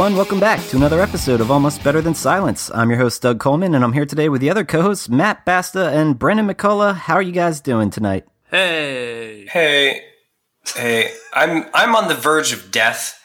[0.00, 2.70] Hey everyone, welcome back to another episode of Almost Better Than Silence.
[2.72, 5.90] I'm your host Doug Coleman, and I'm here today with the other co-hosts Matt Basta
[5.90, 6.94] and Brendan McCullough.
[6.94, 8.24] How are you guys doing tonight?
[8.50, 9.44] Hey.
[9.44, 10.00] Hey,
[10.74, 13.22] hey, I'm I'm on the verge of death.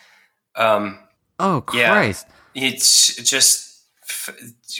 [0.57, 0.99] Um,
[1.39, 1.93] Oh Yeah.
[1.93, 2.27] Christ!
[2.53, 3.81] it's just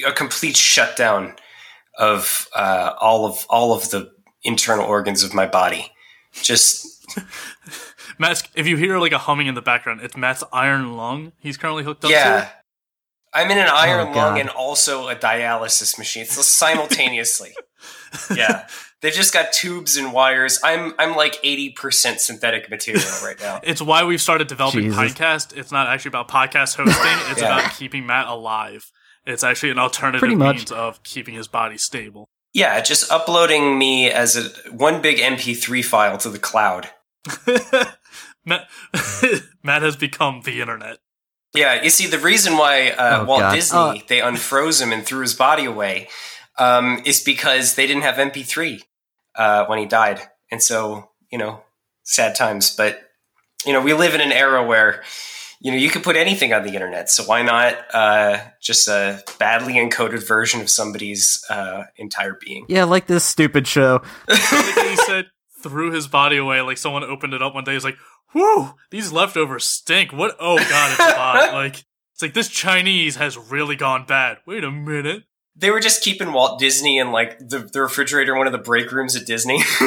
[0.06, 1.36] a complete shutdown
[1.98, 4.12] of uh, all of all of the
[4.44, 5.94] internal organs of my body.
[6.34, 7.08] Just
[8.18, 11.58] Matt's, if you hear like a humming in the background, it's Matt's iron lung he's
[11.58, 12.52] currently hooked up yeah, to.
[13.34, 16.26] I'm in an oh, iron Oh, lung and also a dialysis machine.
[16.26, 17.54] So simultaneously.
[18.36, 18.68] yeah,
[19.02, 20.60] they've just got tubes and wires.
[20.64, 23.60] I'm I'm like eighty percent synthetic material right now.
[23.64, 24.98] It's why we've started developing Jesus.
[25.14, 25.56] Pinecast.
[25.58, 26.86] It's not actually about podcast hosting,
[27.32, 27.58] it's Yeah.
[27.60, 28.90] about keeping Matt alive.
[29.26, 30.56] It's actually an alternative Pretty much.
[30.58, 32.30] means of keeping his body stable.
[32.54, 36.90] Yeah, just uploading me as a one big MP3 file to the cloud.
[38.46, 38.68] Matt,
[39.64, 41.00] Matt has become the internet.
[41.54, 43.56] Yeah, you see, the reason why uh, Oh, Walt God.
[43.56, 46.10] Disney Uh, they unfroze him and threw his body away
[46.58, 48.82] um, is because they didn't have MP3
[49.36, 51.62] uh, when he died, and so you know,
[52.04, 52.76] sad times.
[52.76, 53.00] But
[53.66, 55.04] you know, we live in an era where
[55.62, 59.24] you know you can put anything on the internet, so why not uh, just a
[59.40, 62.66] badly encoded version of somebody's uh, entire being?
[62.68, 64.02] Yeah, like this stupid show.
[64.30, 65.28] he said,
[65.64, 66.62] threw his body away.
[66.62, 67.74] Like someone opened it up one day.
[67.74, 67.98] He's like,
[68.36, 70.36] "Whew, these leftovers stink." What?
[70.40, 71.50] Oh god, it's hot.
[71.54, 74.38] like it's like this Chinese has really gone bad.
[74.46, 75.24] Wait a minute.
[75.58, 78.60] They were just keeping Walt Disney in like the, the refrigerator, in one of the
[78.60, 79.60] break rooms at Disney.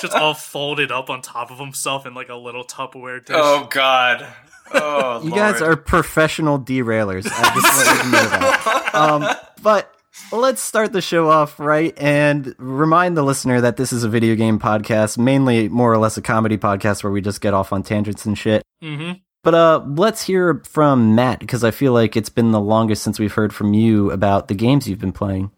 [0.00, 3.36] Just all folded up on top of himself in like a little Tupperware dish.
[3.38, 4.26] oh God.
[4.72, 7.26] Oh, You guys are professional derailers.
[7.30, 8.90] I just want you to know that.
[8.94, 9.28] Um,
[9.62, 9.94] but
[10.32, 14.34] let's start the show off right and remind the listener that this is a video
[14.34, 17.82] game podcast, mainly more or less a comedy podcast where we just get off on
[17.82, 18.62] tangents and shit.
[18.82, 19.18] Mm-hmm.
[19.42, 23.18] But uh, let's hear from Matt because I feel like it's been the longest since
[23.18, 25.50] we've heard from you about the games you've been playing.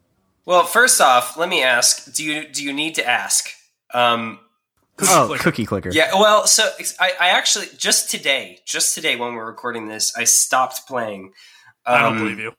[0.46, 3.48] Well, first off, let me ask: Do you do you need to ask?
[3.92, 4.38] Um,
[5.00, 5.42] Oh, Clicker.
[5.42, 5.90] cookie clicker.
[5.92, 6.12] yeah.
[6.14, 6.68] Well, so
[7.00, 11.32] I, I actually just today, just today when we're recording this, I stopped playing.
[11.84, 12.52] I don't Um, believe you.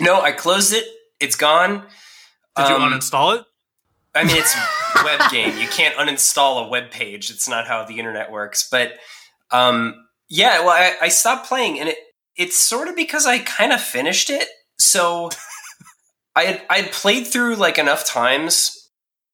[0.00, 0.84] No, I closed it.
[1.24, 1.82] It's gone.
[2.56, 3.44] Did you um, uninstall it?
[4.14, 4.54] I mean, it's
[5.04, 5.58] web game.
[5.58, 7.30] You can't uninstall a web page.
[7.30, 8.68] It's not how the internet works.
[8.70, 8.92] But
[9.50, 11.96] um, yeah, well, I, I stopped playing, and it
[12.36, 14.46] it's sort of because I kind of finished it.
[14.78, 15.30] So
[16.36, 18.90] I had I had played through like enough times,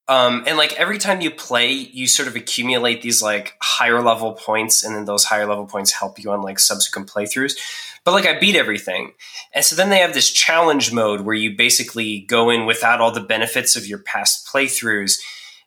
[0.08, 4.32] um, and like every time you play, you sort of accumulate these like higher level
[4.34, 7.56] points, and then those higher level points help you on like subsequent playthroughs.
[8.04, 9.12] But like I beat everything.
[9.54, 13.12] And so then they have this challenge mode where you basically go in without all
[13.12, 15.18] the benefits of your past playthroughs.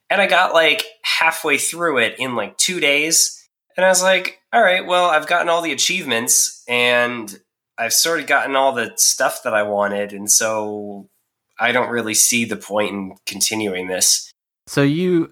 [0.10, 3.40] And I got like halfway through it in like two days.
[3.78, 7.40] And I was like, all right, well, I've gotten all the achievements and
[7.78, 10.14] I've sort of gotten all the stuff that I wanted.
[10.14, 11.10] And so
[11.60, 14.32] I don't really see the point in continuing this.
[14.68, 15.32] So you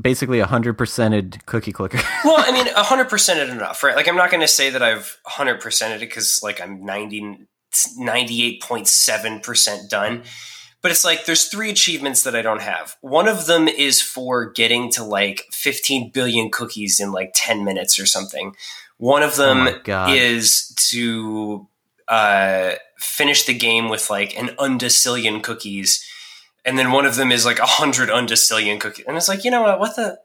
[0.00, 1.98] basically a hundred percented cookie clicker.
[2.24, 3.94] Well, I mean, a hundred percented enough, right?
[3.96, 7.46] Like, I'm not going to say that I've hundred percented it because, like, I'm 90,
[8.00, 10.22] 98.7% done.
[10.80, 12.96] But it's like there's three achievements that I don't have.
[13.00, 17.98] One of them is for getting to like 15 billion cookies in like 10 minutes
[17.98, 18.54] or something.
[18.96, 20.10] One of Oh them God.
[20.12, 21.66] is to
[22.06, 26.04] uh, finish the game with like an undecillion cookies.
[26.68, 29.06] And then one of them is like a hundred undecillion cookies.
[29.08, 29.80] And it's like, you know what?
[29.80, 30.18] What the?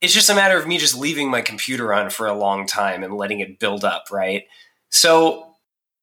[0.00, 3.04] It's just a matter of me just leaving my computer on for a long time
[3.04, 4.42] and letting it build up, right?
[4.90, 5.54] So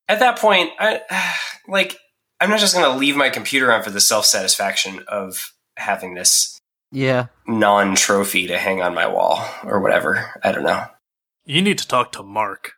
[0.07, 1.01] at that point, I
[1.67, 1.97] like
[2.39, 6.13] I'm not just going to leave my computer on for the self satisfaction of having
[6.13, 6.57] this
[6.93, 7.27] yeah.
[7.45, 10.39] non trophy to hang on my wall or whatever.
[10.41, 10.85] I don't know.
[11.43, 12.75] You need to talk to Mark.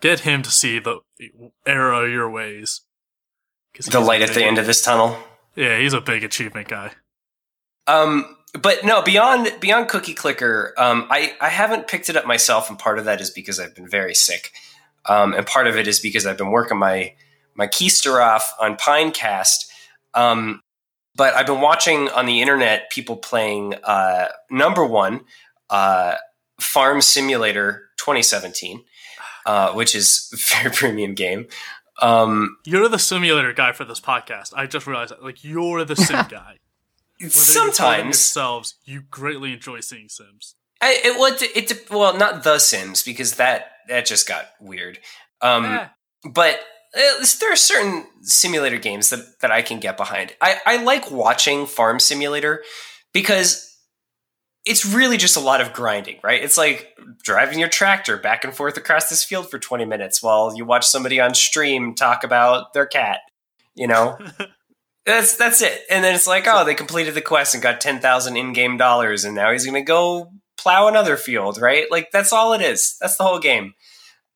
[0.00, 1.02] Get him to see the
[1.64, 2.80] error of your ways.
[3.74, 5.22] 'Cause The light at the end of this tunnel.
[5.56, 6.92] Yeah, he's a big achievement guy.
[7.86, 12.70] Um, but no, beyond beyond Cookie Clicker, um, I I haven't picked it up myself,
[12.70, 14.52] and part of that is because I've been very sick,
[15.06, 17.14] um, and part of it is because I've been working my
[17.54, 19.66] my keister off on Pinecast.
[20.14, 20.62] Um,
[21.14, 25.22] but I've been watching on the internet people playing uh, number one
[25.70, 26.16] uh,
[26.60, 28.84] Farm Simulator 2017,
[29.46, 31.46] uh, which is a very premium game.
[32.00, 34.52] Um, You're the simulator guy for this podcast.
[34.54, 35.22] I just realized that.
[35.22, 36.56] Like, you're the sim guy.
[37.18, 40.54] Whether sometimes yourselves, you greatly enjoy seeing sims.
[40.80, 44.98] I, it, well, it, it well not the Sims because that that just got weird.
[45.40, 45.88] Um, Eh,
[46.30, 46.60] but
[46.96, 50.34] uh, there are certain simulator games that, that I can get behind.
[50.40, 52.62] I, I like watching Farm Simulator
[53.12, 53.74] because
[54.64, 56.42] it's really just a lot of grinding, right?
[56.42, 56.95] It's like
[57.26, 60.86] driving your tractor back and forth across this field for 20 minutes while you watch
[60.86, 63.18] somebody on stream talk about their cat,
[63.74, 64.16] you know?
[65.06, 65.82] that's that's it.
[65.90, 69.34] And then it's like, oh, they completed the quest and got 10,000 in-game dollars and
[69.34, 71.90] now he's going to go plow another field, right?
[71.90, 72.96] Like that's all it is.
[73.00, 73.74] That's the whole game.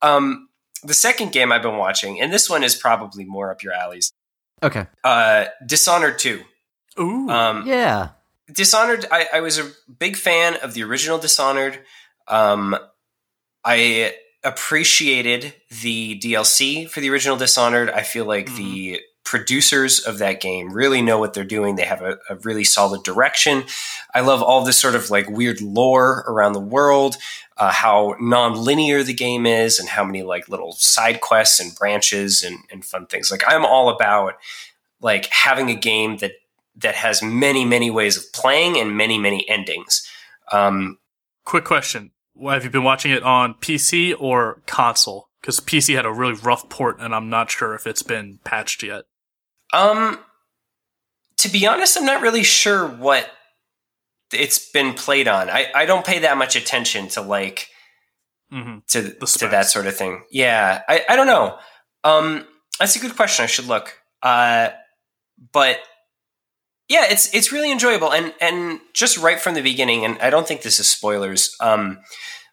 [0.01, 0.49] Um
[0.83, 4.11] the second game I've been watching, and this one is probably more up your alleys.
[4.61, 4.87] Okay.
[5.03, 6.41] Uh Dishonored 2.
[6.99, 7.29] Ooh.
[7.29, 8.09] Um Yeah.
[8.51, 11.79] Dishonored, I, I was a big fan of the original Dishonored.
[12.27, 12.77] Um,
[13.63, 17.89] I appreciated the DLC for the original Dishonored.
[17.89, 18.55] I feel like Mhm.
[18.57, 21.75] the producers of that game really know what they're doing.
[21.75, 23.65] They have a, a really solid direction.
[24.15, 27.17] I love all this sort of like weird lore around the world,
[27.57, 32.43] uh, how non-linear the game is, and how many like little side quests and branches
[32.43, 33.29] and, and fun things.
[33.31, 34.33] Like I'm all about
[35.01, 36.33] like having a game that
[36.77, 40.07] that has many many ways of playing and many many endings.
[40.51, 40.97] Um,
[41.45, 42.11] Quick question:
[42.43, 45.29] Have you been watching it on PC or console?
[45.41, 48.83] Because PC had a really rough port, and I'm not sure if it's been patched
[48.83, 49.05] yet.
[49.73, 50.19] um,
[51.37, 53.29] to be honest, I'm not really sure what
[54.31, 55.49] it's been played on.
[55.49, 57.67] I, I don't pay that much attention to like
[58.51, 60.23] hmm to to that sort of thing.
[60.29, 61.57] Yeah, I, I don't know.
[62.03, 62.45] Um,
[62.79, 63.43] that's a good question.
[63.43, 63.97] I should look.
[64.21, 64.69] Uh,
[65.51, 65.79] but
[66.91, 70.03] yeah, it's it's really enjoyable and and just right from the beginning.
[70.05, 71.55] And I don't think this is spoilers.
[71.61, 71.99] Um,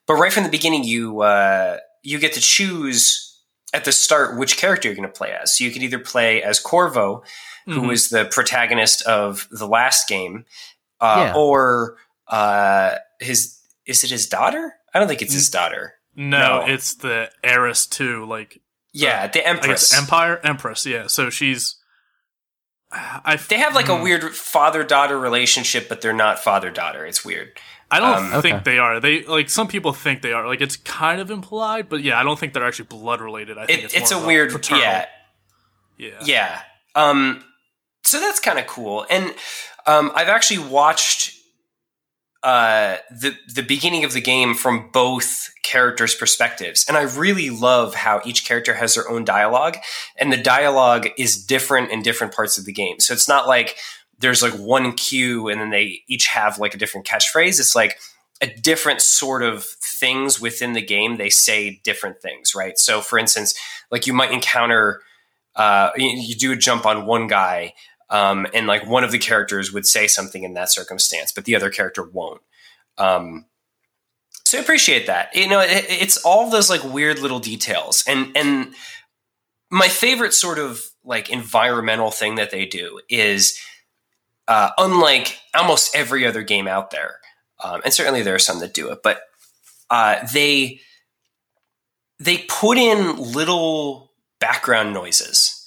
[0.06, 3.36] but right from the beginning, you uh, you get to choose
[3.74, 5.56] at the start which character you're going to play as.
[5.58, 7.22] So you can either play as Corvo,
[7.66, 7.88] who Mhm.
[7.88, 10.44] was the protagonist of the last game,
[11.00, 11.34] uh, Yeah.
[11.36, 11.96] or
[12.28, 14.74] uh, his is it his daughter?
[14.94, 15.94] I don't think it's his daughter.
[16.14, 16.66] no, no.
[16.72, 18.24] it's the heiress too.
[18.24, 18.60] Like
[18.92, 19.92] Yeah, the Empress.
[19.96, 20.86] Empire Empress.
[20.86, 21.74] Yeah, so she's.
[22.90, 24.02] I they have like a Hmm.
[24.02, 27.04] weird father daughter relationship, but they're not father daughter.
[27.04, 27.58] It's weird.
[27.90, 28.62] I don't Um, think Okay.
[28.72, 29.00] they are.
[29.00, 30.46] They like some people think they are.
[30.46, 33.58] Like it's kind of implied, but yeah, I don't think they're actually blood related.
[33.58, 34.82] I think It, it's, it's, more a weird, paternal.
[34.82, 35.06] yeah,
[35.96, 36.60] yeah, yeah.
[36.94, 37.44] Um,
[38.04, 39.06] so that's kind of cool.
[39.10, 39.34] And
[39.86, 41.34] um, I've actually watched
[42.42, 47.94] uh, the the beginning of the game from both characters' perspectives, and I really love
[47.94, 49.76] how each character has their own dialogue,
[50.16, 53.00] and the dialogue is different in different parts of the game.
[53.00, 53.76] So it's not like
[54.18, 57.60] there's like one cue and then they each have like a different catchphrase.
[57.60, 57.98] It's like
[58.40, 61.16] a different sort of things within the game.
[61.16, 62.78] They say different things, right?
[62.78, 63.54] So, for instance,
[63.90, 65.00] like you might encounter,
[65.56, 67.74] uh, you, you do a jump on one guy,
[68.10, 71.56] um, and like one of the characters would say something in that circumstance, but the
[71.56, 72.40] other character won't.
[72.96, 73.46] Um,
[74.44, 75.34] so I appreciate that.
[75.34, 78.74] You know, it, it's all those like weird little details, and and
[79.70, 83.60] my favorite sort of like environmental thing that they do is,
[84.46, 87.16] uh, unlike almost every other game out there,
[87.62, 89.20] um, and certainly there are some that do it, but
[89.90, 90.80] uh, they
[92.18, 95.57] they put in little background noises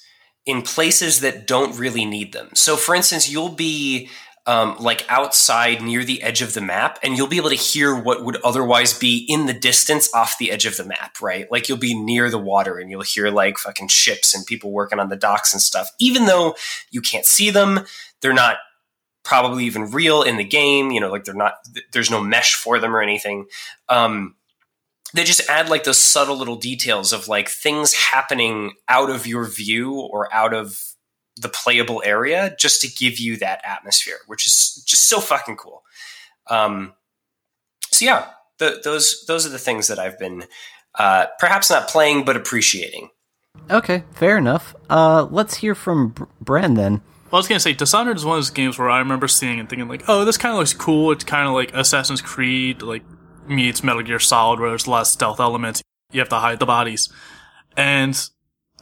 [0.46, 2.50] in places that don't really need them.
[2.54, 4.10] So, for instance, you'll be
[4.48, 7.96] um, like outside near the edge of the map, and you'll be able to hear
[7.96, 11.50] what would otherwise be in the distance off the edge of the map, right?
[11.52, 15.00] Like you'll be near the water and you'll hear like fucking ships and people working
[15.00, 15.92] on the docks and stuff.
[16.00, 16.56] Even though
[16.90, 17.82] you can't see them,
[18.22, 18.58] they're not
[19.24, 20.90] probably even real in the game.
[20.90, 21.58] You know, like they're not,
[21.92, 23.46] there's no mesh for them or anything.
[23.90, 24.36] Um,
[25.14, 29.46] they just add like those subtle little details of like things happening out of your
[29.46, 30.94] view or out of
[31.38, 35.84] the playable area just to give you that atmosphere, which is just so fucking cool.
[36.50, 36.94] Um,
[37.92, 38.28] so yeah,
[38.60, 40.46] the, those those are the things that I've been
[40.96, 43.10] uh, perhaps not playing but appreciating.
[43.70, 44.76] Okay, fair enough.
[44.90, 47.02] Uh, let's hear from Br- Bran then.
[47.32, 49.60] Well, I was gonna say Dishonored is one of those games where I remember seeing
[49.60, 51.12] and thinking like, oh, this kind of looks cool.
[51.12, 53.04] It's kind of like Assassin's Creed, like
[53.52, 55.82] meets Metal Gear Solid, where there's less stealth elements.
[56.12, 57.10] You have to hide the bodies,
[57.78, 58.30] and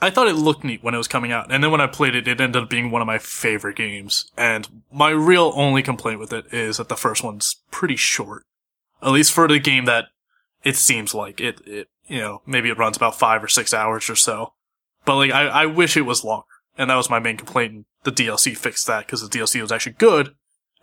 [0.01, 1.51] I thought it looked neat when it was coming out.
[1.51, 4.31] And then when I played it, it ended up being one of my favorite games.
[4.37, 8.43] And my real only complaint with it is that the first one's pretty short,
[9.01, 10.05] at least for the game that
[10.63, 11.61] it seems like it.
[11.65, 14.53] It you know maybe it runs about five or six hours or so,
[15.05, 16.45] but like I, I wish it was longer.
[16.77, 17.73] And that was my main complaint.
[17.73, 20.33] And the DLC fixed that because the DLC was actually good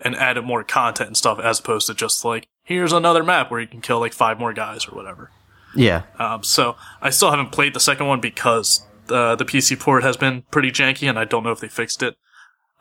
[0.00, 3.60] and added more content and stuff as opposed to just like, here's another map where
[3.60, 5.30] you can kill like five more guys or whatever.
[5.74, 6.02] Yeah.
[6.18, 10.16] Um, so I still haven't played the second one because uh, the PC port has
[10.16, 12.16] been pretty janky and I don't know if they fixed it.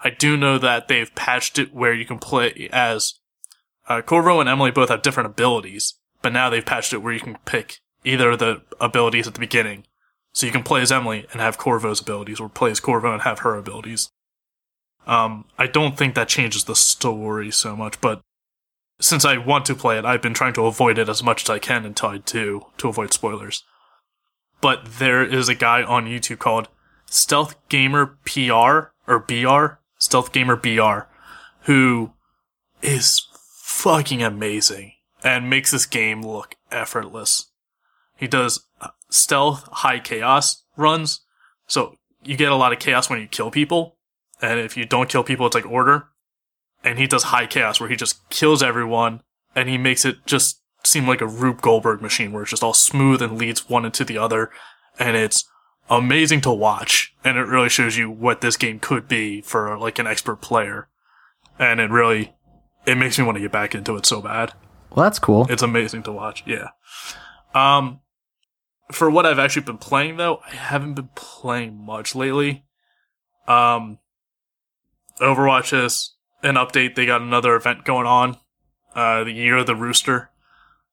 [0.04, 3.14] I do know that they've patched it where you can play as
[3.88, 7.20] uh, Corvo and Emily both have different abilities, but now they've patched it where you
[7.20, 9.86] can pick either of the abilities at the beginning.
[10.34, 13.22] So you can play as Emily and have Corvo's abilities, or play as Corvo and
[13.22, 14.10] have her abilities.
[15.08, 18.22] Um, I don't think that changes the story so much, but
[19.00, 21.50] since I want to play it, I've been trying to avoid it as much as
[21.50, 23.64] I can until I do to avoid spoilers.
[24.62, 26.70] But there is a guy on YouTube called
[27.06, 31.08] Stealth Gamer PR or BR, Stealth Gamer BR,
[31.62, 32.14] who
[32.82, 37.52] is fucking amazing and makes this game look effortless.
[38.16, 38.66] He does
[39.10, 41.22] stealth high chaos runs.
[41.68, 43.98] So you get a lot of chaos when you kill people.
[44.42, 46.08] And if you don't kill people, it's like order.
[46.84, 49.22] And he does high chaos where he just kills everyone
[49.56, 52.74] and he makes it just seem like a Rube Goldberg machine where it's just all
[52.74, 54.52] smooth and leads one into the other.
[55.00, 55.50] And it's
[55.90, 57.14] amazing to watch.
[57.24, 60.90] And it really shows you what this game could be for like an expert player.
[61.58, 62.36] And it really,
[62.86, 64.54] it makes me want to get back into it so bad.
[64.92, 65.48] Well, that's cool.
[65.50, 66.44] It's amazing to watch.
[66.46, 66.70] Yeah.
[67.54, 68.02] Um,
[68.92, 72.66] for what I've actually been playing though, I haven't been playing much lately.
[73.48, 74.00] Um,
[75.20, 76.96] Overwatch is an update.
[76.96, 78.38] They got another event going on.
[78.96, 80.30] Uh, the year of the rooster.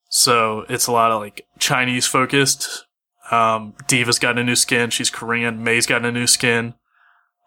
[0.08, 2.84] So it's a lot of like Chinese focused.
[3.30, 4.90] Um, D.Va's got a new skin.
[4.90, 5.62] She's Korean.
[5.62, 6.74] Mei's got a new skin.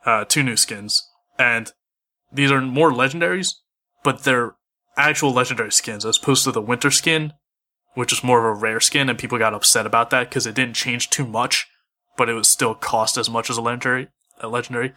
[0.06, 1.12] Uh, two new skins.
[1.38, 1.74] And
[2.32, 3.56] these are more legendaries,
[4.04, 4.56] but they're
[4.98, 7.34] actual legendary skins as opposed to the winter skin,
[7.94, 10.56] which is more of a rare skin, and people got upset about that because it
[10.56, 11.68] didn't change too much,
[12.18, 14.08] but it was still cost as much as a legendary.
[14.40, 14.94] A legendary.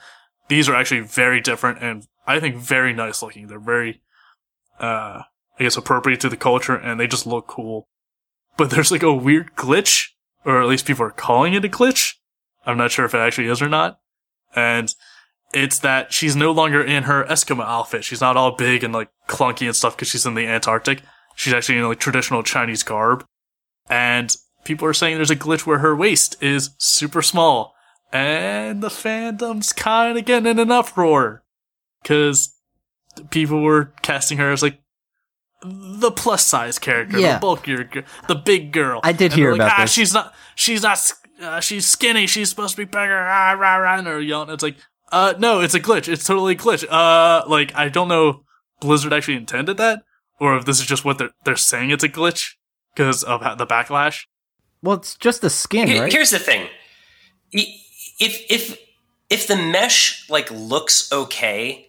[0.49, 3.47] These are actually very different and I think very nice looking.
[3.47, 4.03] They're very,
[4.79, 5.23] uh,
[5.59, 7.89] I guess appropriate to the culture, and they just look cool.
[8.59, 10.09] But there's like a weird glitch,
[10.45, 12.17] or at least people are calling it a glitch.
[12.67, 13.99] I'm not sure if it actually is or not.
[14.55, 14.95] And
[15.55, 18.05] it's that she's no longer in her Eskimo outfit.
[18.05, 21.03] She's not all big and like clunky and stuff because she's in the Antarctic.
[21.35, 23.25] She's actually in like traditional Chinese garb.
[23.89, 27.75] And people are saying there's a glitch where her waist is super small.
[28.13, 31.43] And the fandom's kind of getting in an uproar.
[32.09, 32.55] Cause
[33.31, 34.81] people were casting her as like
[35.63, 37.35] the plus size character, Yeah.
[37.35, 37.91] the bulkier,
[38.29, 39.01] the big girl.
[39.05, 40.33] I did And hear like, about ah, this." She's not.
[40.55, 41.13] She's not.
[41.43, 42.27] Uh, she's skinny.
[42.27, 43.19] She's supposed to be bigger.
[43.29, 44.51] Ah, rah, rah, and they're yelling.
[44.51, 44.77] It's like,
[45.13, 46.09] uh, no, it's a glitch.
[46.09, 46.85] It's totally a glitch.
[46.89, 48.45] Uh, like I don't know
[48.81, 50.03] Blizzard actually intended that,
[50.41, 52.53] or if this is just what they're they're saying it's a glitch
[52.95, 54.23] because of the backlash.
[54.83, 56.13] Well, it's just a skin, Here- right?
[56.13, 56.69] Here's the thing:
[57.53, 58.79] if if
[59.29, 61.88] if the mesh like looks okay,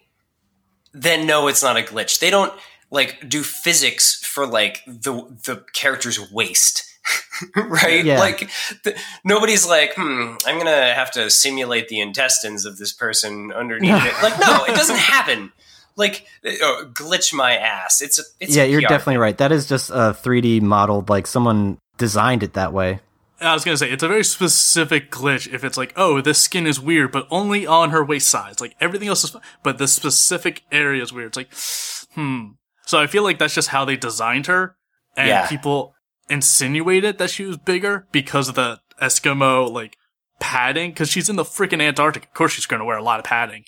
[0.92, 2.18] then no, it's not a glitch.
[2.18, 2.52] They don't
[2.90, 5.12] like do physics for like the
[5.44, 6.86] the character's waist.
[7.56, 8.04] right?
[8.04, 8.18] Yeah.
[8.18, 8.50] Like
[8.84, 13.52] th- nobody's like, "Hmm, I'm going to have to simulate the intestines of this person
[13.52, 15.52] underneath it." Like no, it doesn't happen.
[15.96, 18.00] Like uh, glitch my ass.
[18.00, 19.36] It's a it's yeah, a you're definitely right.
[19.38, 23.00] That is just a 3D modeled, like someone designed it that way.
[23.40, 25.52] I was gonna say it's a very specific glitch.
[25.52, 28.60] If it's like, oh, this skin is weird, but only on her waist size.
[28.60, 31.28] Like everything else is, fine, but the specific area is weird.
[31.28, 32.52] It's like, hmm.
[32.86, 34.76] So I feel like that's just how they designed her,
[35.16, 35.46] and Yeah.
[35.48, 35.94] people
[36.28, 39.96] insinuated that she was bigger because of the Eskimo like
[40.38, 40.90] padding.
[40.90, 42.24] Because she's in the freaking Antarctic.
[42.24, 43.64] Of course, she's gonna wear a lot of padding.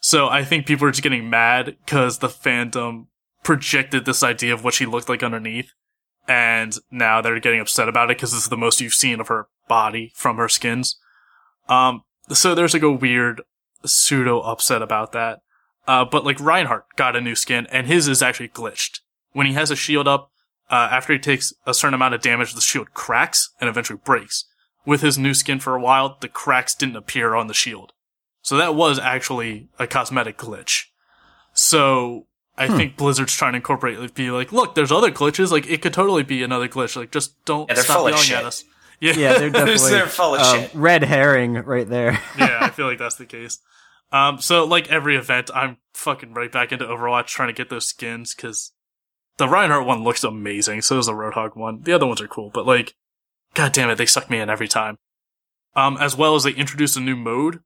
[0.00, 3.06] So I think people are just getting mad because the fandom
[3.42, 5.72] projected this idea of what she looked like underneath
[6.26, 9.28] and now they're getting upset about it because this is the most you've seen of
[9.28, 10.98] her body from her skins.
[11.68, 13.42] Um, so there's like a weird
[13.84, 15.40] pseudo upset about that.
[15.86, 19.00] Uh, but like Reinhardt got a new skin and his is actually glitched.
[19.32, 20.30] When he has a shield up,
[20.70, 24.46] uh, after he takes a certain amount of damage, the shield cracks and eventually breaks.
[24.86, 27.92] With his new skin for a while, the cracks didn't appear on the shield.
[28.42, 30.84] So that was actually a cosmetic glitch.
[31.52, 35.50] So I think Blizzard's trying to incorporate, like, be like, look, there's other glitches.
[35.50, 36.94] Like, it could totally be another glitch.
[36.94, 38.64] Like, just don't Yeah, they're stop yelling at us.
[39.00, 40.74] Yeah, Yeah, they're definitely They're full of uh, shit.
[40.74, 42.12] red herring right there.
[42.38, 43.58] yeah, I feel like that's the case.
[44.12, 47.86] Um, so like every event, I'm fucking right back into Overwatch trying to get those
[47.86, 48.72] skins because
[49.38, 50.82] the Reinhardt one looks amazing.
[50.82, 51.82] So does the Roadhog one.
[51.82, 52.94] The other ones are cool, but like,
[53.54, 54.98] god damn it, they suck me in every time.
[55.74, 57.60] Um, as well as they introduced a new mode,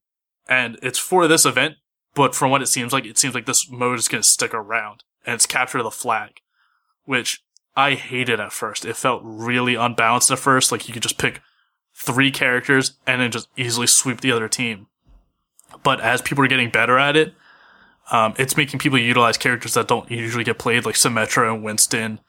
[0.48, 1.74] and it's for this event.
[2.14, 4.52] But from what it seems like, it seems like this mode is going to stick
[4.52, 6.40] around, and it's capture the flag,
[7.04, 7.42] which
[7.76, 8.84] I hated at first.
[8.84, 10.72] It felt really unbalanced at first.
[10.72, 11.40] Like you could just pick
[11.94, 14.86] three characters and then just easily sweep the other team.
[15.82, 17.34] But as people are getting better at it,
[18.10, 22.20] um, it's making people utilize characters that don't usually get played, like Symmetra and Winston.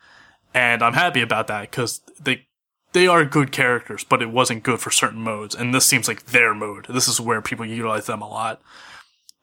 [0.53, 2.47] And I'm happy about that because they
[2.91, 5.55] they are good characters, but it wasn't good for certain modes.
[5.55, 6.87] And this seems like their mode.
[6.89, 8.61] This is where people utilize them a lot.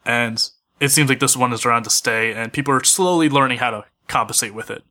[0.06, 0.42] And
[0.80, 3.70] it seems like this one is around to stay, and people are slowly learning how
[3.70, 4.84] to compensate with it.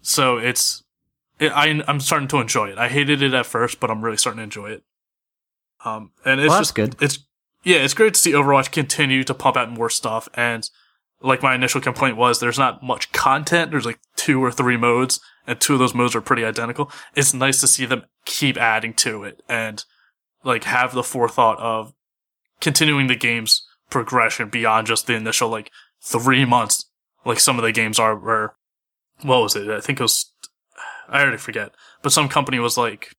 [0.00, 0.84] So it's,
[1.38, 2.78] it, I, I'm starting to enjoy it.
[2.78, 4.84] I hated it at first, but I'm really starting to enjoy it.
[5.84, 6.96] Um, and it's Well, just good.
[7.00, 7.18] It's
[7.64, 10.28] yeah, it's great to see Overwatch continue to pump out more stuff.
[10.34, 10.68] And
[11.20, 13.70] like my initial complaint was, there's not much content.
[13.70, 16.90] There's like two or three modes, and two of those modes are pretty identical.
[17.14, 19.84] It's nice to see them keep adding to it and
[20.44, 21.92] like have the forethought of
[22.60, 25.70] continuing the game's progression beyond just the initial like
[26.00, 26.86] three months,
[27.24, 28.16] like some of the games are.
[28.16, 28.54] Where
[29.20, 29.68] what was it?
[29.68, 30.32] I think it was
[31.08, 31.72] I already forget,
[32.02, 33.14] but some company was like,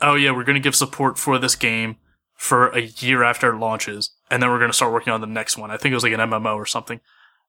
[0.00, 1.96] "Oh yeah, we're going to give support for this game
[2.34, 5.26] for a year after it launches, and then we're going to start working on the
[5.26, 7.00] next one." I think it was like an MMO or something.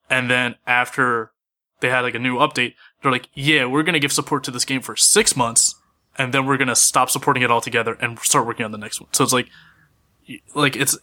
[0.09, 1.31] And then after
[1.79, 4.51] they had like a new update, they're like, "Yeah, we're going to give support to
[4.51, 5.75] this game for six months,
[6.17, 8.99] and then we're going to stop supporting it altogether and start working on the next
[8.99, 9.49] one." So it's like,
[10.55, 10.97] like it's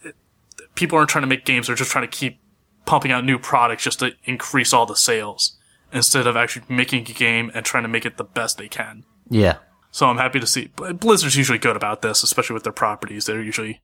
[0.80, 2.40] people aren't trying to make games; they're just trying to keep
[2.86, 5.56] pumping out new products just to increase all the sales
[5.92, 9.04] instead of actually making a game and trying to make it the best they can.
[9.28, 9.58] Yeah.
[9.90, 10.70] So I'm happy to see.
[10.76, 13.26] Blizzard's usually good about this, especially with their properties.
[13.26, 13.82] They're usually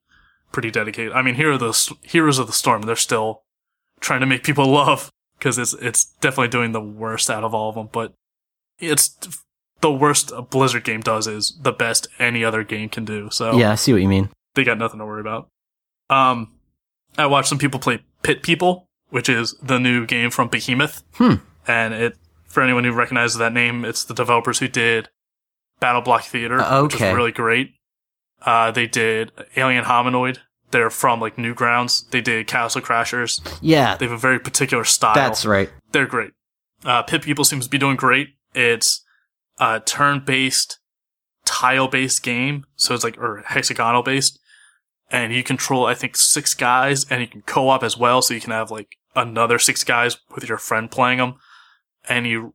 [0.53, 1.13] pretty dedicated.
[1.13, 2.83] I mean, here are the Heroes of the Storm.
[2.83, 3.43] They're still
[4.01, 7.69] trying to make people love because it's it's definitely doing the worst out of all
[7.69, 7.91] of them.
[7.93, 8.15] But
[8.79, 9.17] it's
[9.81, 13.29] the worst a Blizzard game does is the best any other game can do.
[13.31, 14.31] So yeah, I see what you mean.
[14.55, 15.49] They got nothing to worry about.
[16.09, 16.56] Um,
[17.19, 21.03] I watched some people play Pit People, which is the new game from Behemoth.
[21.15, 25.09] Hmm and it for anyone who recognizes that name, it's the developers who did
[25.81, 26.83] Battle Block Theater, uh, okay.
[26.83, 27.75] which is really great.
[28.43, 30.39] Uh, they did Alien Hominid.
[30.71, 32.09] They're from like Newgrounds.
[32.11, 33.41] They did Castle Crashers.
[33.61, 35.15] Yeah, they have a very particular style.
[35.15, 35.71] That's right.
[35.93, 36.33] They're great.
[36.85, 38.29] Uh, Pit People seems to be doing great.
[38.55, 39.05] It's
[39.59, 40.79] a turn-based,
[41.45, 44.39] tile-based game, so it's like or hexagonal based,
[45.11, 48.41] and you control I think six guys, and you can co-op as well, so you
[48.41, 51.37] can have like another six guys with your friend playing them
[52.09, 52.55] and you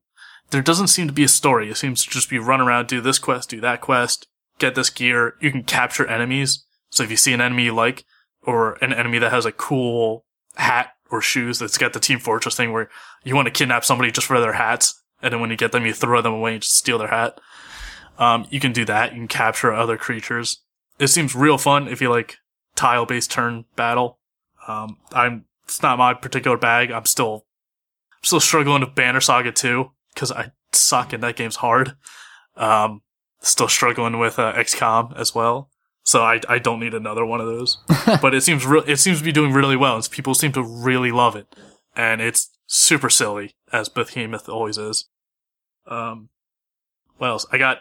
[0.51, 1.69] there doesn't seem to be a story.
[1.69, 4.27] It seems to just be run around, do this quest, do that quest,
[4.59, 5.35] get this gear.
[5.39, 6.65] You can capture enemies.
[6.89, 8.03] So if you see an enemy you like,
[8.43, 12.57] or an enemy that has a cool hat or shoes that's got the Team Fortress
[12.57, 12.89] thing where
[13.23, 15.85] you want to kidnap somebody just for their hats, and then when you get them,
[15.85, 17.39] you throw them away and just steal their hat.
[18.19, 19.13] Um, you can do that.
[19.13, 20.61] You can capture other creatures.
[20.99, 22.38] It seems real fun if you like
[22.75, 24.19] tile-based turn battle.
[24.67, 26.91] Um, I'm, it's not my particular bag.
[26.91, 27.45] I'm still
[28.21, 31.95] still struggling with Banner Saga 2 because I suck and that game's hard.
[32.56, 33.01] Um,
[33.39, 35.69] still struggling with uh, XCOM as well.
[36.04, 37.77] So I, I don't need another one of those.
[38.21, 39.95] but it seems re- it seems to be doing really well.
[39.95, 41.56] And people seem to really love it,
[41.95, 45.10] and it's super silly as Behemoth always is.
[45.88, 46.30] Um,
[47.17, 47.45] what else?
[47.51, 47.80] I got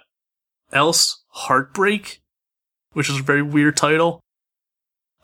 [0.73, 2.21] Else Heartbreak,
[2.93, 4.21] which is a very weird title.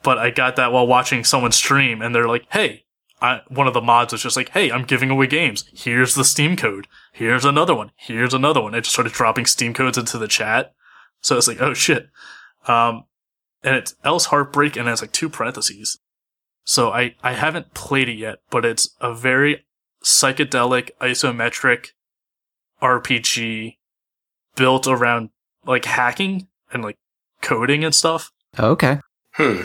[0.03, 2.83] But I got that while watching someone stream, and they're like, "Hey,
[3.21, 5.65] I, one of the mods was just like, "Hey, I'm giving away games.
[5.73, 6.87] Here's the Steam code.
[7.13, 7.91] Here's another one.
[7.95, 10.73] Here's another one." It just started dropping Steam codes into the chat.
[11.21, 12.09] So it's like, "Oh shit!"
[12.67, 13.05] Um,
[13.63, 15.99] and it's Else Heartbreak, and it has like two parentheses.
[16.63, 19.65] So I I haven't played it yet, but it's a very
[20.03, 21.87] psychedelic isometric
[22.81, 23.77] RPG
[24.55, 25.29] built around
[25.65, 26.97] like hacking and like
[27.41, 28.31] coding and stuff.
[28.59, 28.99] Okay.
[29.33, 29.63] Hmm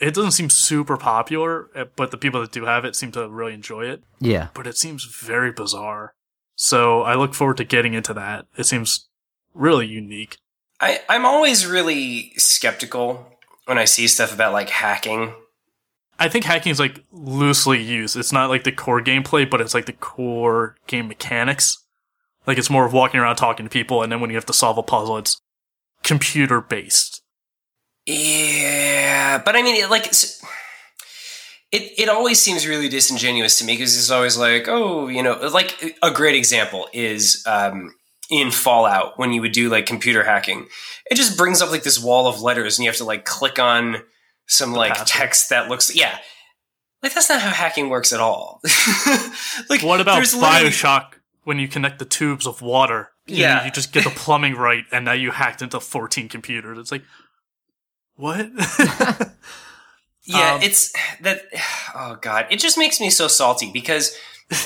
[0.00, 3.28] it doesn't seem super popular, eh, but the people that do have it seem to
[3.28, 4.02] really enjoy it.
[4.20, 4.48] Yeah.
[4.54, 6.14] But it seems very bizarre.
[6.56, 8.46] So I look forward to getting into that.
[8.56, 9.08] It seems
[9.54, 10.36] really unique.
[10.80, 13.26] I, I'm always really skeptical
[13.66, 15.34] when I see stuff about like hacking.
[16.18, 18.16] I think hacking is like loosely used.
[18.16, 21.78] It's not like the core gameplay, but it's like the core game mechanics.
[22.46, 24.52] Like it's more of walking around talking to people, and then when you have to
[24.52, 25.40] solve a puzzle, it's
[26.04, 27.22] computer based.
[28.06, 30.42] Yeah, but I mean, it, like, it
[31.72, 35.96] it always seems really disingenuous to me because it's always like, oh, you know, like
[36.02, 37.94] a great example is um,
[38.30, 40.68] in Fallout when you would do like computer hacking.
[41.10, 43.58] It just brings up like this wall of letters, and you have to like click
[43.58, 44.02] on
[44.46, 45.08] some the like password.
[45.08, 46.18] text that looks, yeah,
[47.02, 48.60] like that's not how hacking works at all.
[49.70, 51.14] like, what about Bioshock
[51.44, 53.10] when you connect the tubes of water?
[53.26, 56.78] Yeah, you, you just get the plumbing right, and now you hacked into fourteen computers.
[56.78, 57.02] It's like
[58.16, 58.48] what?
[60.24, 61.42] yeah, um, it's that.
[61.94, 64.16] Oh god, it just makes me so salty because,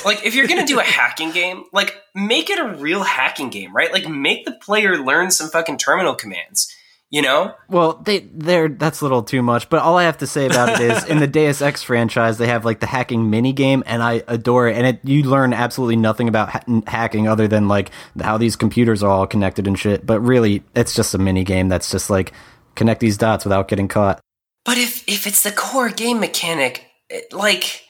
[0.05, 3.75] like, if you're gonna do a hacking game, like, make it a real hacking game,
[3.75, 3.93] right?
[3.93, 6.75] Like, make the player learn some fucking terminal commands.
[7.11, 7.55] You know?
[7.71, 9.71] Well, they they're that's a little too much.
[9.71, 12.49] But all I have to say about it is, in the Deus Ex franchise, they
[12.49, 14.77] have like the hacking mini game, and I adore it.
[14.77, 17.91] And it you learn absolutely nothing about ha- hacking other than like
[18.21, 20.05] how these computers are all connected and shit.
[20.05, 22.33] But really, it's just a mini game that's just like
[22.75, 24.21] connect these dots without getting caught.
[24.67, 27.85] But if if it's the core game mechanic, it, like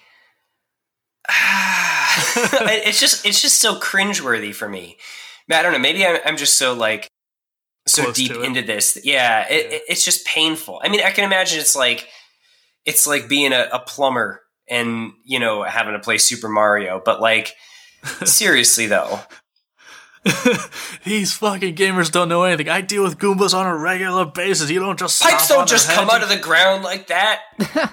[1.28, 4.96] it's just it's just so cringeworthy for me.
[5.50, 5.78] I don't know.
[5.78, 7.09] Maybe I'm, I'm just so like
[7.88, 8.98] so deep into this.
[9.03, 10.81] Yeah, it, yeah, it's just painful.
[10.83, 12.09] I mean, I can imagine it's like
[12.85, 17.20] it's like being a, a plumber and you know having to play Super Mario, but
[17.20, 17.55] like
[18.24, 19.20] seriously though,
[21.05, 22.69] These fucking gamers don't know anything.
[22.69, 24.71] I deal with Goombas on a regular basis.
[24.71, 26.17] You don't just pipes stomp don't just their come heads.
[26.17, 27.43] out of the ground like that.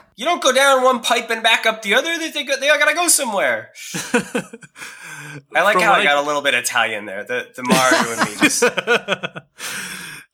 [0.15, 2.17] you don't go down one pipe and back up the other.
[2.17, 3.71] They they, go, they gotta go somewhere.
[4.03, 7.23] I like From how what I got a little bit Italian there.
[7.23, 8.63] The the Mario and me just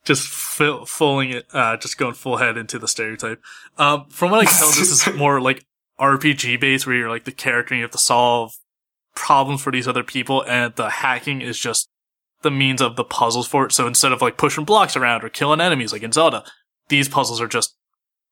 [0.04, 3.42] just fill, fulling it, uh, just going full head into the stereotype.
[3.78, 5.66] Um, from what I can tell, this is more like
[6.00, 8.54] RPG based, where you're like the character and you have to solve
[9.16, 11.90] problems for these other people, and the hacking is just
[12.42, 13.72] the means of the puzzles for it.
[13.72, 16.44] So instead of like pushing blocks around or killing enemies like in Zelda,
[16.90, 17.76] these puzzles are just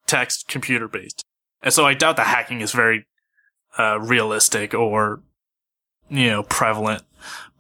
[0.08, 1.24] text computer based.
[1.62, 3.06] And so I doubt the hacking is very
[3.78, 5.22] uh, realistic or
[6.10, 7.04] you know prevalent,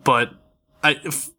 [0.03, 0.31] but
[0.83, 0.99] I.
[1.03, 1.29] If,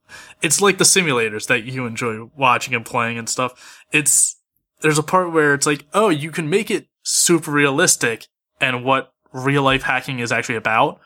[0.43, 3.85] it's like the simulators that you enjoy watching and playing and stuff.
[3.93, 4.37] It's
[4.81, 8.27] there's a part where it's like, oh, you can make it super realistic
[8.61, 11.01] and what real life hacking is actually about,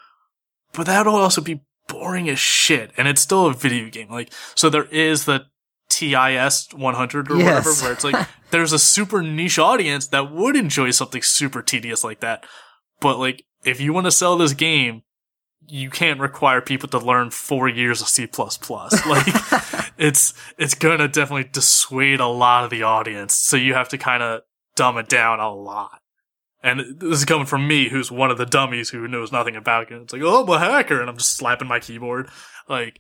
[0.73, 2.93] but that'll also be boring as shit.
[2.97, 4.11] And it's still a video game.
[4.11, 5.47] Like, so there is the
[5.89, 7.47] TIS 100 or Yes.
[7.67, 12.03] whatever, where it's like there's a super niche audience that would enjoy something super tedious
[12.05, 12.45] like that.
[13.01, 15.03] But like, if you want to sell this game,
[15.67, 18.27] you can't require people to learn four years of C++.
[19.07, 19.27] Like,
[19.97, 23.35] it's, it's gonna definitely dissuade a lot of the audience.
[23.35, 24.43] So you have to kind of
[24.77, 26.01] dumb it down a lot.
[26.65, 29.93] And this is coming from me, who's one of the dummies who knows nothing about
[29.93, 30.01] it.
[30.01, 32.31] It's like, oh, I'm a hacker, and I'm just slapping my keyboard.
[32.69, 32.99] Like,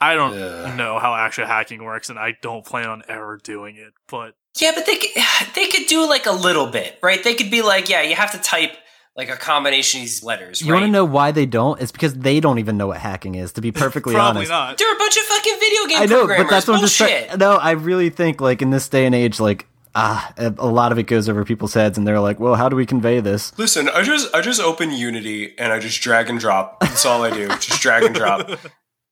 [0.00, 0.76] I don't Ugh.
[0.76, 3.92] know how actual hacking works, and I don't plan on ever doing it.
[4.08, 5.10] But Yeah, but they could,
[5.56, 7.22] they could do like a little bit, right?
[7.22, 8.76] They could be like, yeah, you have to type
[9.16, 10.62] like a combination of these letters.
[10.62, 10.78] You right?
[10.80, 11.80] want to know why they don't?
[11.82, 13.52] It's because they don't even know what hacking is.
[13.54, 14.78] To be perfectly probably honest, not.
[14.78, 16.44] They're a bunch of fucking video game I know, programmers.
[16.44, 17.38] but that's what I'm just Bullshit.
[17.38, 20.98] No, I really think like in this day and age, like ah, a lot of
[20.98, 23.88] it goes over people's heads, and they're like, "Well, how do we convey this?" Listen,
[23.88, 26.80] I just I just open Unity and I just drag and drop.
[26.80, 27.48] That's all I do.
[27.58, 28.48] just drag and drop.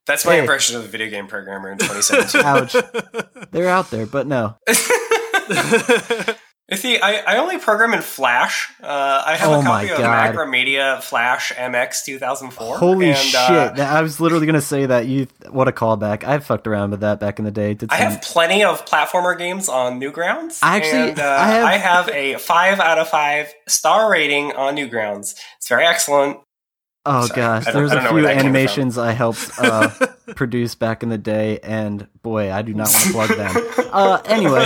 [0.07, 0.41] That's my Hey.
[0.41, 2.43] impression of the video game programmer in 2017.
[2.45, 2.75] Ouch.
[3.53, 4.57] They're out there, but no.
[6.73, 8.73] I think I, I only program in Flash.
[8.81, 9.99] Uh, I have Oh a copy of.
[9.99, 12.79] Macromedia Flash MX 2004.
[12.79, 13.41] Holy and, shit!
[13.41, 15.07] uh, I was literally gonna say that.
[15.07, 16.23] You, what a callback!
[16.23, 17.75] I fucked around with that back in the day.
[17.75, 20.61] Did I some- have plenty of platformer games on Newgrounds.
[20.63, 24.53] I actually- and, uh, I have- I have a five out of five star rating
[24.53, 25.35] on Newgrounds.
[25.59, 26.39] It's very excellent.
[27.07, 27.37] Oh Sorry.
[27.37, 28.47] gosh, there's don't- there was I a don't know few where that came from.
[28.57, 29.89] animations I helped uh,
[30.37, 33.89] produce back in the day, and boy, I do not want to plug them.
[33.93, 34.65] Uh, anyway,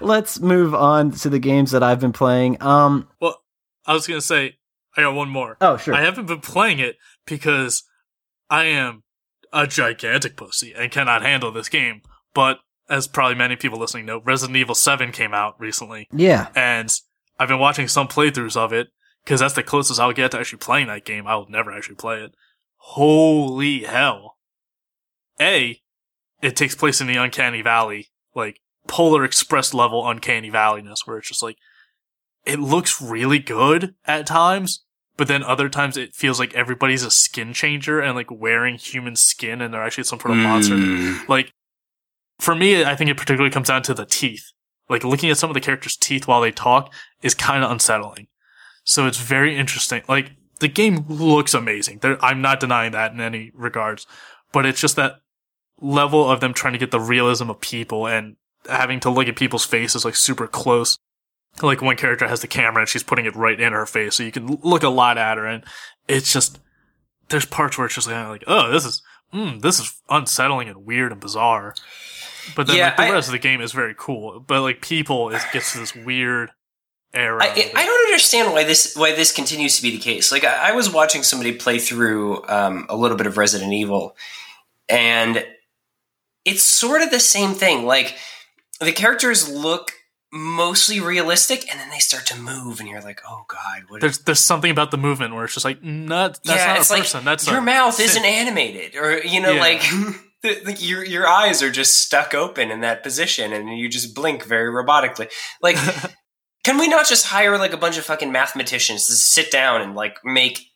[0.00, 2.62] let's move on to the games that I've been playing.
[2.62, 3.42] Um, well,
[3.86, 4.58] I was gonna say,
[4.96, 5.56] I got one more.
[5.60, 7.82] oh sure, I haven't been playing it because
[8.50, 9.02] I am
[9.52, 12.02] a gigantic pussy and cannot handle this game.
[12.34, 12.58] But
[12.90, 16.94] as probably many people listening know, Resident Evil 7 came out recently, yeah, and
[17.38, 18.88] I've been watching some playthroughs of it
[19.28, 21.26] because that's the closest I'll get to actually playing that game.
[21.26, 22.32] I'll never actually play it.
[22.78, 24.38] Holy hell.
[25.38, 25.82] A,
[26.40, 31.28] it takes place in the Uncanny Valley, like Polar Express level Uncanny Valleyness, where it's
[31.28, 31.58] just like,
[32.46, 34.86] it looks really good at times,
[35.18, 39.14] but then other times it feels like everybody's a skin changer and like wearing human
[39.14, 40.74] skin and they're actually some sort of monster.
[40.74, 41.28] Mm.
[41.28, 41.52] Like,
[42.38, 44.52] for me, I think it particularly comes down to the teeth.
[44.88, 48.28] Like, looking at some of the characters' teeth while they talk is kind of unsettling.
[48.88, 50.00] So it's very interesting.
[50.08, 51.98] Like, the game looks amazing.
[51.98, 54.06] There, I'm not denying that in any regards,
[54.50, 55.16] but it's just that
[55.78, 58.36] level of them trying to get the realism of people and
[58.68, 60.98] having to look at people's faces like super close.
[61.62, 64.22] Like one character has the camera and she's putting it right in her face, so
[64.22, 65.64] you can look a lot at her, and
[66.08, 66.58] it's just
[67.28, 69.02] there's parts where it's just like, like oh, this is
[69.34, 71.74] mm, this is unsettling and weird and bizarre.
[72.56, 74.40] But then Yeah, like, the I- rest of the game is very cool.
[74.40, 76.50] But like people, it gets to this weird
[77.14, 77.42] era.
[77.42, 77.70] I.
[77.74, 80.30] I don't understand why this why this continues to be the case.
[80.32, 84.16] Like I, I was watching somebody play through um, a little bit of Resident Evil,
[84.88, 85.44] and
[86.44, 87.84] it's sort of the same thing.
[87.86, 88.16] Like
[88.80, 89.92] the characters look
[90.32, 94.00] mostly realistic, and then they start to move, and you're like, oh god, what?
[94.00, 96.90] there's there's something about the movement where it's just like not that's yeah, not it's
[96.90, 97.24] a like person.
[97.24, 99.60] that's your mouth isn't animated, or you know, Yeah.
[99.60, 99.80] like.
[100.42, 104.14] the- the- your your eyes are just stuck open in that position, and you just
[104.14, 105.28] blink very robotically.
[105.60, 105.76] Like,
[106.68, 109.94] can we not just hire like a bunch of fucking mathematicians to sit down and
[109.94, 110.66] like make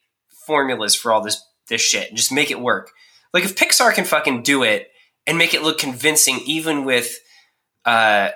[0.46, 2.92] formulas for all this this shit and just make it work?
[3.34, 4.88] Like, if Pixar can fucking do it
[5.26, 7.18] and make it look convincing, even with
[7.84, 8.30] uh,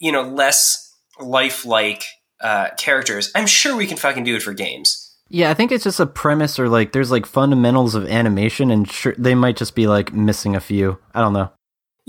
[0.00, 2.02] you know less lifelike
[2.40, 5.16] uh, characters, I'm sure we can fucking do it for games.
[5.28, 5.50] yeah.
[5.50, 9.14] I think it's just a premise, or like there's like fundamentals of animation, and sure,
[9.16, 10.98] they might just be like missing a few.
[11.14, 11.52] I don't know.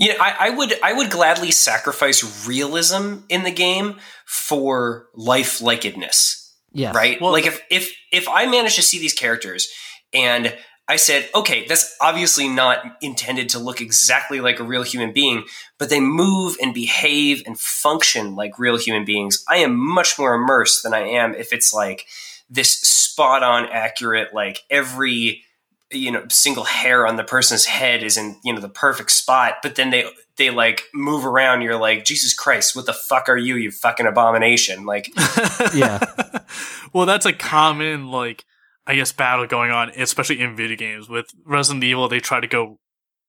[0.00, 5.60] You know, I, I would I would gladly sacrifice realism in the game for life
[5.60, 6.52] likedness.
[6.72, 7.20] Yeah, Right?
[7.20, 9.68] Well- like if if if I manage to see these characters
[10.12, 10.56] And
[10.88, 15.44] I said, okay, that's obviously not intended to look exactly like a real human being,
[15.78, 19.44] but they move and behave and function like real human beings.
[19.48, 22.06] I am much more immersed than I am if it's like
[22.48, 25.44] this spot on accurate, like every
[25.90, 29.56] you know single hair on the person's head is in you know the perfect spot
[29.62, 30.04] but then they
[30.36, 34.06] they like move around you're like jesus christ what the fuck are you you fucking
[34.06, 35.10] abomination like
[35.74, 36.00] Yeah.
[36.92, 38.44] well, that's a common like
[38.86, 41.08] I guess battle going on, especially in video games.
[41.08, 42.78] With Resident Evil, they try to go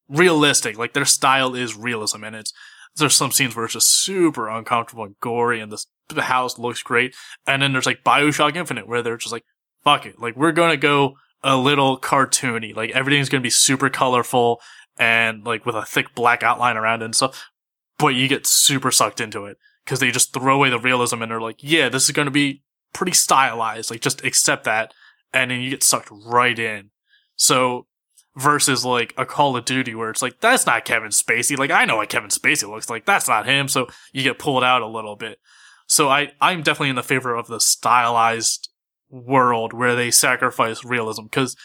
[0.10, 0.78] realistic.
[0.78, 2.54] Like their style is realism, and it's
[2.96, 6.82] there's some scenes where it's just super uncomfortable and gory, and this the house looks
[6.82, 7.16] great.
[7.46, 9.44] And then there's like Bioshock Infinite, where they're just like,
[9.84, 12.76] fuck it, like we're gonna go a little cartoony.
[12.76, 14.62] Like everything's gonna be super colorful
[14.98, 17.50] and like with a thick black outline around it and stuff.
[17.98, 21.32] But you get super sucked into it because they just throw away the realism and
[21.32, 23.92] they're like, yeah, this is gonna be pretty stylized.
[23.92, 24.94] Like just accept that,
[25.34, 26.92] and then you get sucked right in.
[27.36, 27.88] So
[28.36, 31.58] versus like a Call of Duty where it's like that's not Kevin Spacey.
[31.58, 33.06] Like I know what Kevin Spacey looks like.
[33.06, 33.68] That's not him.
[33.68, 35.40] So you get pulled out a little bit.
[35.88, 38.70] So I I'm definitely in the favor of the stylized
[39.12, 41.56] world where they sacrifice realism because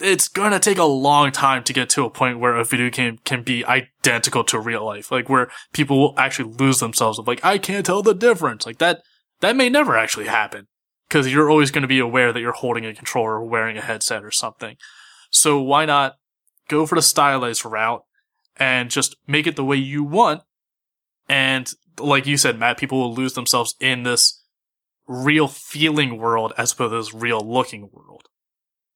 [0.00, 3.18] it's gonna take a long time to get to a point where a video game
[3.24, 5.10] can be identical to real life.
[5.10, 8.66] Like where people will actually lose themselves of like I can't tell the difference.
[8.66, 9.02] Like that
[9.40, 10.66] that may never actually happen
[11.08, 13.82] because you're always going to be aware that you're holding a controller or wearing a
[13.82, 14.76] headset or something.
[15.30, 16.16] So why not
[16.68, 18.02] go for the stylized route
[18.56, 20.42] and just make it the way you want?
[21.28, 24.42] And like you said, Matt, people will lose themselves in this
[25.06, 28.28] real feeling world as opposed to this real looking world.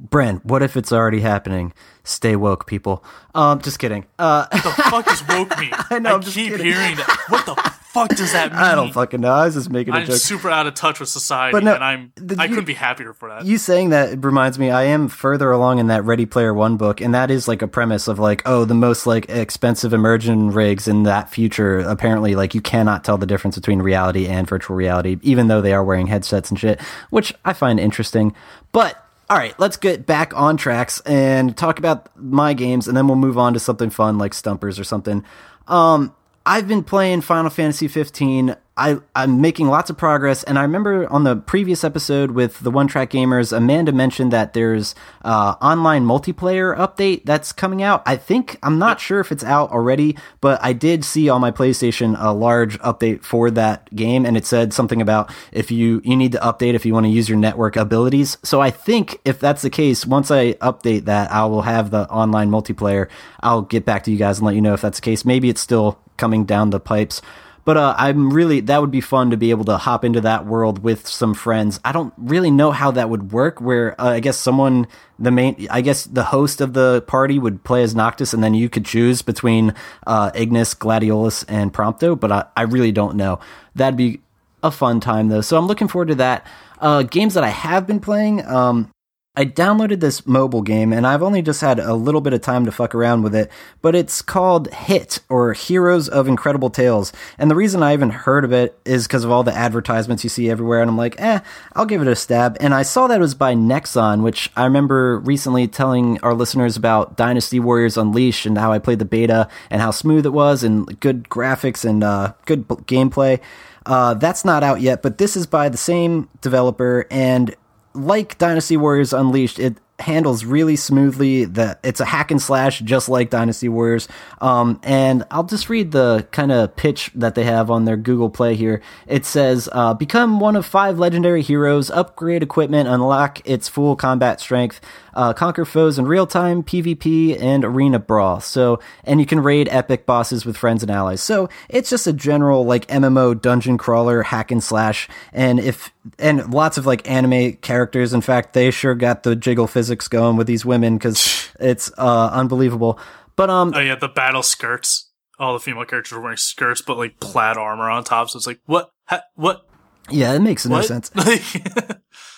[0.00, 1.72] Brent, what if it's already happening?
[2.04, 3.04] Stay woke, people.
[3.34, 4.06] Um, just kidding.
[4.18, 5.70] Uh, What the fuck is woke mean?
[5.90, 6.66] I know, I'm keep kidding.
[6.66, 7.18] hearing that.
[7.28, 7.54] What the
[7.92, 8.60] fuck does that mean?
[8.60, 9.32] I don't fucking know.
[9.32, 10.16] I was just making a I'm joke.
[10.16, 12.74] super out of touch with society, But no, and I'm the- I you- couldn't be
[12.74, 13.44] happier for that.
[13.44, 17.00] You saying that reminds me, I am further along in that Ready Player One book,
[17.00, 20.86] and that is like a premise of like, oh, the most like expensive immersion rigs
[20.88, 21.78] in that future.
[21.80, 25.72] Apparently, like you cannot tell the difference between reality and virtual reality, even though they
[25.72, 28.34] are wearing headsets and shit, which I find interesting.
[28.72, 33.06] But all right, let's get back on tracks and talk about my games, and then
[33.06, 35.24] we'll move on to something fun like Stumpers or something.
[35.68, 36.12] Um,
[36.46, 38.56] I've been playing Final Fantasy 15.
[38.74, 42.70] I, I'm making lots of progress, and I remember on the previous episode with the
[42.70, 48.02] One Track Gamers, Amanda mentioned that there's uh, online multiplayer update that's coming out.
[48.06, 51.50] I think I'm not sure if it's out already, but I did see on my
[51.50, 56.16] PlayStation a large update for that game, and it said something about if you you
[56.16, 58.38] need to update if you want to use your network abilities.
[58.42, 62.08] So I think if that's the case, once I update that, I will have the
[62.08, 63.10] online multiplayer.
[63.40, 65.26] I'll get back to you guys and let you know if that's the case.
[65.26, 67.20] Maybe it's still coming down the pipes.
[67.64, 70.46] But uh, I'm really that would be fun to be able to hop into that
[70.46, 71.78] world with some friends.
[71.84, 73.60] I don't really know how that would work.
[73.60, 74.86] Where uh, I guess someone
[75.18, 78.54] the main, I guess the host of the party would play as Noctis, and then
[78.54, 79.74] you could choose between
[80.06, 82.18] uh, Ignis, Gladiolus, and Prompto.
[82.18, 83.40] But I, I really don't know.
[83.74, 84.20] That'd be
[84.62, 85.42] a fun time though.
[85.42, 86.46] So I'm looking forward to that.
[86.80, 88.44] Uh, games that I have been playing.
[88.46, 88.90] Um,
[89.36, 92.64] I downloaded this mobile game and I've only just had a little bit of time
[92.64, 93.48] to fuck around with it,
[93.80, 97.12] but it's called Hit or Heroes of Incredible Tales.
[97.38, 100.30] And the reason I even heard of it is because of all the advertisements you
[100.30, 100.80] see everywhere.
[100.80, 101.38] And I'm like, eh,
[101.74, 102.56] I'll give it a stab.
[102.58, 106.76] And I saw that it was by Nexon, which I remember recently telling our listeners
[106.76, 110.64] about Dynasty Warriors Unleashed and how I played the beta and how smooth it was
[110.64, 113.40] and good graphics and uh, good b- gameplay.
[113.86, 117.54] Uh, that's not out yet, but this is by the same developer and
[117.94, 121.44] like Dynasty Warriors Unleashed, it handles really smoothly.
[121.44, 124.08] That it's a hack and slash, just like Dynasty Warriors.
[124.40, 128.30] Um, and I'll just read the kind of pitch that they have on their Google
[128.30, 128.80] Play here.
[129.06, 131.90] It says, uh, "Become one of five legendary heroes.
[131.90, 132.88] Upgrade equipment.
[132.88, 134.80] Unlock its full combat strength.
[135.14, 138.40] Uh, conquer foes in real time, PvP, and arena brawl.
[138.40, 141.20] So, and you can raid epic bosses with friends and allies.
[141.20, 145.08] So it's just a general like MMO dungeon crawler hack and slash.
[145.32, 148.12] And if and lots of like anime characters.
[148.14, 152.30] In fact, they sure got the jiggle physics going with these women because it's uh,
[152.32, 152.98] unbelievable.
[153.36, 155.10] But um, Oh yeah, the battle skirts.
[155.38, 158.28] All the female characters are wearing skirts, but like plaid armor on top.
[158.28, 158.90] So it's like, what?
[159.06, 159.66] Ha- what?
[160.10, 160.84] yeah, it makes no What?
[160.84, 161.10] sense.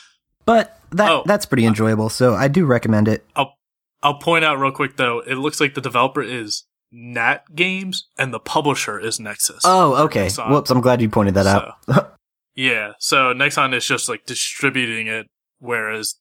[0.44, 1.22] But that Oh.
[1.26, 2.08] that's pretty enjoyable.
[2.08, 3.24] So I do recommend it.
[3.36, 3.54] I'll
[4.02, 5.20] I'll point out real quick though.
[5.20, 9.60] It looks like the developer is Nat Games and the publisher is Nexon.
[9.64, 10.28] Oh, okay.
[10.48, 11.76] Whoops, I'm glad you pointed that out.
[12.54, 15.26] Yeah, so Nexon is just like distributing it,
[15.58, 16.16] whereas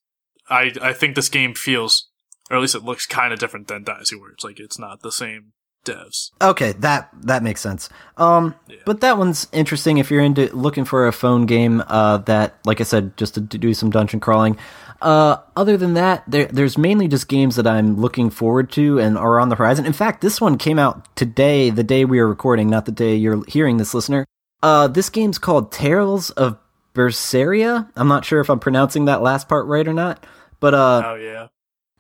[0.50, 2.08] I I think this game feels,
[2.50, 4.40] or at least it looks kind of different than Dynasty Warriors.
[4.42, 5.52] Like it's not the same
[5.86, 6.32] devs.
[6.42, 7.90] Okay, that that makes sense.
[8.18, 8.78] Um, Yeah.
[8.86, 11.84] but that one's interesting if you're into looking for a phone game.
[11.88, 14.58] Uh, that like I said, just to do some dungeon crawling.
[15.02, 19.18] Uh, other than that, there, there's mainly just games that I'm looking forward to and
[19.18, 19.88] are on the horizon.
[19.88, 23.16] In fact, this one came out today, the day we are recording, not the day
[23.16, 24.28] you're hearing this, listener.
[24.62, 26.60] Uh, this game's called Tales of
[26.94, 27.90] Berseria.
[27.96, 30.24] I'm not sure if I'm pronouncing that last part right or not,
[30.60, 31.48] but uh, Oh yeah.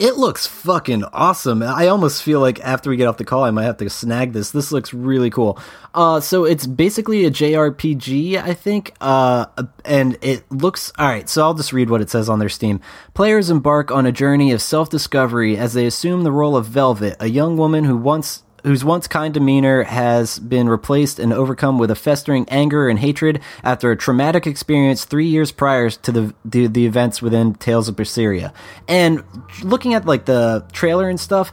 [0.01, 1.61] It looks fucking awesome.
[1.61, 4.33] I almost feel like after we get off the call, I might have to snag
[4.33, 4.49] this.
[4.49, 5.59] This looks really cool.
[5.93, 8.95] Uh, so it's basically a JRPG, I think.
[8.99, 9.45] Uh,
[9.85, 11.29] and it looks all right.
[11.29, 12.81] So I'll just read what it says on their Steam.
[13.13, 17.27] Players embark on a journey of self-discovery as they assume the role of Velvet, a
[17.27, 21.95] young woman who once whose once kind demeanor has been replaced and overcome with a
[21.95, 26.85] festering anger and hatred after a traumatic experience three years prior to the the, the
[26.85, 28.53] events within Tales of Berseria.
[28.87, 29.23] And
[29.63, 31.51] looking at like the trailer and stuff,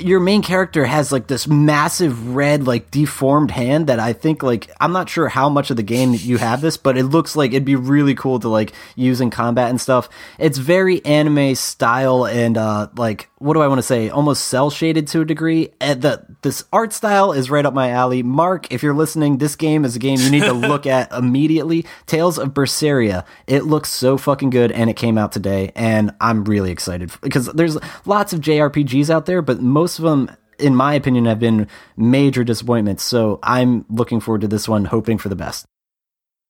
[0.00, 4.70] your main character has like this massive red like deformed hand that I think like
[4.80, 7.50] I'm not sure how much of the game you have this, but it looks like
[7.50, 10.08] it'd be really cool to like use in combat and stuff.
[10.38, 14.08] It's very anime style and uh like what do I want to say?
[14.08, 15.70] Almost cell shaded to a degree.
[15.80, 18.22] And the this art style is right up my alley.
[18.22, 21.84] Mark, if you're listening, this game is a game you need to look at immediately.
[22.06, 23.24] Tales of Berseria.
[23.46, 27.46] It looks so fucking good and it came out today and I'm really excited because
[27.46, 31.68] there's lots of JRPGs out there, but most of them in my opinion have been
[31.96, 33.02] major disappointments.
[33.02, 35.66] So I'm looking forward to this one hoping for the best.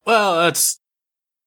[0.06, 0.80] Well, that's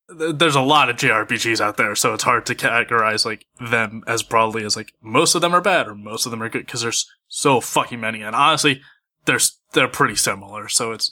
[0.07, 4.23] there's a lot of JRPGs out there, so it's hard to categorize like them as
[4.23, 6.81] broadly as like most of them are bad or most of them are good because
[6.81, 8.81] there's so fucking many, and honestly,
[9.25, 9.39] they're
[9.71, 10.67] they're pretty similar.
[10.67, 11.11] So it's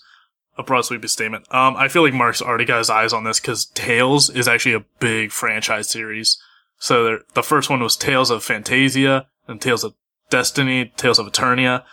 [0.58, 1.46] a broad sweeping statement.
[1.54, 4.76] Um, I feel like Mark's already got his eyes on this because Tales is actually
[4.76, 6.38] a big franchise series.
[6.78, 9.94] So the first one was Tales of Phantasia and Tales of
[10.30, 11.86] Destiny, Tales of Eternia.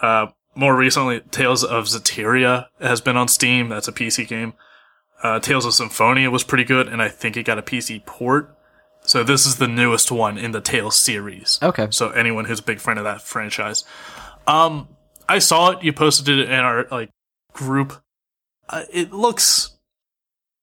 [0.00, 3.68] Uh, more recently, Tales of Zestiria has been on Steam.
[3.68, 4.52] That's a PC game.
[5.24, 8.56] Uh, Tales of Symphonia was pretty good, and I think it got a PC port.
[9.04, 11.58] So this is the newest one in the Tales series.
[11.62, 11.88] Okay.
[11.90, 13.84] So anyone who's a big fan of that franchise,
[14.46, 14.88] um,
[15.28, 15.82] I saw it.
[15.82, 17.10] You posted it in our like
[17.52, 18.02] group.
[18.68, 19.76] Uh, it looks,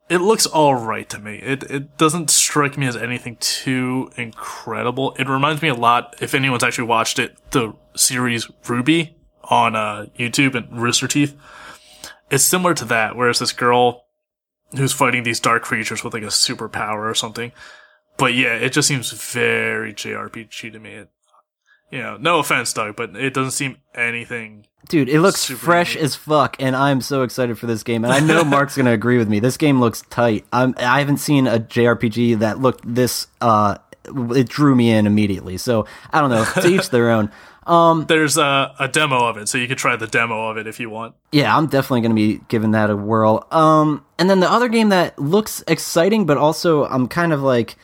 [0.10, 1.36] it looks all right to me.
[1.36, 5.16] It it doesn't strike me as anything too incredible.
[5.20, 6.16] It reminds me a lot.
[6.22, 11.36] If anyone's actually watched it, the series RWBY on uh, YouTube and Rooster Teeth.
[12.32, 14.06] It's similar to that, whereas this girl
[14.78, 17.52] who's fighting these dark creatures with like a superpower or something.
[18.20, 20.92] But yeah, it just seems very JRPG to me.
[20.92, 21.10] It,
[21.92, 24.68] you know, no offense, Doug, but it doesn't seem anything.
[24.88, 26.04] Dude, it looks fresh neat.
[26.04, 28.04] as fuck, and I'm so excited for this game.
[28.04, 29.40] And I know Mark's gonna agree with me.
[29.40, 30.46] This game looks tight.
[30.54, 33.28] I'm, I haven't seen a JRPG that looked this.
[33.42, 35.58] Uh, it drew me in immediately.
[35.58, 36.46] So I don't know.
[36.62, 37.32] To each their own.
[37.70, 40.66] Um, There's a, a demo of it, so you could try the demo of it
[40.66, 41.14] if you want.
[41.32, 43.46] Yeah, I'm definitely going to be giving that a whirl.
[43.52, 47.76] Um, and then the other game that looks exciting, but also I'm kind of like,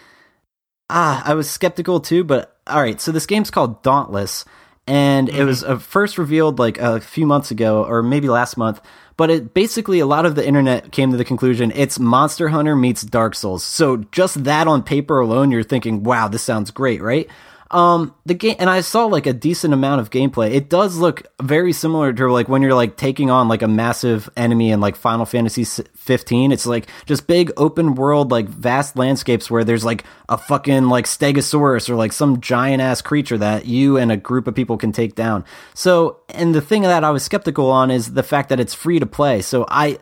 [0.90, 2.24] ah, I was skeptical too.
[2.24, 4.46] But all right, so this game's called Dauntless,
[4.88, 8.82] and it was uh, first revealed like a few months ago, or maybe last month.
[9.18, 12.76] But it basically a lot of the internet came to the conclusion it's Monster Hunter
[12.76, 13.64] meets Dark Souls.
[13.64, 17.30] So just that on paper alone, you're thinking, wow, this sounds great, right?
[17.72, 20.54] Um, the game, and I saw like a decent amount of gameplay.
[20.54, 24.30] It does look very similar to like when you're like taking on like a massive
[24.38, 26.52] enemy in like Final Fantasy 15.
[26.52, 31.06] It's like just big open world, like vast landscapes where there's like a fucking like
[31.06, 34.92] Stegosaurus or like some giant ass creature that you and a group of people can
[34.92, 35.44] take down.
[35.74, 39.00] So, and the thing that I was skeptical on is the fact that it's free
[39.00, 39.42] to play.
[39.42, 39.98] So I,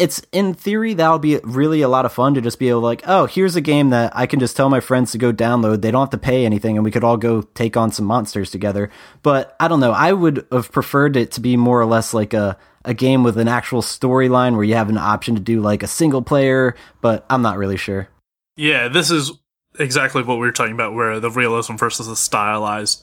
[0.00, 2.86] it's in theory that'll be really a lot of fun to just be able to
[2.86, 5.82] like oh here's a game that i can just tell my friends to go download.
[5.82, 8.50] They don't have to pay anything and we could all go take on some monsters
[8.50, 8.90] together.
[9.22, 9.92] But i don't know.
[9.92, 13.36] I would have preferred it to be more or less like a a game with
[13.36, 17.26] an actual storyline where you have an option to do like a single player but
[17.28, 18.08] i'm not really sure.
[18.56, 19.32] Yeah, this is
[19.78, 23.02] exactly what we were talking about, where the realism versus the stylized.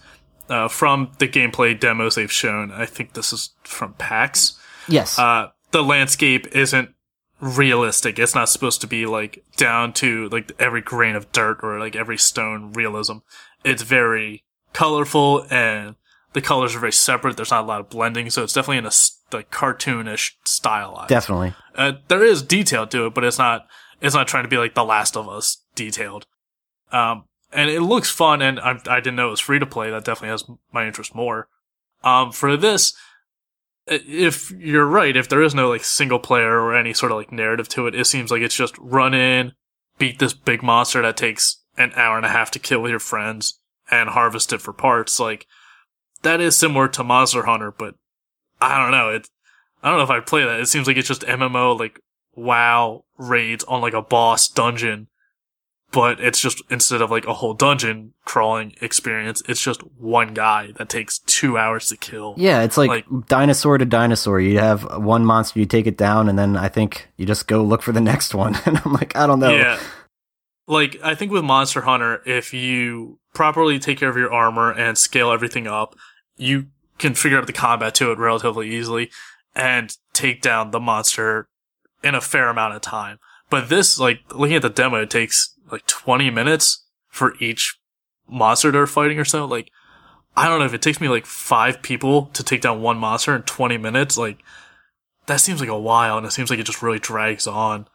[0.49, 4.57] Uh, from the gameplay demos they've shown, I think this is from PAX.
[4.87, 5.19] yes.
[5.19, 6.93] Uh, the landscape isn't
[7.39, 8.17] realistic.
[8.17, 11.95] It's not supposed to be like down to like every grain of dirt or like
[11.95, 13.17] every stone realism.
[13.63, 14.43] It's very
[14.73, 15.95] colorful and
[16.33, 17.35] the colors are very separate.
[17.35, 18.91] There's not a lot of blending, so it's definitely in a
[19.31, 21.05] like cartoonish style.
[21.07, 23.67] definitely Uh, there is detail to it, but it's not.
[23.99, 26.27] It's not trying to be like The Last of Us detailed.
[26.91, 29.89] Um, and it looks fun, and I, I didn't know it was free to play.
[29.89, 31.47] That definitely has my interest more.
[32.03, 32.93] Um, for this,
[33.87, 37.31] if you're right, if there is no like single player or any sort of like
[37.31, 39.53] narrative to it, it seems like it's just run in,
[39.97, 43.59] beat this big monster that takes an hour and a half to kill your friends,
[43.89, 45.19] and harvest it for parts.
[45.19, 45.47] Like
[46.23, 47.95] that is similar to Monster Hunter, but
[48.59, 49.09] I don't know.
[49.09, 49.29] It
[49.83, 50.59] I don't know if I'd play that.
[50.59, 51.99] It seems like it's just MMO like
[52.35, 55.07] WoW raids on like a boss dungeon
[55.91, 60.71] but it's just instead of like a whole dungeon crawling experience, it's just one guy
[60.77, 62.33] that takes two hours to kill.
[62.37, 64.39] Yeah, it's like, Like- dinosaur to dinosaur.
[64.39, 67.63] You have one monster, you take it down, and then I think you just go
[67.63, 68.55] look for the next one.
[68.65, 69.55] And I'm like, I don't know.
[69.55, 69.79] Yeah.
[70.67, 74.97] Like, I think with Monster Hunter, if you properly take care of your armor and
[74.97, 75.95] scale everything up,
[76.35, 76.65] you
[76.97, 79.09] can figure out the combat to it relatively easily
[79.55, 81.47] and take down the monster
[82.03, 83.19] in a fair amount of time.
[83.49, 87.79] But this, like, looking at the demo, it takes like 20 minutes for each
[88.27, 89.45] monster they're fighting or so.
[89.45, 89.71] Like,
[90.35, 93.35] I don't know if it takes me like five people to take down one monster
[93.35, 94.17] in 20 minutes.
[94.17, 94.39] Like,
[95.25, 97.87] that seems like a while and it seems like it just really drags on.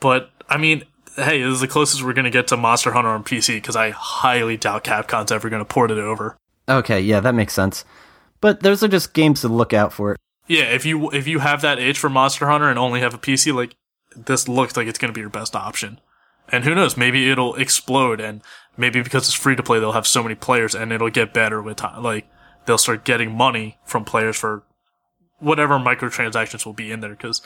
[0.00, 0.84] But, I mean,
[1.16, 3.76] hey, this is the closest we're going to get to Monster Hunter on PC because
[3.76, 6.36] I highly doubt Capcom's ever going to port it over.
[6.68, 7.84] Okay, yeah, that makes sense.
[8.40, 10.16] But those are just games to look out for.
[10.46, 13.18] Yeah, if you if you have that itch for Monster Hunter and only have a
[13.18, 13.74] PC, like
[14.14, 16.00] this looks like it's going to be your best option.
[16.50, 18.42] And who knows, maybe it'll explode and
[18.76, 21.60] maybe because it's free to play they'll have so many players and it'll get better
[21.60, 22.02] with time.
[22.02, 22.28] Like
[22.66, 24.62] they'll start getting money from players for
[25.38, 27.42] whatever microtransactions will be in there cuz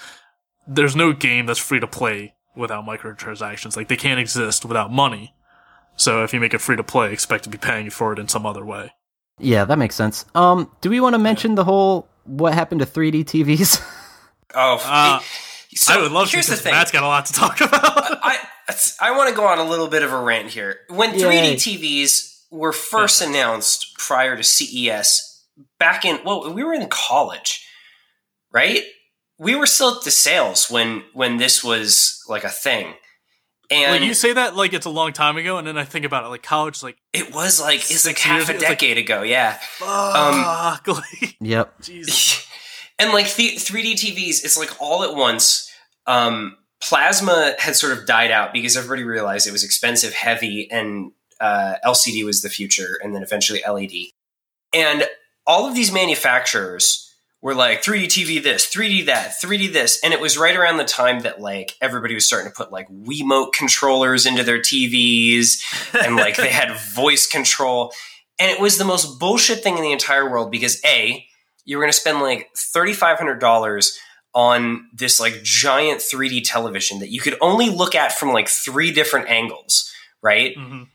[0.67, 3.77] there's no game that's free to play without microtransactions.
[3.77, 5.35] Like they can't exist without money.
[5.97, 8.19] So if you make it free to play, expect to be paying you for it
[8.19, 8.93] in some other way.
[9.39, 10.25] Yeah, that makes sense.
[10.35, 13.83] Um, do we want to mention the whole what happened to 3D TVs?
[14.53, 15.21] Oh, Uh,
[15.77, 16.33] so I would love to.
[16.33, 16.73] Here's the thing.
[16.73, 17.83] Matt's got a lot to talk about.
[17.85, 18.37] I
[19.01, 20.81] I want to go on a little bit of a rant here.
[20.89, 25.45] When 3D TVs were first announced prior to CES,
[25.79, 27.67] back in well, we were in college,
[28.53, 28.83] right?
[29.39, 32.95] We were still at the sales when when this was like a thing,
[33.71, 36.05] and Like you say that like it's a long time ago, and then I think
[36.05, 38.79] about it like college, like it was like it's like half a ago, it's like-
[38.79, 39.23] decade ago.
[39.23, 41.81] Yeah, fuck, like yep.
[41.81, 42.47] Jesus.
[42.99, 45.71] and like the 3D TVs, it's like all at once.
[46.07, 51.13] Um, plasma had sort of died out because everybody realized it was expensive, heavy, and
[51.41, 53.93] uh, LCD was the future, and then eventually LED.
[54.75, 55.05] And
[55.47, 57.07] all of these manufacturers
[57.43, 60.85] were like 3D TV this, 3D that, 3D this, and it was right around the
[60.85, 65.63] time that like everybody was starting to put like Wiimote controllers into their TVs,
[65.95, 67.93] and like they had voice control,
[68.39, 71.27] and it was the most bullshit thing in the entire world because a
[71.65, 73.99] you were going to spend like $3500
[74.35, 78.93] on this like giant 3D television that you could only look at from like three
[78.93, 79.91] different angles,
[80.23, 80.57] right?
[80.57, 80.89] Mhm.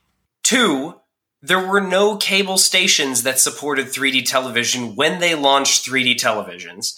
[0.44, 1.00] Two,
[1.42, 6.98] there were no cable stations that supported 3D television when they launched 3D televisions.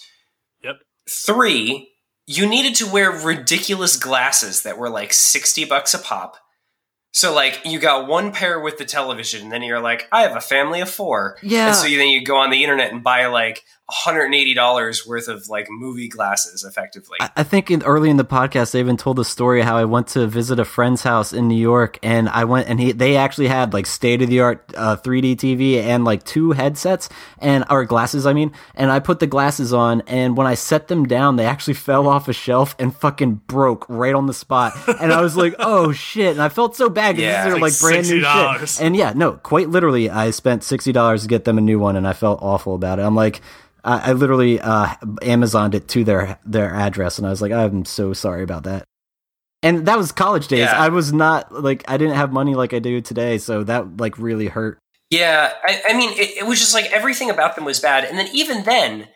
[0.64, 0.78] Yep.
[1.10, 1.92] Three,
[2.26, 6.38] you needed to wear ridiculous glasses that were like 60 bucks a pop.
[7.18, 10.36] So like you got one pair with the television, and then you're like, I have
[10.36, 11.40] a family of four.
[11.42, 11.70] Yeah.
[11.70, 15.48] And so you, then you go on the internet and buy like $180 worth of
[15.48, 17.18] like movie glasses effectively.
[17.22, 19.86] I I think in, early in the podcast, they even told the story how I
[19.86, 23.16] went to visit a friend's house in New York, and I went and he they
[23.16, 27.08] actually had like state of the art uh, 3D TV and like two headsets
[27.40, 28.52] and or glasses, I mean.
[28.76, 32.08] And I put the glasses on, and when I set them down, they actually fell
[32.08, 34.74] off a shelf and fucking broke right on the spot.
[35.00, 36.32] And I was like, oh shit!
[36.32, 37.44] And I felt so bad because Yeah.
[37.46, 38.60] these are Like like brand new $60.
[38.60, 38.82] shit.
[38.82, 41.96] And yeah, no, quite literally, I spent sixty dollars to get them a new one,
[41.96, 43.04] and I felt awful about it.
[43.04, 43.42] I'm like.
[43.84, 44.88] I, I literally uh,
[45.22, 48.84] Amazoned it to their their address, and I was like, I'm so sorry about that.
[49.64, 50.62] And that was college days.
[50.62, 50.74] Yeah.
[50.78, 54.18] I was not like I didn't have money like I do today, so that like
[54.18, 54.78] really hurt.
[55.10, 58.04] Yeah, I, I mean, it, it was just like everything about them was bad.
[58.04, 59.08] And then even then,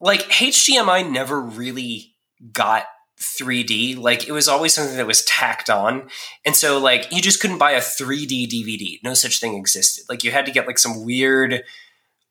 [0.00, 2.14] like HDMI never really
[2.52, 2.84] got
[3.20, 3.98] 3D.
[3.98, 6.08] Like it was always something that was tacked on.
[6.44, 8.98] And so like you just couldn't buy a 3D DVD.
[9.04, 10.04] No such thing existed.
[10.08, 11.62] Like you had to get like some weird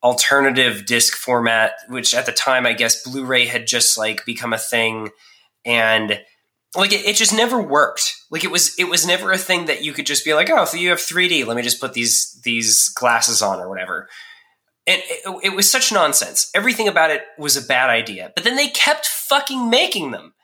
[0.02, 4.58] alternative disc format, which at the time I guess Blu-ray had just like become a
[4.58, 5.10] thing.
[5.64, 6.20] And
[6.76, 8.16] like it, it just never worked.
[8.30, 10.64] Like it was it was never a thing that you could just be like, oh,
[10.64, 11.46] so you have 3D.
[11.46, 14.08] Let me just put these these glasses on or whatever.
[14.86, 16.50] And it, it was such nonsense.
[16.54, 18.32] Everything about it was a bad idea.
[18.34, 20.34] But then they kept fucking making them.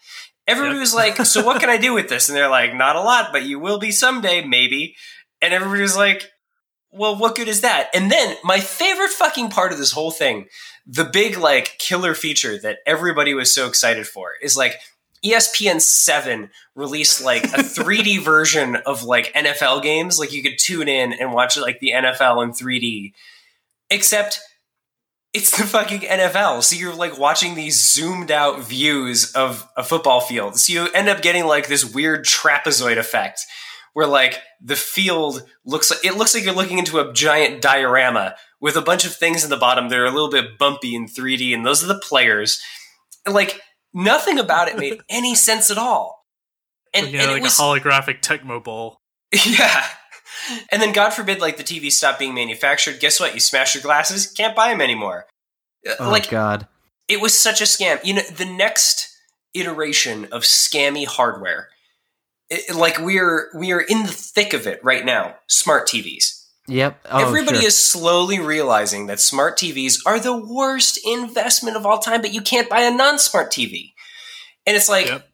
[0.46, 0.80] Everybody Yep.
[0.80, 2.28] was like, so what can I do with this?
[2.28, 4.94] And they're like, not a lot, but you will be someday, maybe.
[5.42, 6.30] And everybody was like,
[6.92, 7.90] well, what good is that?
[7.94, 10.46] And then my favorite fucking part of this whole thing,
[10.86, 14.78] the big like killer feature that everybody was so excited for is like
[15.24, 20.18] ESPN 7 released like a 3D version of like NFL games.
[20.18, 23.12] Like you could tune in and watch like the NFL in 3D.
[23.90, 24.40] Except
[25.36, 26.62] it's the fucking NFL.
[26.62, 30.58] So you're like watching these zoomed out views of a football field.
[30.58, 33.44] So you end up getting like this weird trapezoid effect
[33.92, 38.34] where like the field looks like it looks like you're looking into a giant diorama
[38.62, 41.04] with a bunch of things in the bottom that are a little bit bumpy in
[41.04, 42.58] 3D and those are the players.
[43.26, 43.60] And like
[43.92, 46.24] nothing about it made any sense at all.
[46.94, 49.02] And, you know, and like it was a holographic Tecmo Bowl.
[49.46, 49.84] yeah.
[50.70, 53.00] And then God forbid, like the TV stop being manufactured.
[53.00, 53.34] Guess what?
[53.34, 55.26] You smash your glasses, can't buy them anymore.
[55.88, 56.66] Uh, Oh like god.
[57.08, 58.04] it was such a scam.
[58.04, 59.08] You know, the next
[59.54, 61.68] iteration of scammy hardware,
[62.50, 65.36] it, like we're we are in the thick of it right now.
[65.48, 66.44] Smart TVs.
[66.68, 67.00] Yep.
[67.10, 67.66] Oh, Everybody sure.
[67.68, 72.40] is slowly realizing that smart TVs are the worst investment of all time, but you
[72.40, 73.92] can't buy a non-smart TV.
[74.66, 75.28] And it's like, Yep.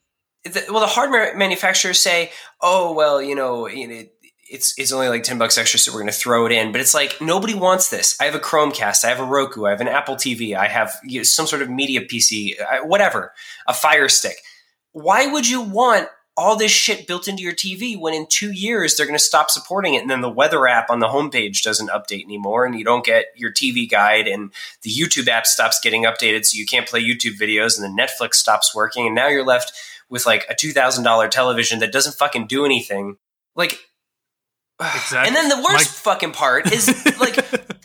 [0.45, 4.13] the, well, the hardware manufacturers say, "Oh, well, you know, it,
[4.53, 6.81] it's it's only like ten bucks extra, so we're going to throw it in." But
[6.81, 8.17] it's like nobody wants this.
[8.21, 10.93] I have a Chromecast, I have a Roku, I have an Apple TV, I have
[11.05, 13.33] you know, some sort of media PC, whatever,
[13.67, 14.37] a Fire Stick.
[14.93, 18.97] Why would you want all this shit built into your TV when in two years
[18.97, 21.91] they're going to stop supporting it, and then the weather app on the homepage doesn't
[21.91, 26.05] update anymore, and you don't get your TV guide, and the YouTube app stops getting
[26.05, 29.45] updated, so you can't play YouTube videos, and the Netflix stops working, and now you're
[29.45, 29.73] left
[30.09, 33.17] with like a two thousand dollar television that doesn't fucking do anything.
[33.55, 33.79] Like,
[34.95, 35.29] Exactly.
[35.29, 36.89] and then the worst My- fucking part is
[37.21, 37.37] like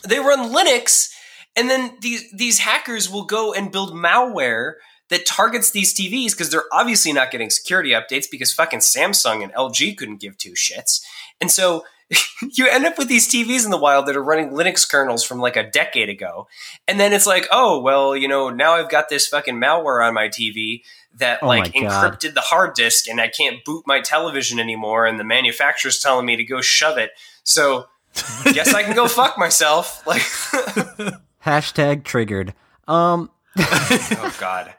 [0.02, 1.12] they run Linux,
[1.56, 4.74] and then these these hackers will go and build malware
[5.10, 9.52] that targets these TVs because they're obviously not getting security updates because fucking Samsung and
[9.54, 11.02] LG couldn't give two shits,
[11.40, 11.84] and so.
[12.54, 15.40] you end up with these TVs in the wild that are running Linux kernels from
[15.40, 16.48] like a decade ago.
[16.86, 20.14] And then it's like, oh, well, you know, now I've got this fucking malware on
[20.14, 20.80] my TV
[21.16, 25.18] that Oh like encrypted the hard disk and I can't boot my television anymore and
[25.18, 27.10] the manufacturer's telling me to go shove it.
[27.42, 27.86] So
[28.44, 30.02] guess I can go fuck myself.
[30.06, 30.22] Like
[31.44, 32.54] Hashtag triggered.
[32.86, 34.74] Um, Oh god.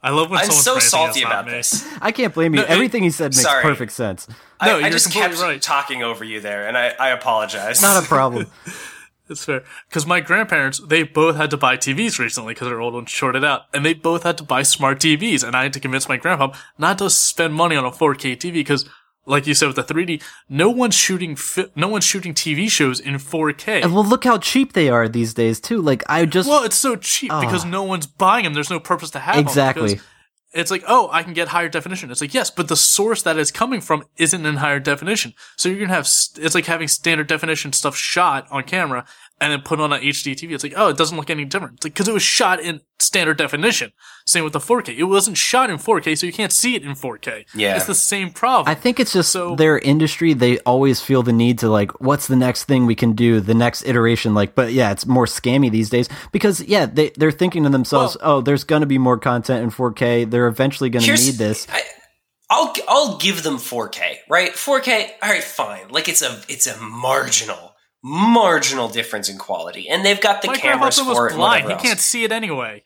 [0.00, 1.52] I love when I'm someone's so salty about me.
[1.52, 1.84] this.
[2.00, 2.60] I can't blame you.
[2.60, 3.62] No, it- Everything he said makes Sorry.
[3.62, 4.28] perfect sense.
[4.28, 5.60] No, I, I you're just kept right.
[5.60, 7.82] talking over you there and I, I apologize.
[7.82, 8.46] Not a problem.
[9.30, 12.94] It's fair because my grandparents they both had to buy TVs recently because their old
[12.94, 15.80] ones shorted out, and they both had to buy smart TVs, and I had to
[15.80, 18.88] convince my grandpa not to spend money on a 4K TV because,
[19.26, 22.98] like you said with the 3D, no one's shooting fi- no one's shooting TV shows
[23.00, 23.82] in 4K.
[23.82, 25.80] And well, look how cheap they are these days too.
[25.82, 28.54] Like I just well, it's so cheap because no one's buying them.
[28.54, 29.48] There's no purpose to have them Ah.
[29.48, 30.00] Exactly.
[30.52, 32.10] It's like, oh, I can get higher definition.
[32.10, 35.34] It's like, yes, but the source that it's coming from isn't in higher definition.
[35.56, 39.04] So you're gonna have, st- it's like having standard definition stuff shot on camera
[39.40, 40.52] and then put on an HD TV.
[40.52, 41.74] It's like, oh, it doesn't look any different.
[41.74, 43.92] It's like, cause it was shot in standard definition.
[44.26, 44.96] Same with the 4K.
[44.96, 47.44] It wasn't shot in 4K, so you can't see it in 4K.
[47.54, 47.76] Yeah.
[47.76, 48.68] It's the same problem.
[48.70, 50.32] I think it's just So- their industry.
[50.32, 53.40] They always feel the need to like, what's the next thing we can do?
[53.40, 57.30] The next iteration, like, but yeah, it's more scammy these days because yeah, they they're
[57.30, 60.28] thinking to themselves, oh, there's going to be more content in 4K.
[60.30, 61.66] They're eventually going to need this.
[61.70, 61.82] I,
[62.50, 64.52] I'll I'll give them 4K, right?
[64.52, 65.88] 4K, all right, fine.
[65.90, 70.98] Like it's a it's a marginal marginal difference in quality, and they've got the cameras
[70.98, 71.34] for it.
[71.34, 71.68] blind.
[71.68, 72.84] He can't see it anyway.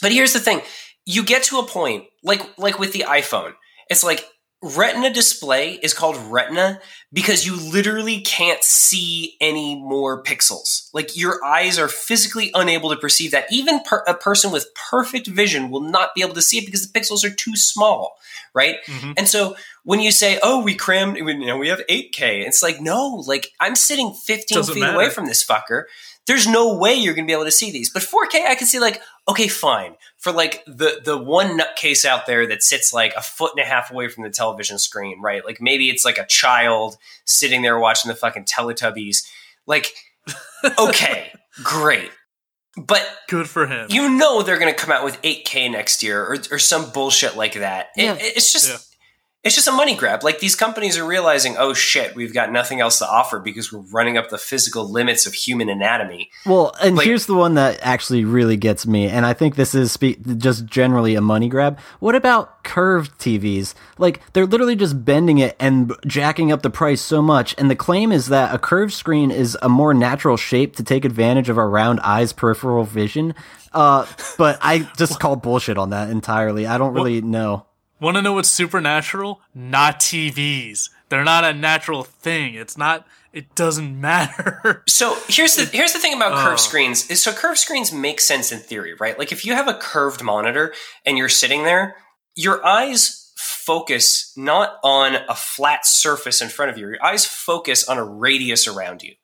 [0.00, 0.62] But here's the thing:
[1.06, 3.54] you get to a point, like like with the iPhone,
[3.88, 4.26] it's like
[4.62, 6.80] Retina display is called Retina
[7.14, 10.90] because you literally can't see any more pixels.
[10.92, 13.46] Like your eyes are physically unable to perceive that.
[13.50, 16.86] Even per- a person with perfect vision will not be able to see it because
[16.86, 18.16] the pixels are too small,
[18.52, 18.76] right?
[18.86, 19.14] Mhm.
[19.16, 22.62] And so when you say, "Oh, we crammed," we, you know, we have 8K, it's
[22.62, 24.94] like no, like I'm sitting 15 Doesn't feet matter.
[24.94, 25.84] away from this fucker.
[26.26, 27.90] There's no way you're going to be able to see these.
[27.90, 29.94] But 4K, I can see like, okay, fine.
[30.16, 33.68] For like the the one nutcase out there that sits like a foot and a
[33.68, 35.44] half away from the television screen, right?
[35.44, 39.26] Like maybe it's like a child sitting there watching the fucking Teletubbies.
[39.66, 39.92] Like,
[40.78, 41.32] okay,
[41.62, 42.10] great.
[42.76, 43.86] But Good for him.
[43.90, 47.36] you know they're going to come out with 8K next year or, or some bullshit
[47.36, 47.88] like that.
[47.96, 48.76] It- it's just Yeah.
[49.44, 50.24] It's just a money grab.
[50.24, 53.80] Like these companies are realizing, oh shit, we've got nothing else to offer because we're
[53.92, 56.30] running up the physical limits of human anatomy.
[56.46, 59.74] Well, and Like- here's the one that actually really gets me, and I think this
[59.74, 61.78] is spe- just generally a money grab.
[62.00, 63.74] What about curved TVs?
[63.98, 67.76] Like they're literally just bending it and jacking up the price so much, and the
[67.76, 71.58] claim is that a curved screen is a more natural shape to take advantage of
[71.58, 73.34] our round eyes' peripheral vision.
[73.74, 74.06] Uh,
[74.38, 76.66] but I just call bullshit on that entirely.
[76.66, 77.66] I don't really know.
[78.00, 79.40] Want to know what's supernatural?
[79.54, 80.90] Not TVs.
[81.08, 82.54] They're not a natural thing.
[82.54, 83.06] It's not.
[83.32, 84.82] It doesn't matter.
[84.88, 86.36] So here's the here's the thing about Oh.
[86.44, 89.18] curved screens is so curved screens make sense in theory, right?
[89.18, 90.72] Like if you have a curved monitor
[91.04, 91.96] and you're sitting there,
[92.34, 96.88] your eyes focus not on a flat surface in front of you.
[96.88, 99.14] Your eyes focus on a radius around you.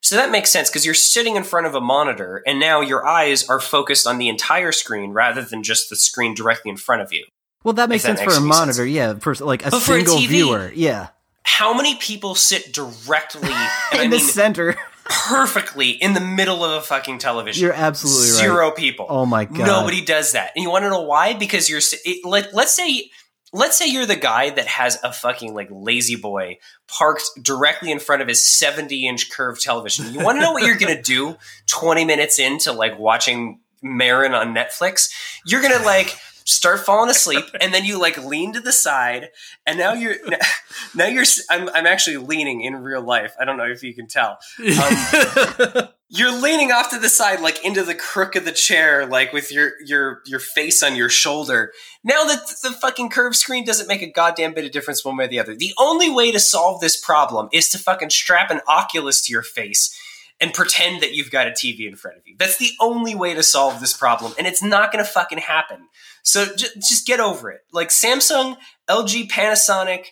[0.00, 3.04] So that makes sense because you're sitting in front of a monitor and now your
[3.06, 7.02] eyes are focused on the entire screen rather than just the screen directly in front
[7.02, 7.24] of you.
[7.68, 9.80] Well, that makes that sense makes for a any monitor, yeah, for like a But
[9.82, 11.08] for a single TV, viewer, yeah,
[11.42, 14.74] How many people sit directly in I the mean center.
[15.04, 17.62] perfectly in the middle of a fucking television?
[17.62, 18.40] You're absolutely right.
[18.40, 19.06] Zero people.
[19.08, 19.66] Oh my God.
[19.66, 21.34] Nobody does that, and you want to know why?
[21.34, 23.10] Because you're s- it, let, let's say
[23.52, 27.98] let's say you're the guy that has a fucking like lazy boy parked directly in
[27.98, 30.12] front of his 70 inch curved television.
[30.12, 34.34] You want to know what you're going to do 20 minutes into like watching Maron
[34.34, 35.08] on Netflix?
[35.46, 36.14] You're going to like
[36.48, 39.28] start falling asleep and then you like lean to the side
[39.66, 40.16] and now you're
[40.94, 43.34] now you're I'm, I'm actually leaning in real life.
[43.38, 44.38] I don't know if you can tell.
[44.58, 49.32] Um, you're leaning off to the side like into the crook of the chair like
[49.32, 51.72] with your your your face on your shoulder.
[52.02, 55.24] Now that the fucking curved screen doesn't make a goddamn bit of difference one way
[55.24, 55.54] or the other.
[55.54, 59.42] The only way to solve this problem is to fucking strap an oculus to your
[59.42, 59.94] face
[60.40, 62.36] and pretend that you've got a TV in front of you.
[62.38, 65.88] That's the only way to solve this problem, and it's not going to fucking happen.
[66.22, 67.60] So j- just get over it.
[67.72, 68.56] Like Samsung,
[68.88, 70.06] LG, Panasonic,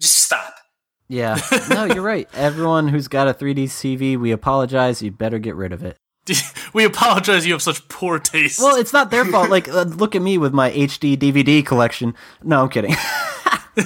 [0.00, 0.54] just stop.
[1.08, 1.38] Yeah.
[1.68, 2.28] No, you're right.
[2.34, 5.02] Everyone who's got a 3D TV, we apologize.
[5.02, 5.96] You better get rid of it.
[6.72, 7.46] we apologize.
[7.46, 8.60] You have such poor taste.
[8.60, 9.50] Well, it's not their fault.
[9.50, 12.14] Like, uh, look at me with my HD DVD collection.
[12.42, 12.94] No, I'm kidding.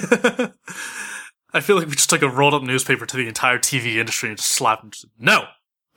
[1.53, 4.29] I feel like we just took a rolled up newspaper to the entire TV industry
[4.29, 4.91] and just slapped them.
[5.17, 5.45] No,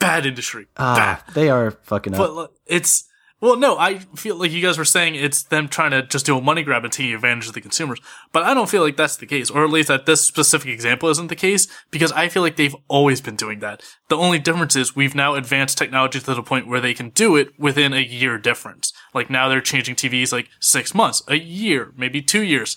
[0.00, 0.66] bad industry.
[0.76, 1.34] Ah, bad.
[1.34, 2.18] they are fucking up.
[2.18, 3.04] But it's
[3.40, 6.36] well, no, I feel like you guys were saying it's them trying to just do
[6.36, 7.98] a money grab and taking advantage of the consumers.
[8.32, 11.08] But I don't feel like that's the case, or at least that this specific example
[11.08, 13.82] isn't the case, because I feel like they've always been doing that.
[14.08, 17.34] The only difference is we've now advanced technology to the point where they can do
[17.36, 18.92] it within a year difference.
[19.14, 22.76] Like now they're changing TVs like six months, a year, maybe two years,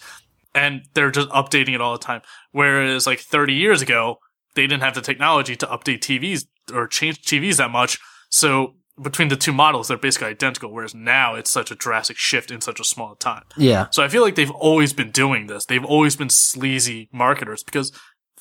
[0.55, 2.21] and they're just updating it all the time.
[2.53, 4.19] Whereas like 30 years ago,
[4.55, 7.99] they didn't have the technology to update TVs or change TVs that much.
[8.29, 10.71] So between the two models, they're basically identical.
[10.71, 13.43] Whereas now it's such a drastic shift in such a small time.
[13.57, 13.87] yeah.
[13.91, 15.65] So I feel like they've always been doing this.
[15.65, 17.91] They've always been sleazy marketers because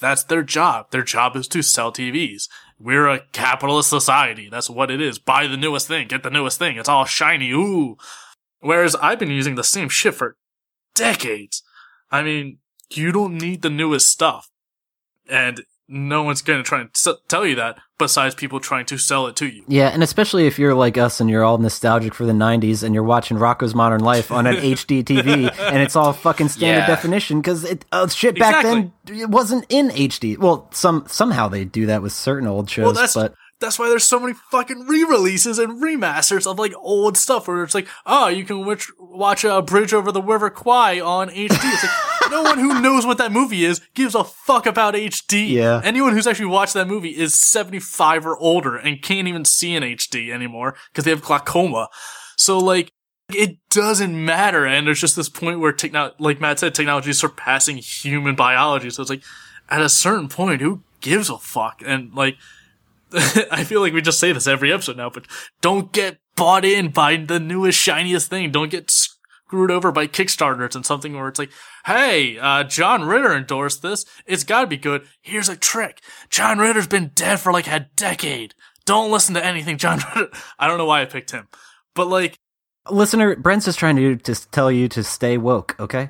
[0.00, 0.90] that's their job.
[0.90, 2.48] Their job is to sell TVs.
[2.78, 4.48] We're a capitalist society.
[4.50, 5.18] That's what it is.
[5.18, 6.08] Buy the newest thing.
[6.08, 6.76] Get the newest thing.
[6.76, 7.50] It's all shiny.
[7.52, 7.96] Ooh.
[8.60, 10.36] Whereas I've been using the same shit for
[10.94, 11.62] decades.
[12.10, 12.58] I mean,
[12.90, 14.50] you don't need the newest stuff.
[15.28, 18.98] And no one's going to try and s- tell you that besides people trying to
[18.98, 19.62] sell it to you.
[19.68, 22.94] Yeah, and especially if you're like us and you're all nostalgic for the 90s and
[22.94, 26.86] you're watching Rocko's Modern Life on an HD TV and it's all fucking standard Yeah.
[26.86, 30.38] definition because it uh, shit back then it wasn't in HD.
[30.38, 33.88] Well, some somehow they do that with certain old shows, Well, that's but that's why
[33.88, 38.26] there's so many fucking re-releases and remasters of like old stuff where it's like, oh,
[38.26, 41.44] you can watch, watch a Bridge Over the River Kwai on HD.
[41.52, 41.92] It's like
[42.32, 45.50] no one who knows what that movie is gives a fuck about HD.
[45.50, 45.80] Yeah.
[45.84, 49.84] Anyone who's actually watched that movie is 75 or older and can't even see in
[49.84, 51.88] HD anymore because they have glaucoma.
[52.36, 52.92] So like.
[53.34, 57.18] It doesn't matter, and there's just this point where techno- like Matt said, technology is
[57.18, 58.90] surpassing human biology.
[58.90, 59.22] So it's like,
[59.70, 61.82] at a certain point, who gives a fuck?
[61.86, 62.36] And like,
[63.50, 65.26] I feel like we just say this every episode now, but
[65.62, 68.50] don't get bought in by the newest, shiniest thing.
[68.50, 68.90] Don't get
[69.52, 71.50] screwed over by Kickstarters and something where it's like,
[71.84, 74.06] hey, uh, John Ritter endorsed this.
[74.24, 75.06] It's gotta be good.
[75.20, 76.00] Here's a trick.
[76.30, 78.54] John Ritter's been dead for like a decade.
[78.86, 80.30] Don't listen to anything John Ritter.
[80.58, 81.48] I don't know why I picked him,
[81.94, 82.34] but like,
[82.90, 86.08] listener, Brent's just trying to just tell you to stay woke, okay?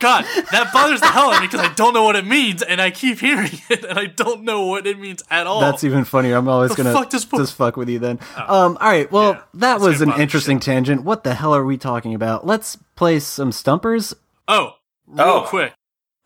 [0.00, 2.26] Fuck, God, that bothers the hell out of me because I don't know what it
[2.26, 5.60] means and I keep hearing it and I don't know what it means at all.
[5.60, 6.36] That's even funnier.
[6.36, 8.18] I'm always The gonna fuck does- just fuck with you then.
[8.36, 9.10] um, all right.
[9.10, 10.64] Well, Yeah, that was an interesting shit.
[10.64, 11.02] tangent.
[11.04, 12.46] What the hell are we talking about?
[12.46, 14.14] Let's play some stumpers.
[14.48, 14.72] Oh,
[15.06, 15.44] real Oh.
[15.46, 15.72] quick.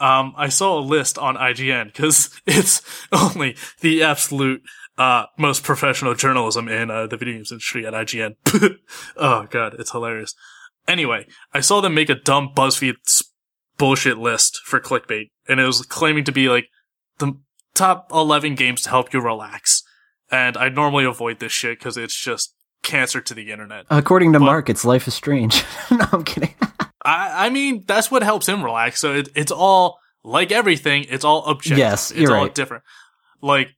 [0.01, 4.63] Um, I saw a list on IGN because it's only the absolute
[4.97, 8.35] uh most professional journalism in uh, the video games industry at IGN.
[9.17, 10.35] oh god, it's hilarious.
[10.87, 13.23] Anyway, I saw them make a dumb BuzzFeed s-
[13.79, 16.67] bullshit list for clickbait, and it was claiming to be like
[17.19, 17.35] the
[17.75, 19.83] top eleven games to help you relax.
[20.31, 23.87] And I normally avoid this shit because it's just cancer to the internet.
[23.91, 25.65] According to But- Mark, it's Life is Strange.
[25.91, 26.55] no, I'm kidding.
[27.05, 29.01] I, I mean, that's what helps him relax.
[29.01, 31.07] So it, it's all like everything.
[31.09, 31.79] It's all objective.
[31.79, 32.55] Yes, it's you're all right.
[32.55, 32.83] different.
[33.41, 33.71] Like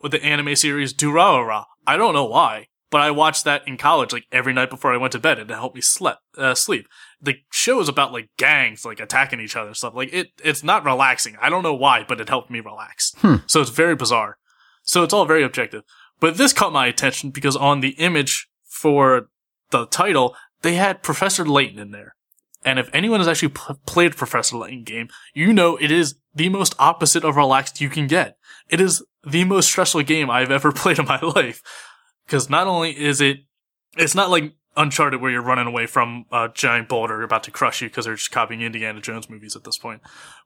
[0.00, 4.12] with the anime series Durarara, I don't know why, but I watched that in college,
[4.12, 6.16] like every night before I went to bed, and it helped me sleep.
[6.36, 6.86] Uh, sleep.
[7.20, 9.94] The show is about like gangs, like attacking each other and stuff.
[9.94, 11.36] Like it, it's not relaxing.
[11.40, 13.12] I don't know why, but it helped me relax.
[13.18, 13.36] Hmm.
[13.46, 14.38] So it's very bizarre.
[14.82, 15.82] So it's all very objective.
[16.20, 19.28] But this caught my attention because on the image for
[19.70, 22.14] the title, they had Professor Layton in there.
[22.64, 26.48] And if anyone has actually p- played Professor Layton game, you know it is the
[26.48, 28.36] most opposite of relaxed you can get.
[28.68, 31.62] It is the most stressful game I've ever played in my life.
[32.26, 33.38] Because not only is it,
[33.96, 37.80] it's not like Uncharted where you're running away from a giant boulder about to crush
[37.80, 40.02] you because they're just copying Indiana Jones movies at this point.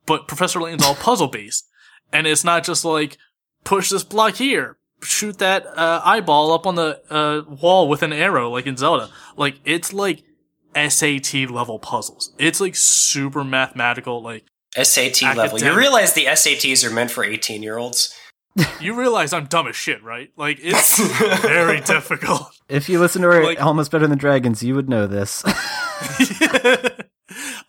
[0.07, 1.69] But Professor Layton's all puzzle based.
[2.13, 3.19] And it's not just like,
[3.65, 8.13] push this block here, shoot that uh, eyeball up on the uh, wall with an
[8.13, 9.11] arrow like in Zelda.
[9.37, 10.23] Like, it's like
[10.75, 12.33] SAT level puzzles.
[12.39, 14.23] It's like super mathematical.
[14.23, 14.45] Like
[14.77, 15.59] SAT level.
[15.59, 18.15] You realize the SATs are meant for 18 year olds?
[18.81, 20.31] you realize I'm dumb as shit, right?
[20.37, 20.99] Like it's
[21.43, 22.49] very difficult.
[22.69, 25.43] If you listen to our Like- Almost Better Than Dragons, you would know this.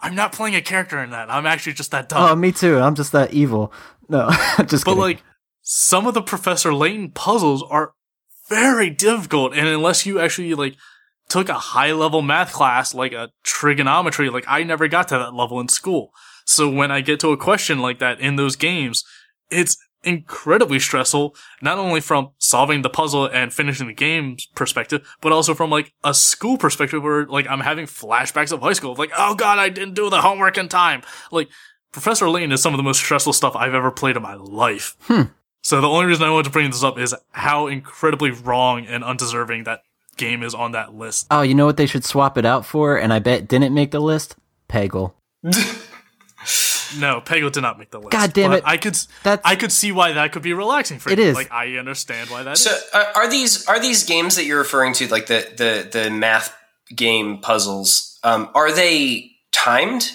[0.01, 1.29] I'm not playing a character in that.
[1.29, 2.31] I'm actually just that dumb.
[2.31, 2.79] oh, me too.
[2.79, 3.71] I'm just that evil.
[4.09, 4.29] No,
[4.65, 4.99] just but kidding.
[4.99, 5.23] like
[5.61, 7.93] some of the Professor Layton puzzles are
[8.49, 10.75] very difficult, and unless you actually like
[11.29, 15.33] took a high level math class like a trigonometry, like I never got to that
[15.33, 16.11] level in school.
[16.45, 19.03] So when I get to a question like that in those games,
[19.51, 25.31] it's incredibly stressful, not only from solving the puzzle and finishing the game's perspective, but
[25.31, 28.95] also from like a school perspective where like I'm having flashbacks of high school.
[28.95, 31.01] Like, oh god, I didn't do the homework in time.
[31.31, 31.49] Like,
[31.91, 34.95] Professor Lane is some of the most stressful stuff I've ever played in my life.
[35.01, 35.23] Hmm.
[35.61, 39.03] So the only reason I wanted to bring this up is how incredibly wrong and
[39.03, 39.81] undeserving that
[40.17, 41.27] game is on that list.
[41.31, 42.97] oh, you know what they should swap it out for?
[42.97, 44.35] And I bet didn't make the list.
[44.69, 45.13] Peggle.
[46.99, 48.11] No, Peggle did not make the list.
[48.11, 48.63] God damn it.
[48.65, 51.25] I could That's- I could see why that could be relaxing for It you.
[51.25, 51.35] is.
[51.35, 54.93] Like I understand why that So are, are these are these games that you're referring
[54.95, 56.53] to, like the the the math
[56.95, 58.19] game puzzles?
[58.23, 60.11] Um, are they timed?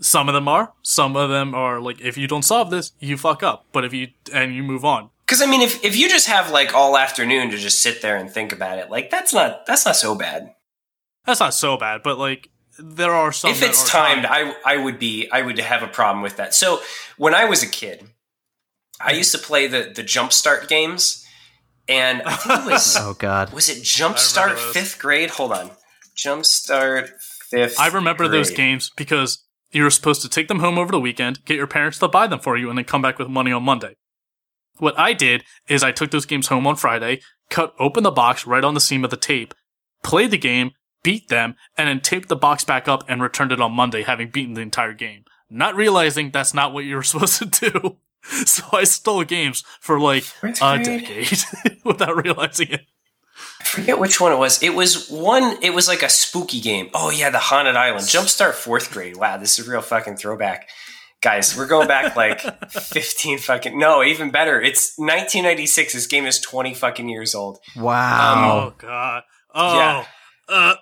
[0.00, 0.72] Some of them are.
[0.82, 3.66] Some of them are like if you don't solve this, you fuck up.
[3.72, 5.10] But if you and you move on.
[5.26, 8.16] Because I mean, if if you just have like all afternoon to just sit there
[8.16, 10.52] and think about it, like that's not that's not so bad.
[11.24, 14.54] That's not so bad, but like there are some if that it's are timed, I
[14.64, 16.54] I would be I would have a problem with that.
[16.54, 16.80] So
[17.16, 18.08] when I was a kid,
[19.00, 19.18] I mm.
[19.18, 21.24] used to play the the Jumpstart games,
[21.88, 23.52] and I think it was Oh God.
[23.52, 25.30] was it I Jumpstart fifth grade?
[25.30, 25.70] Hold on,
[26.16, 27.78] Jumpstart fifth.
[27.78, 31.44] I remember those games because you were supposed to take them home over the weekend,
[31.44, 33.62] get your parents to buy them for you, and then come back with money on
[33.62, 33.96] Monday.
[34.78, 37.20] What I did is I took those games home on Friday,
[37.50, 39.54] cut open the box right on the seam of the tape,
[40.02, 40.72] played the game,
[41.04, 44.30] beat them, and then taped the box back up and returned it on Monday, having
[44.30, 45.24] beaten the entire game.
[45.48, 47.98] Not realizing that's not what you were supposed to do.
[48.46, 51.38] So I stole games for like a decade
[51.84, 52.86] without realizing it.
[53.60, 54.62] I forget which one it was.
[54.62, 55.58] It was one.
[55.62, 56.88] It was like a spooky game.
[56.94, 58.04] Oh yeah, the Haunted Island.
[58.06, 59.18] Jumpstart fourth grade.
[59.18, 60.70] Wow, this is a real fucking throwback,
[61.20, 61.54] guys.
[61.54, 62.40] We're going back like
[62.70, 63.78] fifteen fucking.
[63.78, 64.58] No, even better.
[64.58, 65.92] It's 1996.
[65.92, 67.58] This game is 20 fucking years old.
[67.76, 68.72] Wow.
[68.72, 69.22] Oh god.
[69.54, 69.76] Oh.
[69.76, 70.04] Yeah.
[70.48, 70.74] Uh,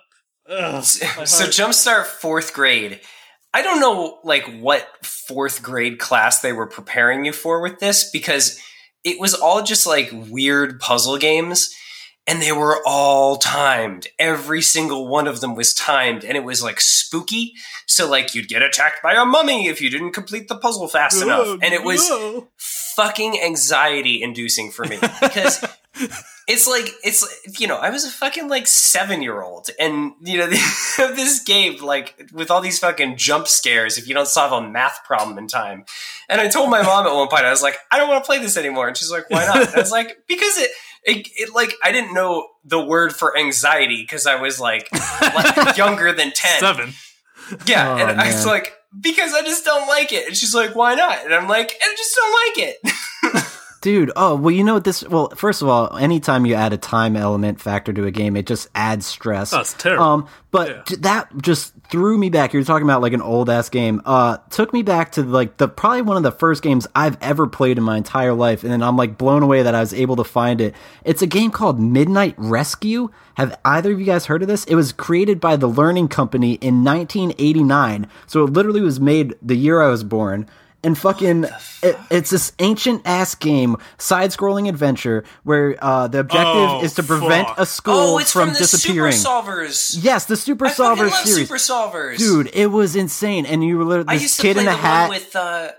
[0.53, 0.83] ugh.
[0.83, 1.53] So, My so heart.
[1.53, 3.01] Jumpstart fourth grade.
[3.53, 8.09] I don't know like what fourth grade class they were preparing you for with this
[8.09, 8.59] because
[9.03, 11.73] it was all just like weird puzzle games
[12.25, 14.07] and they were all timed.
[14.17, 17.53] Every single one of them was timed and it was like spooky.
[17.85, 21.21] So like you'd get attacked by a mummy if you didn't complete the puzzle fast
[21.21, 21.59] enough.
[21.61, 22.47] And it was Whoa.
[22.95, 25.63] fucking anxiety inducing for me because
[26.47, 27.23] it's like it's
[27.59, 30.47] you know I was a fucking like seven year old and you know
[30.97, 35.03] this game like with all these fucking jump scares if you don't solve a math
[35.05, 35.85] problem in time
[36.29, 38.27] and I told my mom at one point I was like I don't want to
[38.27, 40.71] play this anymore and she's like why not and I was like because it
[41.05, 44.87] it, it like I didn't know the word for anxiety because I was like,
[45.21, 46.93] like younger than ten, seven,
[47.65, 50.27] yeah, Oh, and I was like, because I just don't like it.
[50.27, 51.25] And she's like, why not?
[51.25, 53.49] And I'm like, I just don't like it.
[53.83, 56.77] Dude, oh, well, you know what this, well, first of all, anytime you add a
[56.77, 59.51] time element factor to a game, it just adds stress.
[59.51, 60.05] That's terrible.
[60.05, 60.81] Um, but Yeah.
[60.85, 62.53] j- that just threw me back.
[62.53, 64.01] You're talking about like an old ass game.
[64.05, 67.45] Uh, took me back to like the probably one of the first games I've ever
[67.45, 70.15] played in my entire life, and then I'm like blown away that I was able
[70.15, 70.73] to find it.
[71.03, 73.09] It's a game called Midnight Rescue.
[73.35, 74.63] Have either of you guys heard of this?
[74.63, 79.55] It was created by the Learning Company in 1989, so it literally was made the
[79.57, 80.47] year I was born.
[80.85, 81.45] And fucking,
[81.81, 86.93] it, it's this ancient ass game, side scrolling adventure where uh, the objective Oh, is
[86.95, 87.59] to prevent fuck.
[87.59, 89.13] a school oh, it's from, from, the disappearing.
[89.13, 89.97] Super Solvers.
[90.03, 91.47] Yes, the Super I fucking Solvers love series.
[91.47, 92.17] Super Solvers.
[92.17, 93.45] Dude, it was insane.
[93.45, 95.01] And you were literally I this used to kid play in a the hat.
[95.07, 95.71] one with, uh,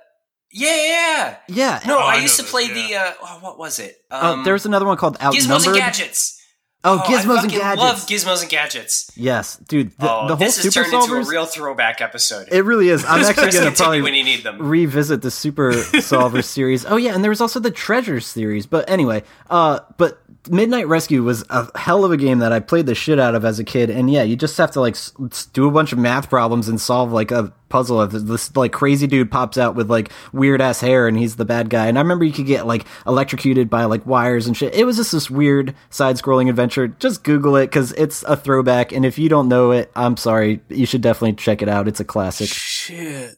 [0.50, 1.36] yeah, yeah.
[1.48, 1.80] yeah.
[1.86, 3.96] No, Oh, I, I used to play this, the, uh, oh, what was it?
[4.10, 5.66] Oh, Um, there was another one called Gizmos Outnumbered.
[5.66, 6.40] and Gadgets.
[6.86, 7.80] Oh, Oh, Gizmos and Gadgets.
[7.80, 9.10] love Gizmos and Gadgets.
[9.16, 9.90] yes, dude.
[9.98, 12.48] The, oh, the whole this has Super turned into a real throwback episode.
[12.52, 13.04] it really is.
[13.06, 14.58] I'm actually going to probably when you need them.
[14.60, 16.84] revisit the Super Solver series.
[16.84, 18.66] Oh yeah, and there was also the Treasure series.
[18.66, 20.20] But anyway, uh, but
[20.50, 23.44] Midnight Rescue was a hell of a game that I played the shit out of
[23.44, 23.90] as a kid.
[23.90, 25.12] And yeah, you just have to like s-
[25.52, 28.00] do a bunch of math problems and solve like a puzzle.
[28.00, 31.44] Of this like crazy dude pops out with like weird ass hair, and he's the
[31.44, 31.86] bad guy.
[31.86, 34.74] And I remember you could get like electrocuted by like wires and shit.
[34.74, 36.88] It was just this weird side scrolling adventure.
[36.88, 38.92] Just Google it because it's a throwback.
[38.92, 40.60] And if you don't know it, I'm sorry.
[40.68, 41.88] You should definitely check it out.
[41.88, 42.48] It's a classic.
[42.48, 43.36] Shit.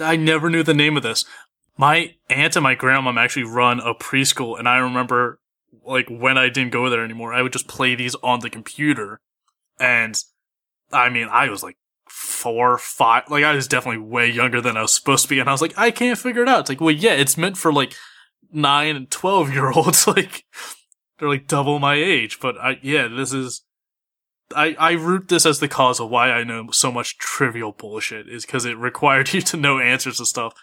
[0.00, 1.24] I never knew the name of this.
[1.78, 5.38] My aunt and my grandmom actually run a preschool, and I remember,
[5.86, 9.20] like, when I didn't go there anymore, I would just play these on the computer.
[9.78, 10.18] And
[10.92, 11.76] I mean, I was like
[12.08, 15.48] four, five, like I was definitely way younger than I was supposed to be, and
[15.48, 16.60] I was like, I can't figure it out.
[16.60, 17.94] It's like, well, yeah, it's meant for like
[18.52, 20.44] nine and twelve year olds, like
[21.18, 23.62] they're like double my age, but I, yeah, this is.
[24.54, 28.28] I, I root this as the cause of why I know so much trivial bullshit
[28.28, 30.54] is because it required you to know answers to stuff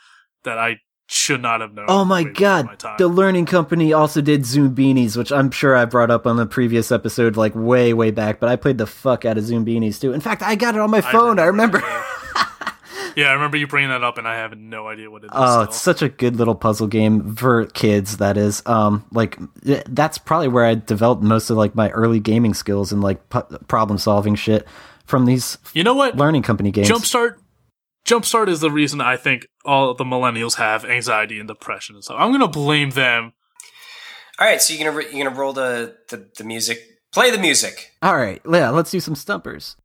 [0.44, 0.78] that I
[1.08, 1.86] should not have known.
[1.88, 6.12] Oh my god, my the learning company also did Zoombinis, which I'm sure I brought
[6.12, 8.40] up on the previous episode, like way, way back.
[8.40, 10.14] But I played the fuck out of Zoombinis too.
[10.14, 11.40] In fact, I got it on my phone.
[11.40, 11.80] I remember.
[11.80, 12.04] Yeah.
[13.16, 15.32] Yeah, I remember you bringing that up, and I have no idea what it is.
[15.34, 15.62] Oh, still.
[15.64, 18.18] it's such a good little puzzle game for kids.
[18.18, 22.54] That is, um, like that's probably where I developed most of like my early gaming
[22.54, 24.68] skills and like pu- problem solving shit
[25.06, 26.18] from these you know what?
[26.18, 26.90] learning company games.
[26.90, 27.36] Jumpstart.
[28.06, 32.18] Jumpstart is the reason I think all the millennials have anxiety and depression and stuff.
[32.20, 33.34] I'm gonna blame them.
[34.40, 36.80] All right, so you're gonna you're gonna roll the, the the music.
[37.14, 37.92] Play the music.
[38.02, 39.78] All right, yeah, let's do some stumpers.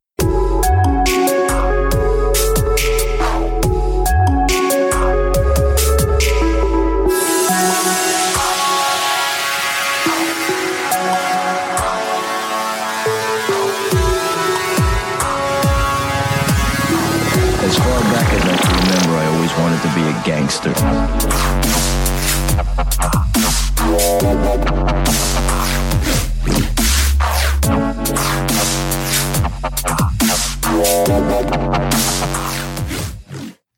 [20.29, 20.69] Gangster.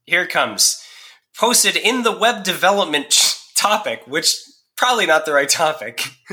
[0.06, 0.84] Here it comes.
[1.38, 4.36] Posted in the web development topic, which
[4.76, 6.10] probably not the right topic.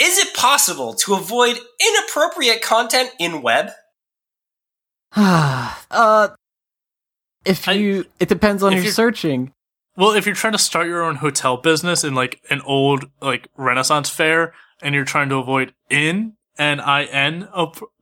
[0.00, 3.70] Is it possible to avoid inappropriate content in web?
[5.14, 6.28] uh,
[7.44, 9.52] if I- you, it depends on if your you're- searching.
[9.96, 13.48] Well, if you're trying to start your own hotel business in like an old like
[13.56, 17.48] Renaissance fair, and you're trying to avoid in n i n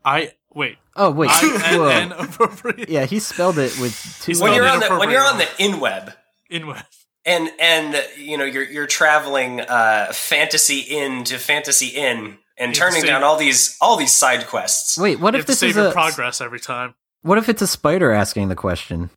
[0.05, 2.18] I wait Oh wait, i n n Whoa.
[2.24, 4.32] appropriate yeah, he spelled it with two.
[4.32, 5.74] He's When you're on the when you're on the inappropriate.
[5.74, 6.12] in web
[6.51, 6.84] in web.
[7.24, 13.01] and and you know you're you're traveling uh, fantasy in to fantasy in and turning
[13.01, 14.99] save- down all these all these side quests.
[14.99, 16.95] Wait, what You if have to this save is your a progress every time.
[17.22, 19.09] what if it's a spider asking the question?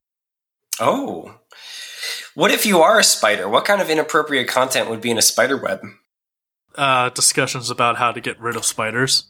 [0.80, 1.36] Oh.
[2.36, 3.49] What if you are a spider?
[3.49, 5.82] What kind of inappropriate content would be in a spider web?
[6.75, 9.25] Uh, discussions about how to get rid of spiders.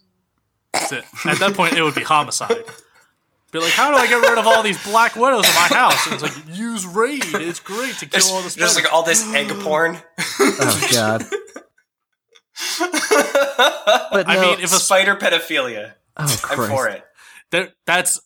[0.73, 1.05] That's it.
[1.25, 2.63] At that point, it would be homicide.
[3.51, 6.05] Be like, how do I get rid of all these black widows in my house?
[6.05, 7.23] And it's like, use raid.
[7.25, 8.75] It's great to kill Just, all the just spiders.
[8.75, 9.97] like all this egg porn.
[10.41, 11.25] Oh god.
[14.11, 15.93] But I mean, if a spider pedophilia.
[16.17, 17.03] oh I'm for it.
[17.51, 18.19] There, that's.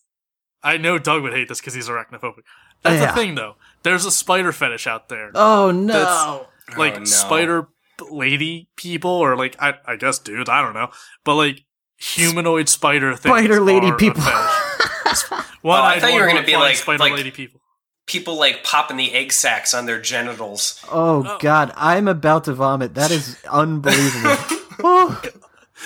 [0.63, 2.41] I know Doug would hate this because he's arachnophobic.
[2.83, 3.07] That's Yeah.
[3.07, 3.55] the thing, though.
[3.83, 6.05] There's a spider fetish out there, Oh no.
[6.07, 7.05] Oh, like Oh, no.
[7.05, 7.67] spider
[8.09, 10.49] lady people, or like I, I guess dudes.
[10.49, 10.89] I don't know,
[11.25, 11.65] but like
[11.97, 13.33] humanoid spider things.
[13.35, 14.21] Spider lady are a people.
[14.21, 15.23] fetish.
[15.61, 17.59] One, Oh, I thought you were going gonna be like- spider like- lady people.
[18.05, 20.83] People like popping the egg sacs on their genitals.
[20.91, 21.37] Oh Oh.
[21.39, 22.95] god, I'm about to vomit.
[22.95, 24.37] That is unbelievable.
[24.85, 25.21] Oh,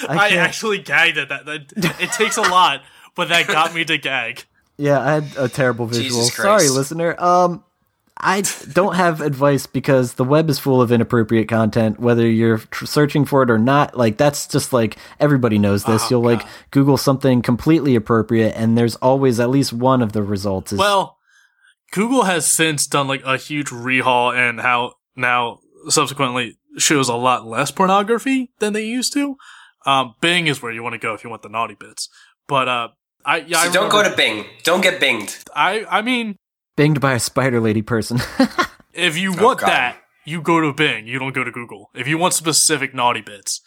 [0.07, 1.45] I I, actually gagged at that.
[1.45, 2.01] that.
[2.01, 2.81] It takes a lot,
[3.15, 4.45] but that got me to gag.
[4.77, 6.23] Yeah, I had a terrible visual.
[6.23, 7.19] Sorry, listener.
[7.19, 7.63] Um,
[8.19, 12.85] I don't have advice because the web is full of inappropriate content, whether you're tr-
[12.85, 13.95] searching for it or not.
[13.95, 16.05] Like that's just like everybody knows this.
[16.05, 20.23] Oh, You'll like Google something completely appropriate, and there's always at least one of the
[20.23, 20.73] results.
[20.73, 21.17] Is, Well,
[21.91, 25.59] Google has since done like a huge rehaul and how now
[25.89, 29.37] subsequently shows a lot less pornography than they used to.
[29.85, 32.09] Um, Bing is where you want to go if you want the naughty bits.
[32.47, 32.87] But uh,
[33.27, 34.45] I yeah, So I don't go to Bing.
[34.63, 35.43] Don't get binged.
[35.55, 36.37] I I mean,
[36.77, 38.19] binged by a spider lady person.
[38.93, 39.67] if you Oh, want God.
[39.69, 41.05] that, you go to Bing.
[41.07, 41.89] You don't go to Google.
[41.93, 43.61] If you want specific naughty bits.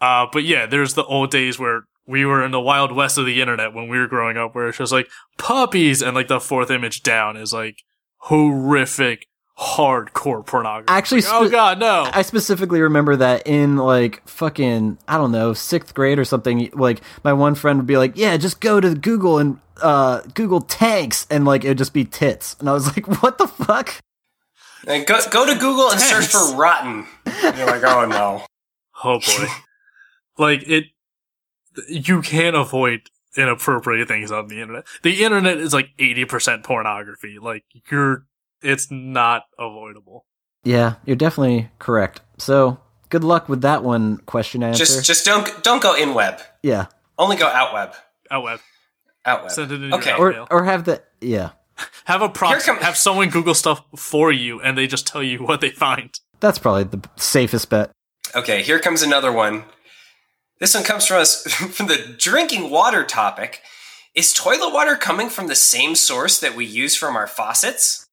[0.00, 3.26] Uh, but yeah, there's the old days where we were in the wild west of
[3.26, 6.40] the internet when we were growing up, where it's just like puppies, and like the
[6.40, 7.78] fourth image down is like
[8.18, 9.26] horrific,
[9.58, 10.86] hardcore pornography.
[10.88, 12.08] Actually, Like, oh god, no!
[12.12, 16.70] I specifically remember that in like fucking I don't know sixth grade or something.
[16.74, 20.60] Like my one friend would be like, "Yeah, just go to Google and uh, Google
[20.60, 24.00] tanks," and like it'd just be tits, and I was like, "What the fuck?"
[24.86, 27.06] And go go to Google and search for rotten.
[27.26, 28.42] And you're like, oh no.
[29.04, 29.46] oh boy,
[30.38, 30.84] like it.
[31.88, 33.00] You can't avoid
[33.36, 34.84] inappropriate things on the internet.
[35.02, 37.38] The internet is like eighty percent pornography.
[37.40, 38.26] Like you're,
[38.64, 40.24] it's not avoidable.
[40.64, 42.22] Yeah, you're definitely correct.
[42.38, 42.78] So
[43.10, 44.18] good luck with that one.
[44.18, 44.78] Question answer.
[44.84, 46.40] Just just don't don't go in web.
[46.62, 46.86] yeah,
[47.18, 47.94] Only go out web.
[48.30, 48.60] Out web.
[49.26, 49.50] Out web.
[49.52, 50.10] Send it in Okay.
[50.10, 50.46] your or email.
[50.50, 51.50] or have the yeah.
[52.04, 52.66] Have a proxy.
[52.66, 56.18] Come- have someone Google stuff for you, and they just tell you what they find.
[56.40, 57.90] That's probably the safest bet.
[58.34, 59.64] Okay, here comes another one.
[60.60, 63.60] This one comes from us from the drinking water topic.
[64.14, 68.03] is toilet water coming from the same source that we use from our faucets?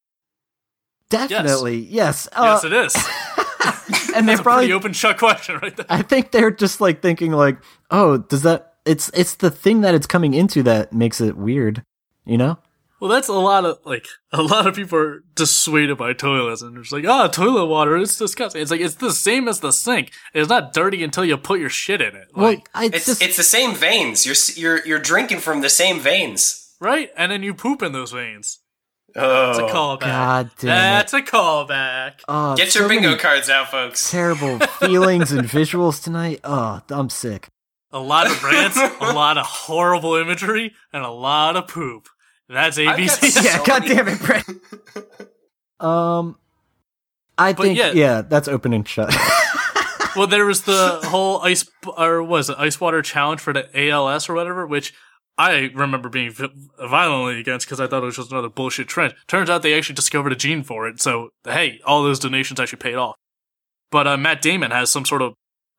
[1.11, 2.27] Definitely, yes.
[2.35, 2.95] yes, Uh, it is.
[4.15, 5.85] and they That's probably pretty open shut question right there.
[5.89, 7.57] I think they're just like thinking like,
[7.89, 8.75] oh, does that?
[8.85, 11.83] It's it's the thing that it's coming into that makes it weird,
[12.25, 12.57] you know?
[12.99, 16.75] Well, that's a lot of like a lot of people are dissuaded by toilets and
[16.75, 18.61] they're just like, oh, toilet water, it's disgusting.
[18.61, 20.11] It's like it's the same as the sink.
[20.33, 22.29] It's not dirty until you put your shit in it.
[22.35, 24.25] Well, Like, I It's just it's the same veins.
[24.25, 26.75] You're you're you're drinking from the same veins.
[26.79, 27.09] right?
[27.17, 28.59] And then you poop in those veins.
[29.15, 29.99] Oh, It's a callback.
[30.01, 30.73] God damn it.
[30.73, 32.13] That's a callback.
[32.27, 34.09] oh, Get your so bingo cards out, folks.
[34.09, 36.39] Terrible feelings and visuals tonight.
[36.43, 37.49] Oh, I'm sick.
[37.91, 42.07] A lot of rants, a lot of horrible imagery, and a lot of poop.
[42.47, 43.29] That's ABC.
[43.31, 44.45] so Yeah, God damn it, Brett.
[45.79, 46.37] Um,
[47.39, 47.91] I But think yeah.
[47.93, 48.21] yeah.
[48.21, 49.11] that's open and shut.
[50.15, 54.29] well, there was the whole ice or was it ice water challenge for the ALS
[54.29, 54.93] or whatever, which
[55.41, 59.15] I remember being violently against because I thought it was just another bullshit trend.
[59.27, 62.77] Turns out they actually discovered a gene for it, so hey, all those donations actually
[62.77, 63.15] paid off.
[63.89, 65.33] But uh, Matt Damon has some sort of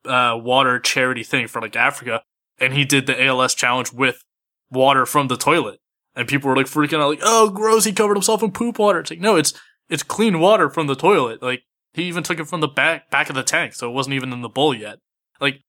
[0.05, 2.23] uh, water charity thing for like Africa,
[2.59, 4.21] and he did the ALS challenge with
[4.69, 5.79] water from the toilet,
[6.13, 7.85] and people were like freaking out, like, "Oh, gross!
[7.85, 9.53] He covered himself in poop water." It's like, no, it's
[9.87, 11.41] it's clean water from the toilet.
[11.41, 14.15] Like he even took it from the back back of the tank, so it wasn't
[14.15, 14.99] even in the bowl yet.
[15.39, 15.61] Like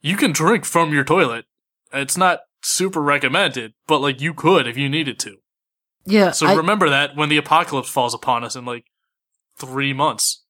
[0.00, 1.44] you can drink from your toilet.
[1.92, 5.36] It's not super recommended, but like you could if you needed to.
[6.06, 8.84] yeah, So I, remember that when the apocalypse falls upon us in like
[9.58, 10.44] three months.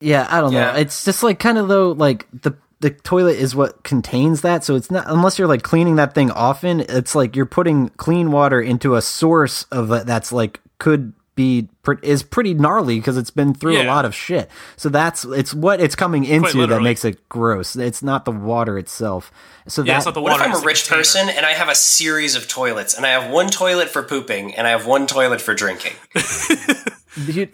[0.00, 0.72] yeah, I don't Yeah.
[0.72, 0.78] know.
[0.78, 4.74] It's just like kind of though, like the the toilet is what contains that, so
[4.74, 6.80] it's not unless you're like cleaning that thing often.
[6.80, 11.68] It's like you're putting clean water into a source of it that's like could be
[12.02, 14.50] is pretty gnarly because it's been through a lot of shit.
[14.76, 17.76] So that's it's what it's coming into that makes it gross.
[17.76, 19.32] It's not the water itself.
[19.66, 20.44] So Yeah, that it's not the What water.
[20.44, 23.30] if I'm a rich person and I have a series of toilets and I have
[23.32, 25.92] one toilet for pooping and I have one toilet for drinking?
[27.26, 27.48] You,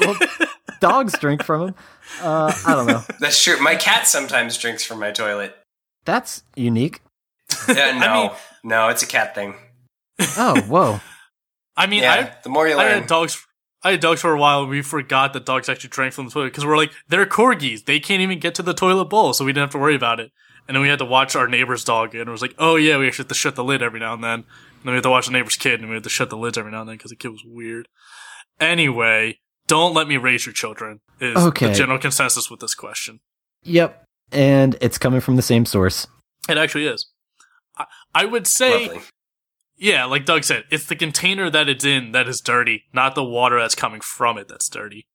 [0.00, 0.16] well,
[0.80, 1.74] dogs drink from them.
[2.20, 3.02] Uh, I don't know.
[3.20, 3.58] That's true.
[3.62, 5.56] My cat sometimes drinks from my toilet.
[6.04, 7.00] That's unique.
[7.68, 8.30] Yeah, no, mean-
[8.64, 9.54] no, it's a cat thing.
[10.36, 11.00] Oh, whoa.
[11.76, 12.98] I mean, Yeah, the more you I, I learn.
[13.00, 13.44] had dogs.
[13.82, 14.62] I had dogs for a while.
[14.62, 17.84] and We forgot that dogs actually drank from the toilet because we're like, they're corgis.
[17.84, 20.18] They can't even get to the toilet bowl, so we didn't have to worry about
[20.18, 20.32] it.
[20.66, 22.96] And then we had to watch our neighbor's dog, and it was like, oh yeah,
[22.98, 24.32] we actually have to shut the lid every now and then.
[24.40, 24.44] And
[24.84, 26.58] then we had to watch the neighbor's kid, and we had to shut the lids
[26.58, 27.86] every now and then because the kid was weird.
[28.60, 31.00] Anyway, don't let me raise your children.
[31.20, 31.68] Is Okay.
[31.68, 33.20] the general consensus with this question?
[33.62, 34.04] Yep.
[34.32, 36.06] And it's coming from the same source.
[36.48, 37.08] It actually is.
[37.76, 39.02] I, I would say, Lovely.
[39.76, 43.24] Yeah, like Doug said, it's the container that it's in that is dirty, not the
[43.24, 45.06] water that's coming from it that's dirty.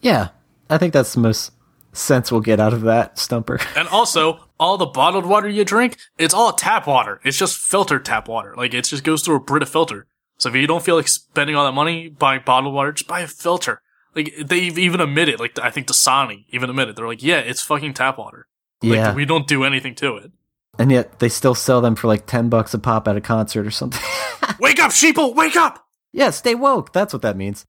[0.00, 0.28] Yeah.
[0.68, 1.52] I think that's the most
[1.92, 3.58] sense we'll get out of that stumper.
[3.76, 7.20] And also, all the bottled water you drink, it's all tap water.
[7.24, 8.54] It's just filtered tap water.
[8.56, 10.06] Like, it just goes through a Brita filter.
[10.38, 13.20] So if you don't feel like spending all that money buying bottled water, just buy
[13.20, 13.80] a filter.
[14.14, 15.40] Like, they even admit it.
[15.40, 16.96] Like, I think Dasani even admit it.
[16.96, 18.46] They're like, yeah, it's fucking tap water.
[18.82, 19.14] Like, yeah.
[19.14, 20.32] we don't do anything to it.
[20.78, 23.66] And yet they still sell them for like 10 bucks a pop at a concert
[23.66, 24.02] or something.
[24.60, 25.34] wake up, sheeple!
[25.34, 25.86] Wake up!
[26.16, 26.92] yeah, stay woke.
[26.92, 27.66] That's what that means.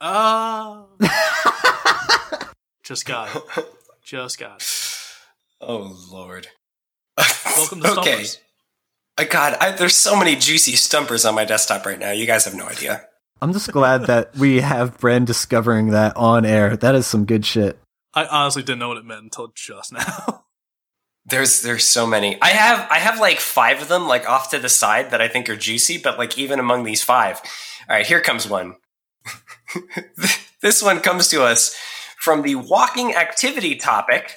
[0.00, 0.82] Uh,
[2.84, 3.42] just got it.
[4.04, 4.68] Just got it.
[5.60, 6.46] Oh Lord.
[7.56, 8.22] Welcome to okay.
[8.22, 8.40] Stumpers.
[9.18, 12.12] Uh, God, I, there's so many juicy stumpers on my desktop right now.
[12.12, 13.04] You guys have no idea.
[13.42, 16.76] I'm just glad that we have Bren discovering that on air.
[16.76, 17.80] That is some good shit.
[18.14, 20.44] I honestly didn't know what it meant until just now.
[21.28, 22.40] There's there's so many.
[22.40, 25.28] I have I have like five of them like off to the side that I
[25.28, 27.40] think are juicy, but like even among these five.
[27.88, 28.76] All right, here comes one.
[30.62, 31.76] this one comes to us
[32.18, 34.34] from the walking activity topic.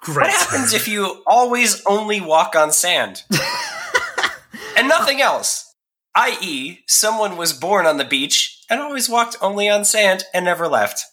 [0.00, 0.26] Great.
[0.26, 3.22] What happens if you always only walk on sand?
[4.76, 5.74] and nothing else?
[6.14, 10.68] I.e., someone was born on the beach and always walked only on sand and never
[10.68, 11.04] left.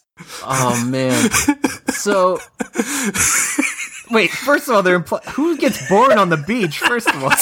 [0.42, 1.30] Oh, man.
[1.88, 2.38] so,
[4.10, 7.32] wait, first of all, they're impl- who gets born on the beach, first of all?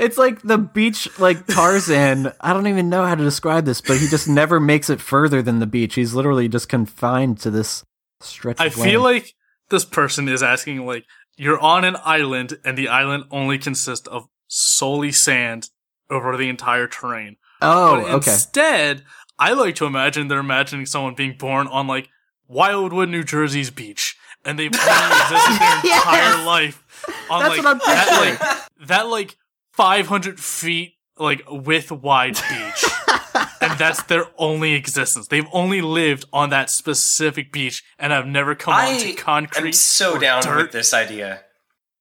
[0.00, 2.32] It's like the beach, like Tarzan.
[2.40, 5.42] I don't even know how to describe this, but he just never makes it further
[5.42, 5.94] than the beach.
[5.94, 7.84] He's literally just confined to this
[8.20, 8.60] stretch.
[8.60, 9.16] I feel land.
[9.16, 9.34] like
[9.68, 11.04] this person is asking like
[11.36, 15.68] you're on an island and the island only consists of solely sand
[16.08, 17.36] over the entire terrain.
[17.60, 19.04] oh, but okay, instead,
[19.38, 22.08] I like to imagine they're imagining someone being born on like
[22.50, 26.04] Wildwood, New Jersey's beach, and they've only existed their Yes!
[26.06, 26.84] entire life
[27.30, 28.38] on That's like what I'm that picturing.
[28.78, 29.36] like that like
[29.72, 32.84] 500 feet like width wide beach.
[33.60, 35.28] and that's their only existence.
[35.28, 39.66] They've only lived on that specific beach and have never come I onto concrete.
[39.68, 40.56] I'm so or down dirt.
[40.56, 41.42] with this idea.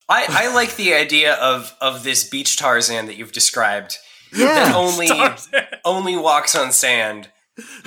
[0.08, 3.98] I, I like the idea of of this beach Tarzan that you've described.
[4.32, 4.76] That Yeah.
[4.76, 5.10] only
[5.86, 7.30] only walks on sand.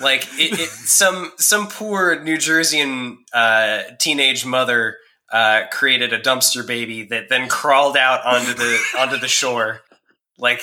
[0.00, 4.96] Like it, it some some poor New Jerseyan uh, teenage mother
[5.32, 9.80] uh, created a dumpster baby that then crawled out onto the onto the shore,
[10.38, 10.62] like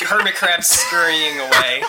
[0.00, 1.82] hermit crabs scurrying away.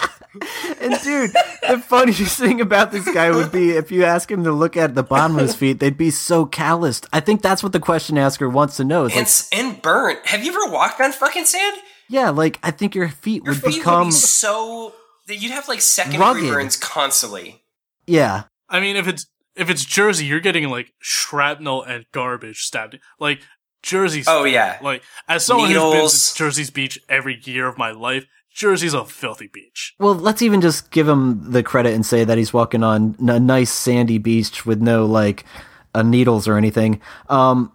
[0.81, 1.31] And dude,
[1.65, 4.93] the funniest thing about this guy would be if you ask him to look at
[4.93, 7.07] the bottom of his feet, they'd be so calloused.
[7.13, 9.05] I think that's what the question asker wants to know.
[9.05, 10.25] It's and and burnt.
[10.25, 11.77] Have you ever walked on fucking sand?
[12.09, 14.93] yeah, like I think your feet Your would feet become would be so
[15.27, 16.43] you'd have like second Rugged.
[16.43, 17.63] degree burns constantly.
[18.07, 18.43] yeah.
[18.67, 22.99] I mean, if it's if it's Jersey, you're getting like shrapnel and garbage stabbed.
[23.19, 23.41] Like
[23.83, 24.27] Jersey's.
[24.27, 28.25] Oh yeah, Like as someone who's been to Jersey's beach every year of my life,
[28.51, 29.93] Jersey's a filthy beach.
[29.99, 33.39] Well, let's even just give him the credit and say that he's walking on a
[33.39, 35.45] nice sandy beach with no like
[35.93, 37.01] uh, needles or anything.
[37.29, 37.71] Um,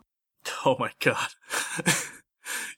[0.64, 1.28] Oh my god.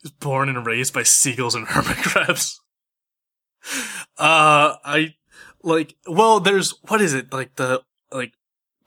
[0.02, 2.60] He's born and raised by seagulls and hermit crabs.
[4.18, 5.14] Uh, I
[5.62, 5.94] like.
[6.06, 7.82] Well, there's what is it like the
[8.12, 8.32] like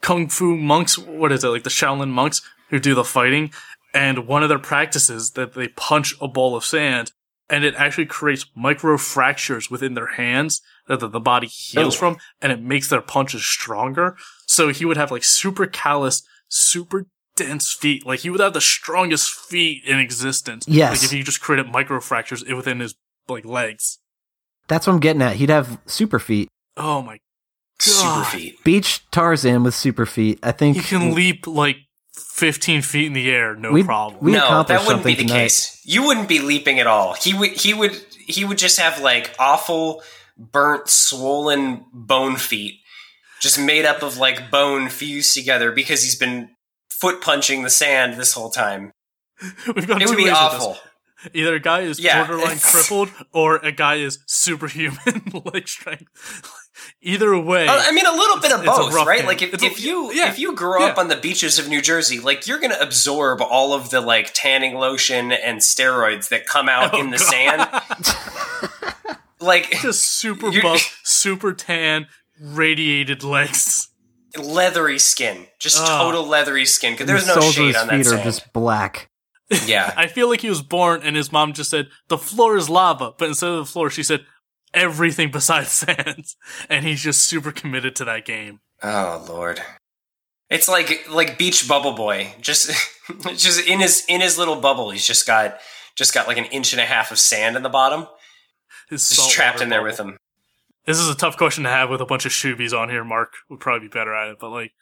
[0.02, 0.98] kung fu monks?
[0.98, 3.52] What is it like the Shaolin monks who do the fighting?
[3.94, 7.14] And one of their practices that they punch a ball of sand,
[7.50, 12.00] and it actually creates micro fractures within their hands that the, the body heals Oh.
[12.00, 14.18] from, and it makes their punches stronger.
[14.48, 17.08] So he would have like super callous, super
[17.38, 18.06] dense feet.
[18.06, 20.66] Like he would have the strongest feet in existence.
[20.68, 20.92] Yes.
[20.92, 22.96] Like if he just created micro fractures within his
[23.30, 24.00] like legs.
[24.68, 25.36] That's what I'm getting at.
[25.36, 26.48] He'd have super feet.
[26.78, 27.20] Oh my
[27.80, 28.28] super God.
[28.28, 28.64] feet.
[28.64, 30.40] Beach Tarzan with super feet.
[30.44, 31.78] I think He can leap like
[32.16, 34.24] 15 feet in the air, no We- problem.
[34.24, 35.38] we- no, that wouldn't be the tonight.
[35.40, 35.82] case.
[35.84, 37.14] You wouldn't be leaping at all.
[37.14, 37.52] He would.
[37.52, 37.94] He would.
[38.28, 40.02] He would just have like awful,
[40.38, 42.80] burnt, swollen bone feet,
[43.42, 46.50] just made up of like bone fused together because he's been
[46.90, 48.92] foot punching the sand this whole time.
[49.76, 50.38] We've got It two would be ways this.
[50.40, 50.78] awful.
[51.34, 56.06] Either a guy is Yeah, borderline it's- crippled or a guy is superhuman like strength.
[57.02, 59.20] Either way, Uh, I mean, a little bit of both, right?
[59.20, 59.28] game.
[59.28, 61.68] Like if, It's a- if you yeah, if you grow up on the beaches of
[61.70, 66.46] New Jersey, like you're gonna absorb all of the like tanning lotion and steroids that
[66.46, 68.06] come out Oh, in the God.
[68.06, 68.72] sand.
[69.40, 72.08] Like just super buff, super tan,
[72.42, 73.90] radiated legs.
[74.38, 75.88] leathery skin, just Ugh.
[76.02, 76.94] total leathery skin.
[76.94, 79.10] Because there's no shade on that feet are just black.
[79.66, 82.70] Yeah, I feel like he was born and his mom just said, the floor is
[82.70, 84.26] lava, but instead of the floor, she said,
[84.74, 86.26] everything besides sand.
[86.70, 88.60] And he's just super committed to that game.
[88.84, 89.62] Oh lord.
[90.50, 92.34] It's like like Beach Bubble Boy.
[92.40, 92.72] Just
[93.36, 95.60] just in his in his little bubble, he's just got
[95.96, 98.08] just got like an inch and a half of sand in the bottom.
[98.90, 99.90] His Just trapped in there bubble.
[99.90, 100.18] with him.
[100.86, 103.04] This is a tough question to have with a bunch of shoobies on here.
[103.04, 104.74] Mark would probably be better at it, but like,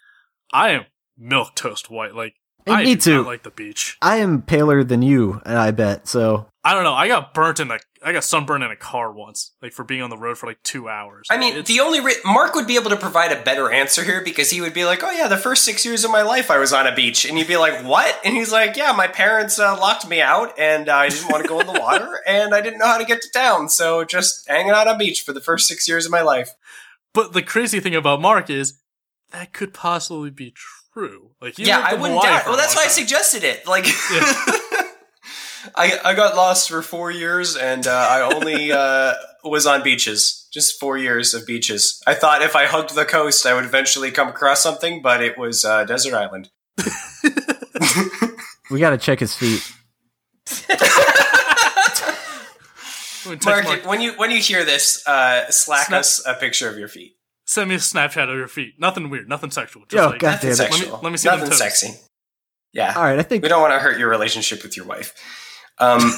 [0.51, 0.85] I am
[1.17, 2.13] milk toast white.
[2.13, 2.33] Like,
[2.65, 3.23] Hey, I me do too.
[3.23, 3.97] like the beach.
[4.01, 6.07] I am paler than you, I bet.
[6.07, 6.93] So I don't know.
[6.93, 10.01] I got burnt in a, I got sunburned in a car once, like for being
[10.01, 11.27] on the road for like two hours.
[11.29, 14.01] I mean, It's- the only re- Mark would be able to provide a better answer
[14.03, 16.49] here because he would be like, "Oh yeah, the first six years of my life
[16.49, 19.07] I was on a beach," and you'd be like, "What?" And he's like, "Yeah, my
[19.07, 22.19] parents uh, locked me out, and uh, I didn't want to go in the water,
[22.27, 24.97] and I didn't know how to get to town, so just hanging out on a
[24.97, 26.51] beach for the first six years of my life."
[27.13, 28.79] but the crazy thing about Mark is
[29.31, 30.79] that could possibly be true.
[31.41, 32.43] Like, yeah, I wouldn't Hawaii doubt.
[32.43, 33.67] for Well, that's long why I suggested it.
[33.67, 33.85] Like,
[35.75, 39.13] I I got lost for four years, and uh, I only uh,
[39.43, 40.47] was on beaches.
[40.53, 42.01] Just four years of beaches.
[42.05, 45.37] I thought if I hugged the coast, I would eventually come across something, but it
[45.37, 46.49] was uh, desert island.
[48.69, 49.63] we got to check his feet.
[53.25, 56.25] I'm gonna text Mark, Mark, when you when you hear this, uh, slack Snap- us
[56.27, 57.15] a picture of your feet.
[57.53, 58.73] Send me a Snapchat of your feet.
[58.79, 59.83] Nothing weird, nothing sexual.
[59.83, 60.59] Just Yo, like, God Nothing damn it.
[60.59, 60.99] Let me- sexual.
[61.01, 61.93] let me see them Nothing sexy.
[62.73, 65.13] Yeah, All right, I think we don't want to hurt your relationship with your wife.
[65.77, 65.99] Um,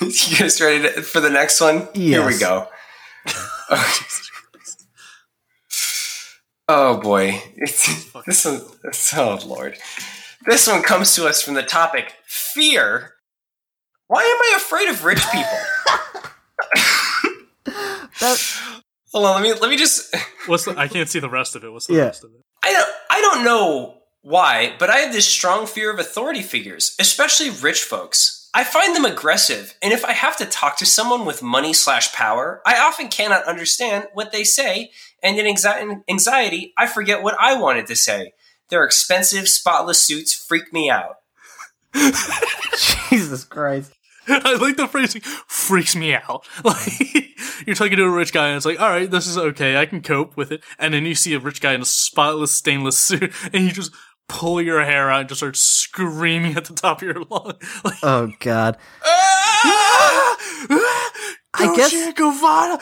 [0.02, 1.88] you guys ready to, for the next one?
[1.94, 2.68] Here we go.
[6.68, 8.60] oh boy, it's, this one.
[9.14, 9.78] Oh lord,
[10.44, 13.14] this one comes to us from the topic fear.
[14.08, 15.58] Why am I afraid of rich people?
[18.20, 18.73] that.
[19.14, 20.12] Hold on, let me let me just.
[20.46, 20.76] What's the?
[20.76, 21.72] I can't see the rest of it.
[21.72, 22.06] What's the Yeah.
[22.06, 22.40] rest of it?
[22.64, 26.96] I don't I don't know why, but I have this strong fear of authority figures,
[26.98, 28.50] especially rich folks.
[28.52, 32.12] I find them aggressive, and if I have to talk to someone with money slash
[32.12, 34.90] power, I often cannot understand what they say,
[35.22, 38.32] and in anxi- anxiety, I forget what I wanted to say.
[38.68, 41.16] Their expensive, spotless suits freak me out.
[43.10, 43.92] Jesus Christ.
[44.28, 46.46] I like the phrasing freaks me out.
[46.64, 49.76] Like you're talking to a rich guy and it's like, all right, this is okay,
[49.76, 50.62] I can cope with it.
[50.78, 53.92] And then you see a rich guy in a spotless stainless suit and you just
[54.28, 57.54] pull your hair out and just start screaming at the top of your lungs.
[57.84, 58.76] Like, Oh God.
[59.04, 60.36] Ah!
[60.70, 61.10] Ah!
[61.56, 61.92] I guess.
[61.92, 62.78] I guess- Guevara.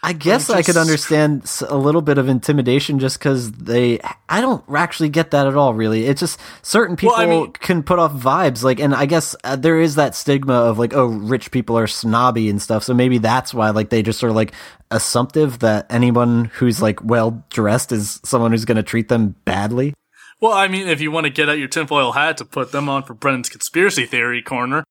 [0.00, 3.98] I guess I could understand a little bit of intimidation just because they.
[4.28, 5.74] I don't actually get that at all.
[5.74, 8.62] Really, it's just certain people Well, I mean- can put off vibes.
[8.62, 11.88] Like, and I guess uh, there is that stigma of like, oh, rich people are
[11.88, 12.84] snobby and stuff.
[12.84, 14.52] So maybe that's why like they just sort of like
[14.92, 19.94] assumptive that anyone who's like well dressed is someone who's going to treat them badly.
[20.40, 22.88] Well, I mean, if you want to get out your tinfoil hat to put them
[22.88, 24.84] on for Brennan's conspiracy theory corner,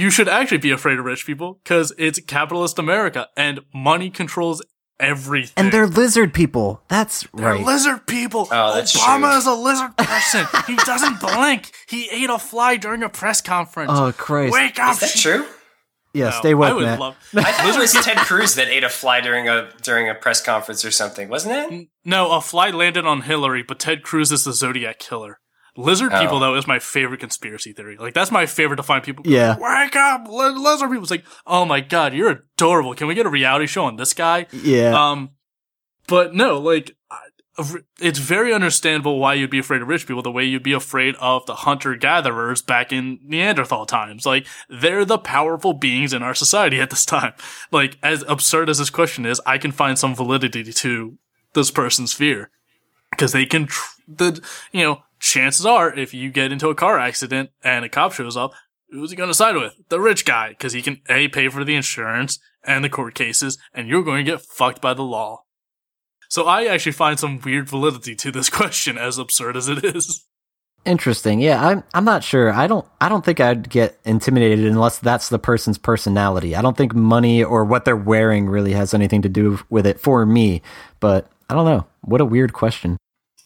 [0.00, 4.62] you should actually be afraid of rich people because it's capitalist America and money controls
[4.98, 5.52] everything.
[5.56, 6.82] And they're lizard people.
[6.88, 7.64] That's They're right.
[7.64, 8.48] lizard people.
[8.50, 9.38] Oh, that's Obama true.
[9.38, 10.46] is a lizard person.
[10.66, 11.72] he doesn't blink.
[11.88, 13.90] He ate a fly during a press conference.
[13.94, 14.52] Oh Christ!
[14.52, 14.94] Wake up!
[14.94, 15.46] Is that true?
[16.12, 17.00] yeah, No, stay woke, I would Matt.
[17.00, 17.16] love.
[17.34, 20.42] I thought it was Ted Cruz that ate a fly during a during a press
[20.42, 21.88] conference or something, wasn't it?
[22.04, 25.38] No, a fly landed on Hillary, but Ted Cruz is the Zodiac killer.
[25.76, 26.20] Lizard Oh.
[26.20, 27.96] people, though, is my favorite conspiracy theory.
[27.96, 29.24] Like, that's my favorite to find people.
[29.26, 29.56] Yeah.
[29.58, 31.02] Wake up, li- lizard people.
[31.02, 32.94] It's like, oh my god, you're adorable.
[32.94, 34.46] Can we get a reality show on this guy?
[34.52, 35.30] yeah, Um,
[36.08, 36.96] but no, like,
[38.00, 41.14] it's very understandable why you'd be afraid of rich people the way you'd be afraid
[41.20, 44.24] of the hunter gatherers back in Neanderthal times.
[44.24, 47.34] Like, they're the powerful beings in our society at this time.
[47.70, 51.18] Like, as absurd as this question is, I can find some validity to
[51.52, 52.50] this person's fear.
[53.10, 54.40] Because they can, tr- the,
[54.72, 58.36] you know, chances are if you get into a car accident and a cop shows
[58.36, 58.52] up,
[58.90, 59.74] who's he going to side with?
[59.88, 60.50] The rich guy.
[60.50, 64.24] Because he can, A, pay for the insurance and the court cases, and you're going
[64.24, 65.44] to get fucked by the law.
[66.28, 70.26] So I actually find some weird validity to this question, as absurd as it is.
[70.86, 71.40] Interesting.
[71.40, 72.50] Yeah, I'm I'm not sure.
[72.50, 76.56] I don't I don't think I'd get intimidated unless that's the person's personality.
[76.56, 80.00] I don't think money or what they're wearing really has anything to do with it
[80.00, 80.62] for me.
[80.98, 81.86] But I don't know.
[82.00, 82.96] What a weird question.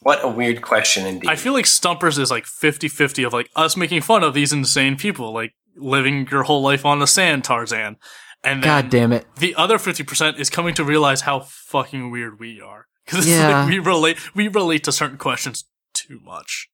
[0.05, 1.29] What a weird question indeed.
[1.31, 4.97] I feel like Stumpers is like 50-50 of like us making fun of these insane
[4.97, 7.97] people, like living your whole life on the sand, Tarzan.
[8.45, 9.27] And then God damn it.
[9.37, 12.87] the other 50% is coming to realize how fucking weird we are.
[13.07, 13.61] Cause Yeah.
[13.63, 15.65] like we relate, we relate to certain questions
[15.95, 16.69] too much.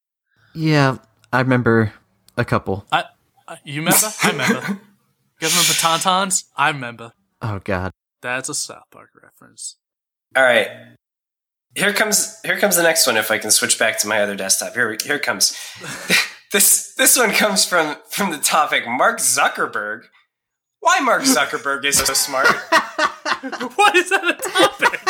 [0.54, 0.98] Yeah,
[1.32, 1.92] I remember
[2.36, 2.84] a couple.
[2.90, 3.04] I,
[3.46, 4.08] I you remember?
[4.24, 4.54] I remember.
[4.68, 4.78] You
[5.40, 6.44] guys remember Tauntauns?
[6.56, 7.12] I remember.
[7.40, 7.92] Oh god.
[8.22, 9.76] That's a South Park reference.
[10.36, 10.68] All right.
[11.74, 13.16] Here comes here comes the next one.
[13.16, 15.56] If I can switch back to my other desktop, here here it comes.
[16.52, 20.02] this this one comes from from the topic Mark Zuckerberg.
[20.80, 22.46] Why Mark Zuckerberg is so smart?
[23.76, 25.00] What is that a topic?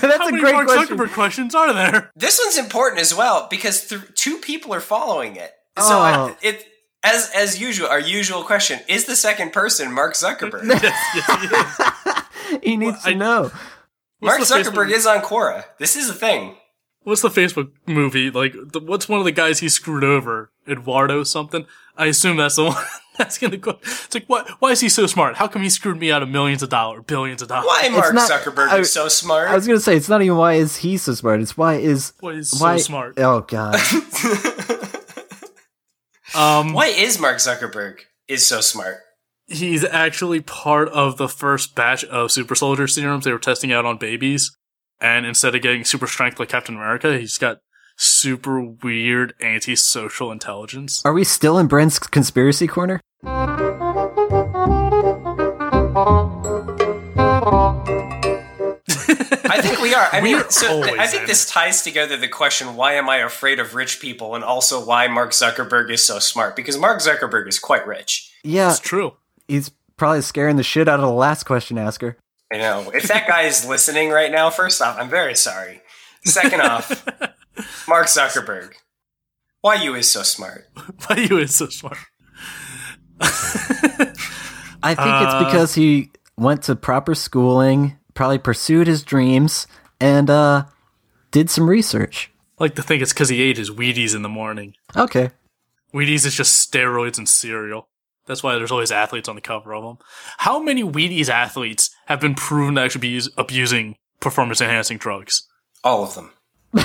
[0.00, 0.96] That's How a many great Mark question.
[0.98, 2.10] Zuckerberg questions are there?
[2.16, 5.52] This one's important as well because th- two people are following it.
[5.78, 6.00] So Oh.
[6.00, 6.66] I, it
[7.04, 10.66] as as usual, our usual question is the second person Mark Zuckerberg.
[10.82, 12.26] yes, yes,
[12.62, 13.52] he he needs to I- know.
[14.20, 15.64] Mark Zuckerberg Facebook- is on Quora.
[15.78, 16.56] This is a thing.
[17.04, 18.30] What's the Facebook movie?
[18.30, 20.50] Like, the, what's one of the guys he screwed over?
[20.68, 21.64] Eduardo something?
[21.96, 22.84] I assume that's the one
[23.16, 23.78] that's gonna go.
[23.82, 24.48] It's like, what?
[24.60, 25.36] Why is he so smart?
[25.36, 27.66] How come he screwed me out of millions of dollars, billions of dollars?
[27.66, 29.48] Why Mark not- Zuckerberg I- is so smart?
[29.48, 31.40] I was gonna say it's not even why is he so smart.
[31.40, 33.14] It's why is Why is why so smart?
[33.18, 33.80] Oh god.
[36.34, 38.98] Um, Why is Mark Zuckerberg is so smart?
[39.48, 43.84] He's actually part of the first batch of super soldier serums they were testing out
[43.86, 44.54] on babies.
[45.00, 47.58] And instead of getting super strength like Captain America, he's got
[47.96, 51.02] super weird antisocial intelligence.
[51.04, 53.00] Are we still in Brent's conspiracy corner?
[58.30, 60.08] I think we are.
[60.12, 61.28] I mean, We're so th- I think in.
[61.28, 64.34] this ties together the question: Why am I afraid of rich people?
[64.34, 66.56] And also why Mark Zuckerberg is so smart?
[66.56, 68.30] Because Mark Zuckerberg is quite rich.
[68.44, 69.14] Yeah, It's true.
[69.48, 72.16] He's probably scaring the shit out of the last question asker.
[72.52, 75.82] I know, if that guy is listening right now, first off, I'm very sorry.
[76.24, 77.04] Second off,
[77.88, 78.72] Mark Zuckerberg,
[79.60, 80.66] why you is so smart?
[81.06, 81.98] Why you is so smart?
[83.20, 89.66] I think Uh, it's because he went to proper schooling, probably pursued his dreams,
[90.00, 90.64] and uh
[91.32, 92.30] did some research.
[92.58, 94.74] I like to think it's because he ate his Wheaties in the morning.
[94.96, 95.30] Okay.
[95.92, 97.88] Wheaties is just steroids and cereal.
[98.28, 99.98] That's why there's always athletes on the cover of them.
[100.38, 105.48] How many Wheaties athletes have been proven to actually be use- abusing performance enhancing drugs?
[105.82, 106.30] All of them.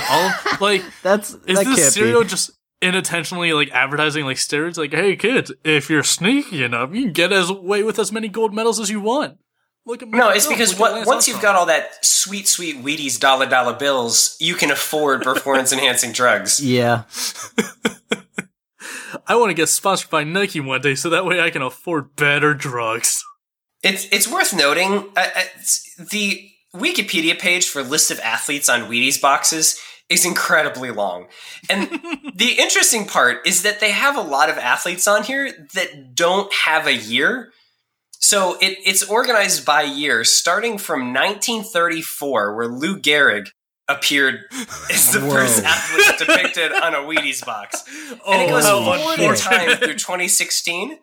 [0.10, 2.30] All like That's is that this can't cereal be.
[2.30, 2.52] just
[2.82, 4.78] inattentionally like advertising like steroids?
[4.78, 8.30] Like, hey kids, if you're sneaky enough, you can get as away with as many
[8.30, 9.38] gold medals as you want.
[9.86, 13.20] Look at No, it's because what, Lance once you've got all that sweet, sweet Wheaties
[13.20, 16.64] dollar dollar bills, you can afford performance enhancing drugs.
[16.64, 17.04] Yeah.
[19.28, 22.16] I want to get sponsored by Nike one day, so that way I can afford
[22.16, 23.24] better drugs.
[23.82, 25.44] It's it's worth noting uh, uh,
[26.12, 29.80] the Wikipedia page for list of athletes on Wheaties boxes
[30.10, 31.28] is incredibly long.
[31.70, 31.90] And
[32.36, 36.52] the interesting part is that they have a lot of athletes on here that don't
[36.54, 37.52] have a year.
[38.20, 43.50] So it, it's organized by year, starting from 1934, where Lou Gehrig
[43.90, 44.40] appeared
[44.92, 45.32] as the Whoa.
[45.32, 47.84] first athlete depicted on a Wheaties box
[48.28, 51.00] and it goes Oh, forward in time through 2016.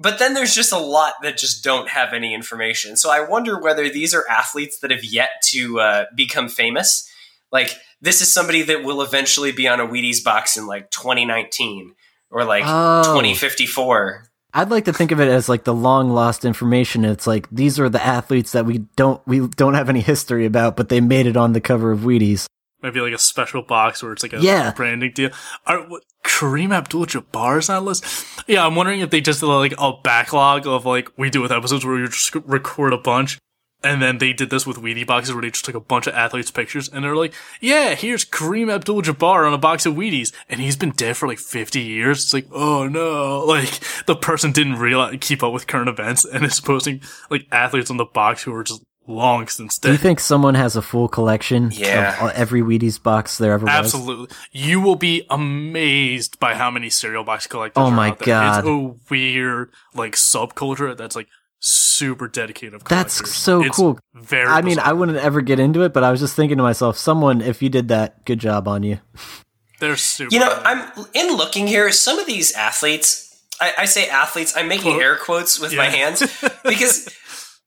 [0.00, 2.96] But then there's just a lot that just don't have any information.
[2.96, 7.08] So I wonder whether these are athletes that have yet to uh, become famous.
[7.50, 11.94] Like this is somebody that will eventually be on a Wheaties box in like 2019
[12.30, 13.02] or like Oh.
[13.02, 14.27] 2054.
[14.54, 17.04] I'd like to think of it as like the long lost information.
[17.04, 20.76] It's like these are the athletes that we don't we don't have any history about,
[20.76, 22.46] but they made it on the cover of Wheaties.
[22.82, 24.72] Maybe like a special box where it's like a Yeah.
[24.72, 25.30] branding deal.
[25.66, 28.04] Are, what, Kareem Abdul-Jabbar is on list?
[28.46, 31.50] Yeah, I'm wondering if they just did like a backlog of like we do with
[31.52, 33.38] episodes where you just record a bunch.
[33.82, 36.14] And then they did this with Wheatie boxes where they just took a bunch of
[36.14, 40.32] athletes' pictures and they're like, yeah, here's Kareem Abdul Jabbar on a box of Wheaties.
[40.48, 42.24] And he's been dead for like 50 years.
[42.24, 43.44] It's like, oh no.
[43.46, 47.00] Like, the person didn't realize, keep up with current events and is posting
[47.30, 49.88] like athletes on the box who are just long since dead.
[49.88, 52.26] Do you think someone has a full collection Yeah.
[52.26, 53.74] of every Wheaties box there ever was?
[53.74, 54.36] Absolutely.
[54.52, 58.26] You will be amazed by how many cereal box collectors Oh are my out there.
[58.26, 58.58] God.
[58.58, 61.28] It's a weird, like, subculture that's like
[61.60, 63.36] super dedicated of That's collectors.
[63.36, 63.98] so It's cool.
[64.14, 66.62] Very I mean, I wouldn't ever get into it, but I was just thinking to
[66.62, 68.98] myself, someone, if you did that, good job on you.
[69.80, 70.34] They're super.
[70.34, 71.90] You know, I'm in looking here.
[71.92, 75.02] Some of these athletes, I, I say athletes, I'm making Quote.
[75.02, 76.20] air quotes with my hands
[76.64, 77.08] because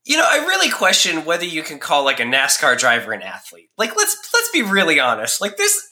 [0.04, 3.70] you know I really question whether you can call like a NASCAR driver an athlete.
[3.78, 5.40] Like let's let's be really honest.
[5.40, 5.90] Like there's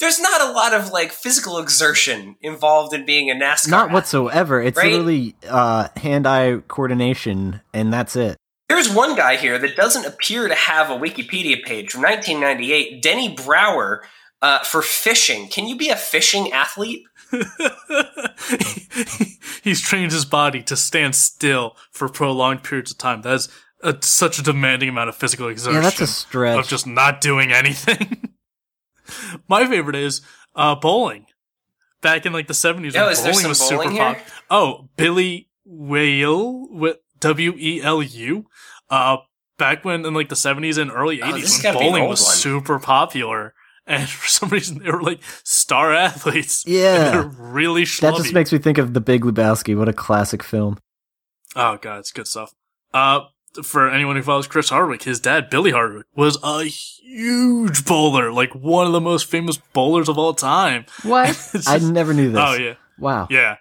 [0.00, 3.68] there's not a lot of like physical exertion involved in being a NASCAR.
[3.70, 3.94] Not athlete.
[3.94, 4.60] whatsoever.
[4.62, 4.90] It's Right?
[4.92, 8.36] literally uh, hand-eye coordination, and that's it.
[8.68, 13.02] There's one guy here that doesn't appear to have a Wikipedia page from 1998.
[13.02, 14.02] Denny Brower.
[14.42, 17.02] Uh, for fishing, can you be a fishing athlete?
[19.62, 23.20] He's trained his body to stand still for prolonged periods of time.
[23.20, 23.48] That's
[23.82, 25.74] a, such a demanding amount of physical exertion.
[25.74, 26.58] Yeah, that's a stretch.
[26.58, 28.30] of just not doing anything.
[29.48, 30.20] My favorite is
[30.54, 31.26] uh, bowling.
[32.02, 34.14] Back in like the seventies, Oh, when is bowling was bowling super here?
[34.14, 34.18] pop.
[34.50, 38.46] Oh, Billy Welu with W E L U.
[38.88, 39.18] Uh,
[39.58, 41.84] back when in like the seventies and early Oh, eighties, this has when gotta be
[41.86, 42.34] an bowling was one.
[42.34, 43.54] super popular,
[43.86, 46.64] and for some reason they were like star athletes.
[46.66, 47.04] Yeah.
[47.04, 47.22] and they're
[47.52, 49.76] really that just makes me think of The Big Lebowski.
[49.76, 50.78] What a classic film.
[51.54, 52.54] Oh god, it's good stuff.
[52.94, 53.20] Uh,
[53.62, 58.54] for anyone who follows Chris Hardwick, his dad Billy Hardwick was a huge bowler, like
[58.54, 60.84] one of the most famous bowlers of all time.
[61.02, 61.28] What?
[61.54, 62.40] It's I never knew this.
[62.42, 63.26] Oh yeah, Wow.
[63.30, 63.56] yeah.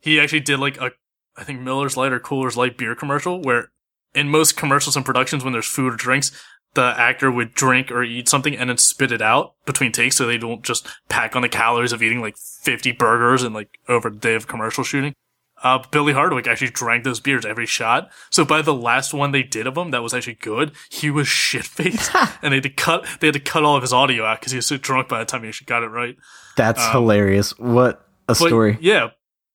[0.00, 0.92] He actually did like a,
[1.36, 3.70] I think Miller's Light or Cooler's Light beer commercial where
[4.14, 6.30] in most commercials and productions when there's food or drinks,
[6.74, 10.26] the actor would drink or eat something and then spit it out between takes so
[10.26, 14.08] they don't just pack on the calories of eating like 50 burgers and like over
[14.08, 15.14] a day of commercial shooting.
[15.62, 18.10] Uh, Billy Hardwick actually drank those beers every shot.
[18.30, 21.26] So by the last one they did of him that was actually good, he was
[21.44, 22.10] shit faced,
[22.42, 24.52] and they had to cut they had to cut all of his audio out because
[24.52, 26.16] he was so drunk by the time he actually got it right.
[26.56, 27.58] That's Um, hilarious.
[27.58, 28.78] What a But, story.
[28.80, 29.10] Yeah,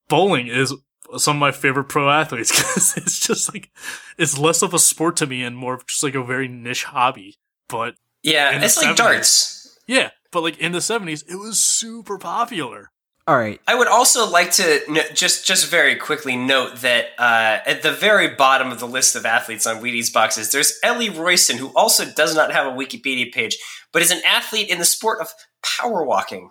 [0.10, 0.73] bowling is
[1.18, 3.69] some of my favorite pro athletes because it's just like
[4.18, 6.86] it's less of a sport to me and more of just like a very niche
[6.86, 7.38] hobby.
[7.68, 8.98] But Yeah, In the it's like 70s.
[8.98, 9.80] darts.
[9.88, 12.91] yeah, but like in the seventies, it was super popular.
[13.27, 13.61] All right.
[13.68, 17.91] I would also like to no, just just very quickly note that uh, at the
[17.91, 22.06] very bottom of the list of athletes on Wheaties boxes, there's Ellie Royston, who also
[22.06, 23.57] does not have a Wikipedia page,
[23.91, 25.31] but is an athlete in the sport of
[25.61, 26.49] power walking,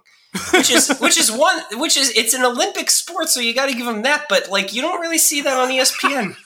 [0.53, 3.77] which is which is one which is it's an Olympic sport, so you got to
[3.77, 4.27] give them that.
[4.29, 6.37] But like, you don't really see that on ESPN.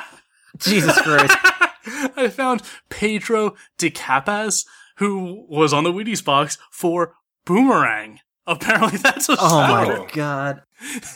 [0.58, 1.36] Jesus Christ.
[2.16, 4.64] I found Pedro de Capaz,
[4.96, 8.20] who was on the Wheaties box for Boomerang.
[8.46, 10.06] Apparently, that's a Oh my Oh.
[10.12, 10.62] god.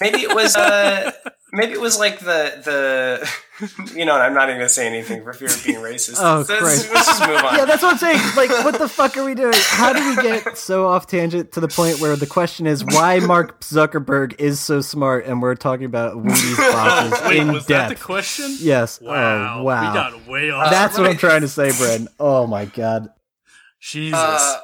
[0.00, 1.12] Maybe it was uh,
[1.52, 4.14] maybe it was like the the you know.
[4.14, 6.16] I'm not even gonna say anything for fear of being racist.
[6.18, 6.90] Oh, let's, Christ.
[6.94, 7.54] let's just move on.
[7.56, 8.18] Yeah, that's what I'm saying.
[8.34, 9.52] Like, what the fuck are we doing?
[9.56, 13.18] How do we get so off tangent to the point where the question is why
[13.20, 17.88] Mark Zuckerberg is so smart and we're talking about Wheaties boxes Wait, in was that
[17.88, 17.98] depth?
[18.00, 18.56] the question?
[18.60, 19.00] yes.
[19.02, 19.58] Wow.
[19.58, 19.80] Oh, wow.
[19.90, 20.70] We got way off.
[20.70, 22.06] That's what I'm trying to say, Bren.
[22.18, 23.08] Oh my god.
[23.80, 24.18] Jesus.
[24.18, 24.60] Uh,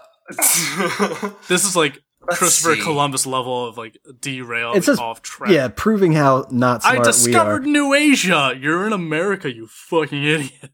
[1.49, 2.83] this is like Let's Christopher see.
[2.83, 5.51] Columbus level of like derail It's just- off track.
[5.51, 7.05] Yeah, proving how not I smart we are.
[7.13, 8.55] discovered New Asia.
[8.59, 10.71] You're in America, you fucking idiot.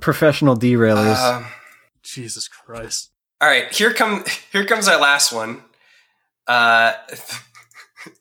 [0.00, 1.16] Professional derailers.
[1.18, 1.46] um,
[2.02, 3.10] Jesus Christ.
[3.40, 5.62] all right, here come here comes our last one.
[6.46, 6.92] Uh,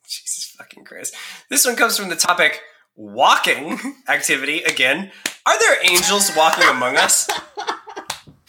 [0.07, 1.15] Jesus fucking Christ!
[1.49, 2.61] This one comes from the topic:
[2.95, 5.11] walking activity again.
[5.45, 7.29] Are there angels walking among us?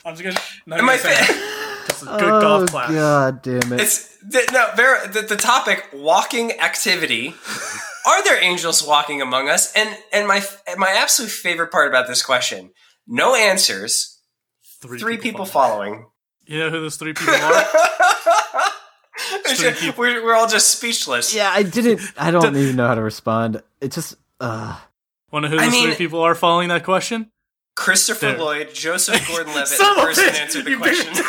[0.05, 0.37] I'm just gonna.
[0.67, 1.87] Not Am I gonna say fa- it.
[1.89, 2.91] Just a good oh golf clap.
[2.91, 3.81] god damn it!
[3.81, 7.35] It's th- no, Vera, the, the topic walking activity.
[8.07, 9.73] Are there angels walking among us?
[9.75, 10.43] And and my
[10.77, 12.71] my absolute favorite part about this question:
[13.07, 14.19] no answers,
[14.83, 16.07] three people following.
[16.47, 17.65] You know who those three people are?
[19.47, 20.03] Three people.
[20.03, 21.35] we're, we're all just speechless.
[21.35, 22.01] yeah, I didn't.
[22.17, 23.63] I don't even know how to respond.
[23.81, 24.17] It just.
[24.41, 24.79] uh
[25.31, 27.31] Want to know who I those mean- three people are following that question?
[27.81, 28.39] Christopher There.
[28.39, 31.11] Lloyd, Joseph Gordon-Levitt, Son the person bitch, answered the you question.
[31.13, 31.27] it to it.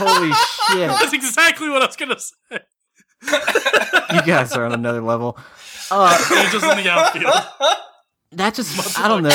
[0.00, 0.88] Holy shit!
[0.88, 2.60] That's exactly what I was gonna say.
[4.14, 5.38] You guys are on another level.
[5.90, 7.32] Uh, Angels in the outfield.
[8.32, 8.98] that just.
[8.98, 9.28] I don't know.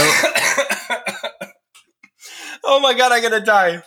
[2.63, 3.83] oh my god, I'm gonna die.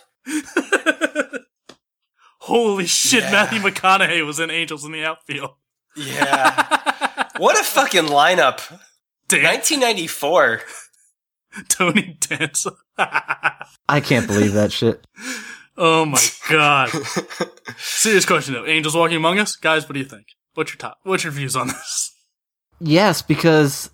[2.39, 3.31] Holy shit, Yeah.
[3.31, 5.51] Matthew McConaughey was in Angels in the outfield.
[5.97, 7.27] Yeah.
[7.37, 8.61] what a fucking lineup.
[9.27, 10.61] Damn, 1994.
[11.69, 12.71] Tony Danza.
[12.97, 15.05] I can't believe that shit.
[15.77, 16.89] oh my god.
[17.77, 18.65] Serious question though.
[18.65, 19.55] Angels walking among us?
[19.55, 20.27] Guys, what do you think?
[20.53, 20.97] What's your top?
[21.03, 22.15] What's your views on this?
[22.79, 23.89] Yes, because.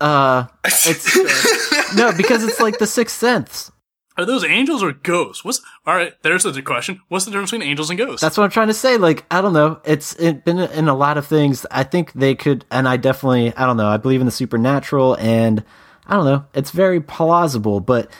[0.00, 3.72] Uh, it's no, because it's like the Sixth Sense.
[4.16, 5.44] Are those angels or ghosts?
[5.44, 6.12] What's all right?
[6.22, 7.00] There's the question.
[7.08, 8.20] What's the difference between angels and ghosts?
[8.20, 8.96] That's what I'm trying to say.
[8.96, 9.80] Like, I don't know.
[9.84, 11.64] It's it been in a lot of things.
[11.70, 13.86] I think they could, and I definitely, I don't know.
[13.86, 15.64] I believe in the supernatural, and
[16.08, 16.44] I don't know.
[16.54, 18.10] It's very plausible, but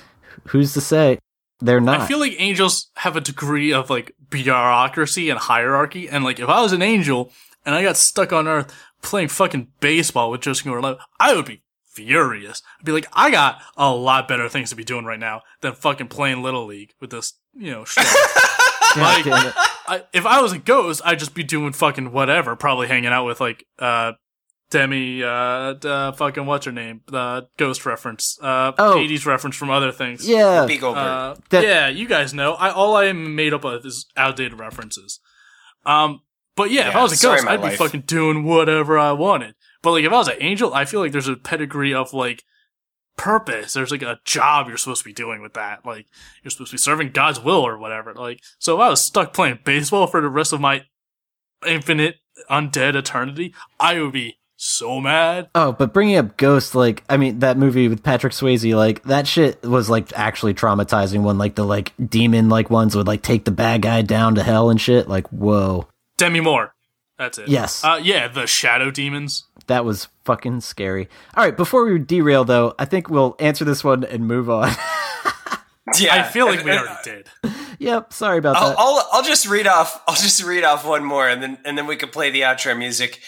[0.49, 1.19] who's to say
[1.61, 2.01] they're not?
[2.01, 6.49] I feel like angels have a degree of like bureaucracy and hierarchy, and like if
[6.49, 7.33] I was an angel
[7.65, 11.63] and I got stuck on Earth playing fucking baseball with Joseph Gordon-Levitt, I would be
[11.87, 12.63] furious.
[12.79, 15.73] I'd be like, I got a lot better things to be doing right now than
[15.73, 17.85] fucking playing little league with this, you know.
[17.85, 18.07] Shit.
[18.97, 19.27] Like-
[19.87, 23.27] I, if I was a ghost, I'd just be doing fucking whatever, probably hanging out
[23.27, 24.13] with like uh
[24.71, 28.97] Demi, uh, uh fucking what's her name, the ghost reference, uh, Oh.
[28.97, 30.29] 80s reference from other things.
[30.29, 32.55] yeah, Big Uh, That- yeah, you guys know.
[32.55, 35.21] I all I am made up of is outdated references.
[35.87, 36.21] Um,
[36.55, 39.55] but yeah, if I was a sorry, ghost, I'd be fucking doing whatever I wanted.
[39.81, 42.43] But like, if I was an angel, I feel like there's a pedigree of like
[43.17, 43.73] purpose.
[43.73, 45.87] There's like a job you're supposed to be doing with that.
[45.87, 46.07] Like
[46.43, 48.13] you're supposed to be serving God's will or whatever.
[48.15, 50.83] Like, so if I was stuck playing baseball for the rest of my
[51.67, 52.17] infinite
[52.51, 55.49] undead eternity, I would be so mad.
[55.55, 59.27] Oh, but bringing up Ghost, like, I mean, that movie with Patrick Swayze, like, that
[59.27, 63.45] shit was, like, actually traumatizing when, like, the, like, demon, like, ones would, like, take
[63.45, 65.09] the bad guy down to hell and shit.
[65.09, 65.89] Like, whoa.
[66.19, 66.75] Demi Moore.
[67.19, 67.49] That's it.
[67.49, 67.83] Yes.
[67.85, 69.45] Uh, yeah, the shadow demons.
[69.69, 71.09] That was fucking scary.
[71.37, 74.71] All right, before we derail, though, I think we'll answer this one and move on.
[75.99, 77.29] yeah, I feel like we already did.
[77.79, 78.77] yep, sorry about I'll, that.
[78.79, 81.87] I'll I'll just read off I'll just read off one more and then and then
[81.87, 83.21] we can play the outro music.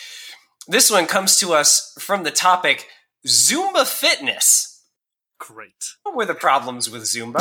[0.70, 2.86] This one comes to us from the topic
[3.26, 4.84] Zumba fitness.
[5.40, 5.96] Great.
[6.04, 7.40] What were the problems with Zumba?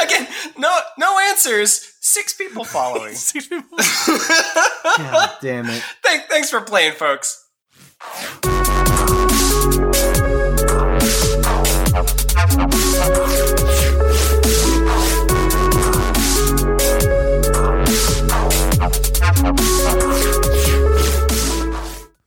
[0.00, 1.92] Again, no no answers.
[2.00, 3.14] Six people following.
[3.16, 3.78] Six people.
[4.84, 5.82] God damn it.
[6.04, 7.44] Thank, thanks for playing, folks.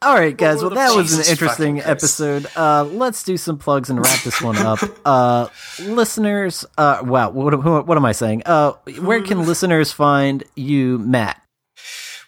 [0.03, 0.61] All right, guys.
[0.61, 2.47] Well, that was an interesting episode.
[2.55, 4.79] Uh, let's do some plugs and wrap this one up.
[5.03, 5.47] Uh,
[5.79, 8.43] listeners, uh, wow, what, what, what am I saying?
[8.45, 11.41] Uh, where can listeners find you, Matt?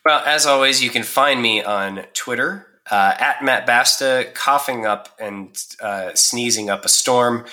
[0.04, 5.10] Well, as always, you can find me on Twitter uh, at Matt Basta, coughing up
[5.20, 7.45] and uh, sneezing up a storm.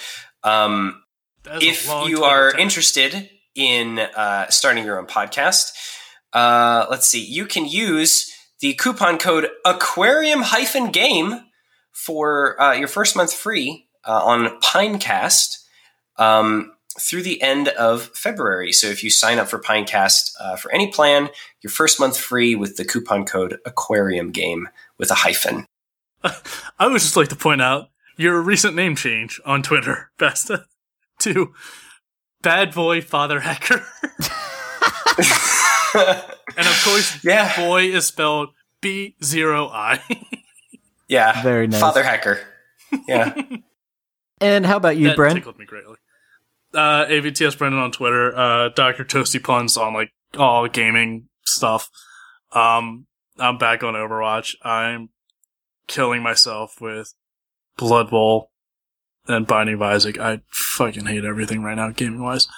[0.43, 1.03] Um,
[1.45, 2.61] That's a if you Twitter are tag.
[2.61, 5.73] interested in uh, starting your own podcast,
[6.33, 11.41] uh, let's see, you can use the coupon code aquarium hyphen game
[11.93, 15.59] for uh, your first month free uh, on Pinecast
[16.19, 18.73] um, through the end of February.
[18.73, 21.31] So if you sign up for Pinecast uh, for any plan,
[21.63, 24.69] your first month free with the coupon code aquarium game
[24.99, 25.67] with a hyphen.
[26.23, 30.67] I would just like to point out your recent name change on Twitter, Basta,
[31.21, 31.55] to
[32.43, 33.85] Bad Boy Father Hacker.
[35.95, 37.55] and of course, Yeah.
[37.57, 40.01] boy is spelled B zero I.
[41.09, 41.43] yeah.
[41.43, 41.81] Very nice.
[41.81, 42.41] Father hacker.
[43.09, 43.35] Yeah.
[44.43, 45.35] And how about you, that Brent?
[45.35, 45.97] tickled me greatly.
[46.73, 48.35] Uh, ABTS Brendan on Twitter.
[48.35, 49.05] Uh, Dr.
[49.05, 51.91] Toasty Puns on like all gaming stuff.
[52.53, 53.07] Um,
[53.39, 54.55] I'm back on Overwatch.
[54.63, 55.11] I'm
[55.87, 57.13] killing myself with
[57.77, 58.51] Blood Bowl
[59.29, 60.19] and Binding of Isaac.
[60.19, 62.49] I fucking hate everything right now, gaming wise.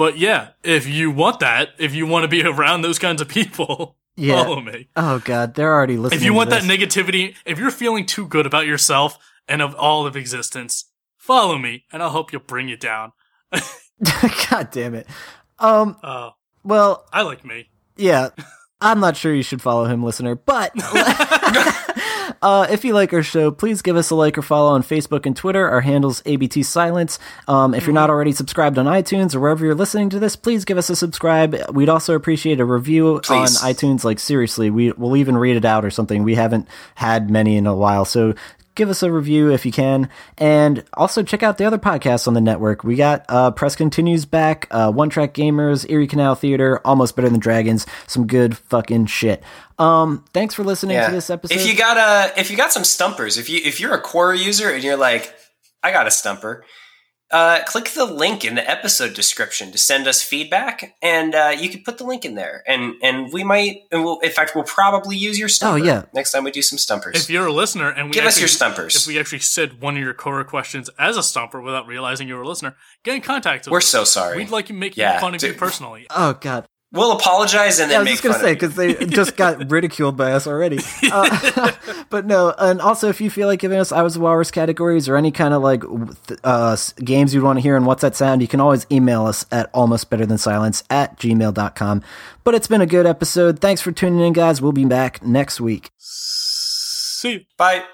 [0.00, 3.28] But yeah, if you want that, if you want to be around those kinds of
[3.28, 4.42] people, Yeah.
[4.42, 4.88] follow me.
[4.96, 6.20] Oh god, they're already listening.
[6.20, 10.06] If you want that negativity, if you're feeling too good about yourself and of all
[10.06, 10.86] of existence,
[11.18, 13.12] follow me and I'll help you bring you down.
[14.50, 15.06] god damn it.
[15.58, 15.96] Um.
[16.02, 16.30] Uh,
[16.64, 17.68] Well, I like me.
[17.96, 18.30] yeah.
[18.80, 20.72] I'm not sure you should follow him, listener, but
[22.42, 25.26] uh, if you like our show, please give us a like or follow on Facebook
[25.26, 25.68] and Twitter.
[25.68, 27.18] Our handle's ABT Silence.
[27.46, 30.64] Um, if you're not already subscribed on iTunes or wherever you're listening to this, please
[30.64, 31.56] give us a subscribe.
[31.70, 33.62] We'd also appreciate a review Please.
[33.62, 34.04] on iTunes.
[34.04, 36.22] Like seriously, we we'll even read it out or something.
[36.22, 38.34] We haven't had many in a while, so
[38.80, 40.08] give us a review if you can.
[40.38, 42.82] And also check out the other podcasts on the network.
[42.82, 47.28] We got uh, press continues back uh, one track gamers erie canal theater almost better
[47.28, 49.42] than dragons some good fucking shit.
[49.78, 52.84] Um thanks for listening to this episode If you got a, if you got some
[52.84, 55.34] stumpers, if you if you're a Quora user and you're like,
[55.82, 56.64] I got a stumper,
[57.30, 61.68] uh, click the link in the episode description to send us feedback, and uh, you
[61.68, 64.64] can put the link in there, and and we might, and we'll, in fact, we'll
[64.64, 65.80] probably use your stumper.
[65.80, 66.04] Oh, yeah.
[66.12, 67.16] next time we do some stumpers.
[67.16, 68.96] If you're a listener and we Give us your stumpers.
[68.96, 72.34] If we actually said one of your Quora questions as a stumper without realizing you
[72.34, 73.72] were a listener, get in contact with us.
[73.72, 73.86] We're us.
[73.86, 74.36] so sorry.
[74.36, 76.06] We'd like to make Yeah, fun of you personally.
[76.10, 78.94] oh god we'll apologize and Yeah, I was make just gonna fun say because they
[79.06, 80.78] just got ridiculed by us already.
[81.12, 81.72] Uh,
[82.10, 85.08] but no, and also if you feel like giving us "I was a Walrus" categories
[85.08, 85.82] or any kind of like
[86.44, 89.44] uh, games you'd want to hear and what's that sound, you can always email us
[89.50, 92.02] at almost better than silence at gmail.com.
[92.44, 93.58] But it's been a good episode.
[93.58, 94.62] Thanks for tuning in, guys.
[94.62, 95.90] We'll be back next week.
[95.98, 97.40] See you.
[97.56, 97.84] Bye.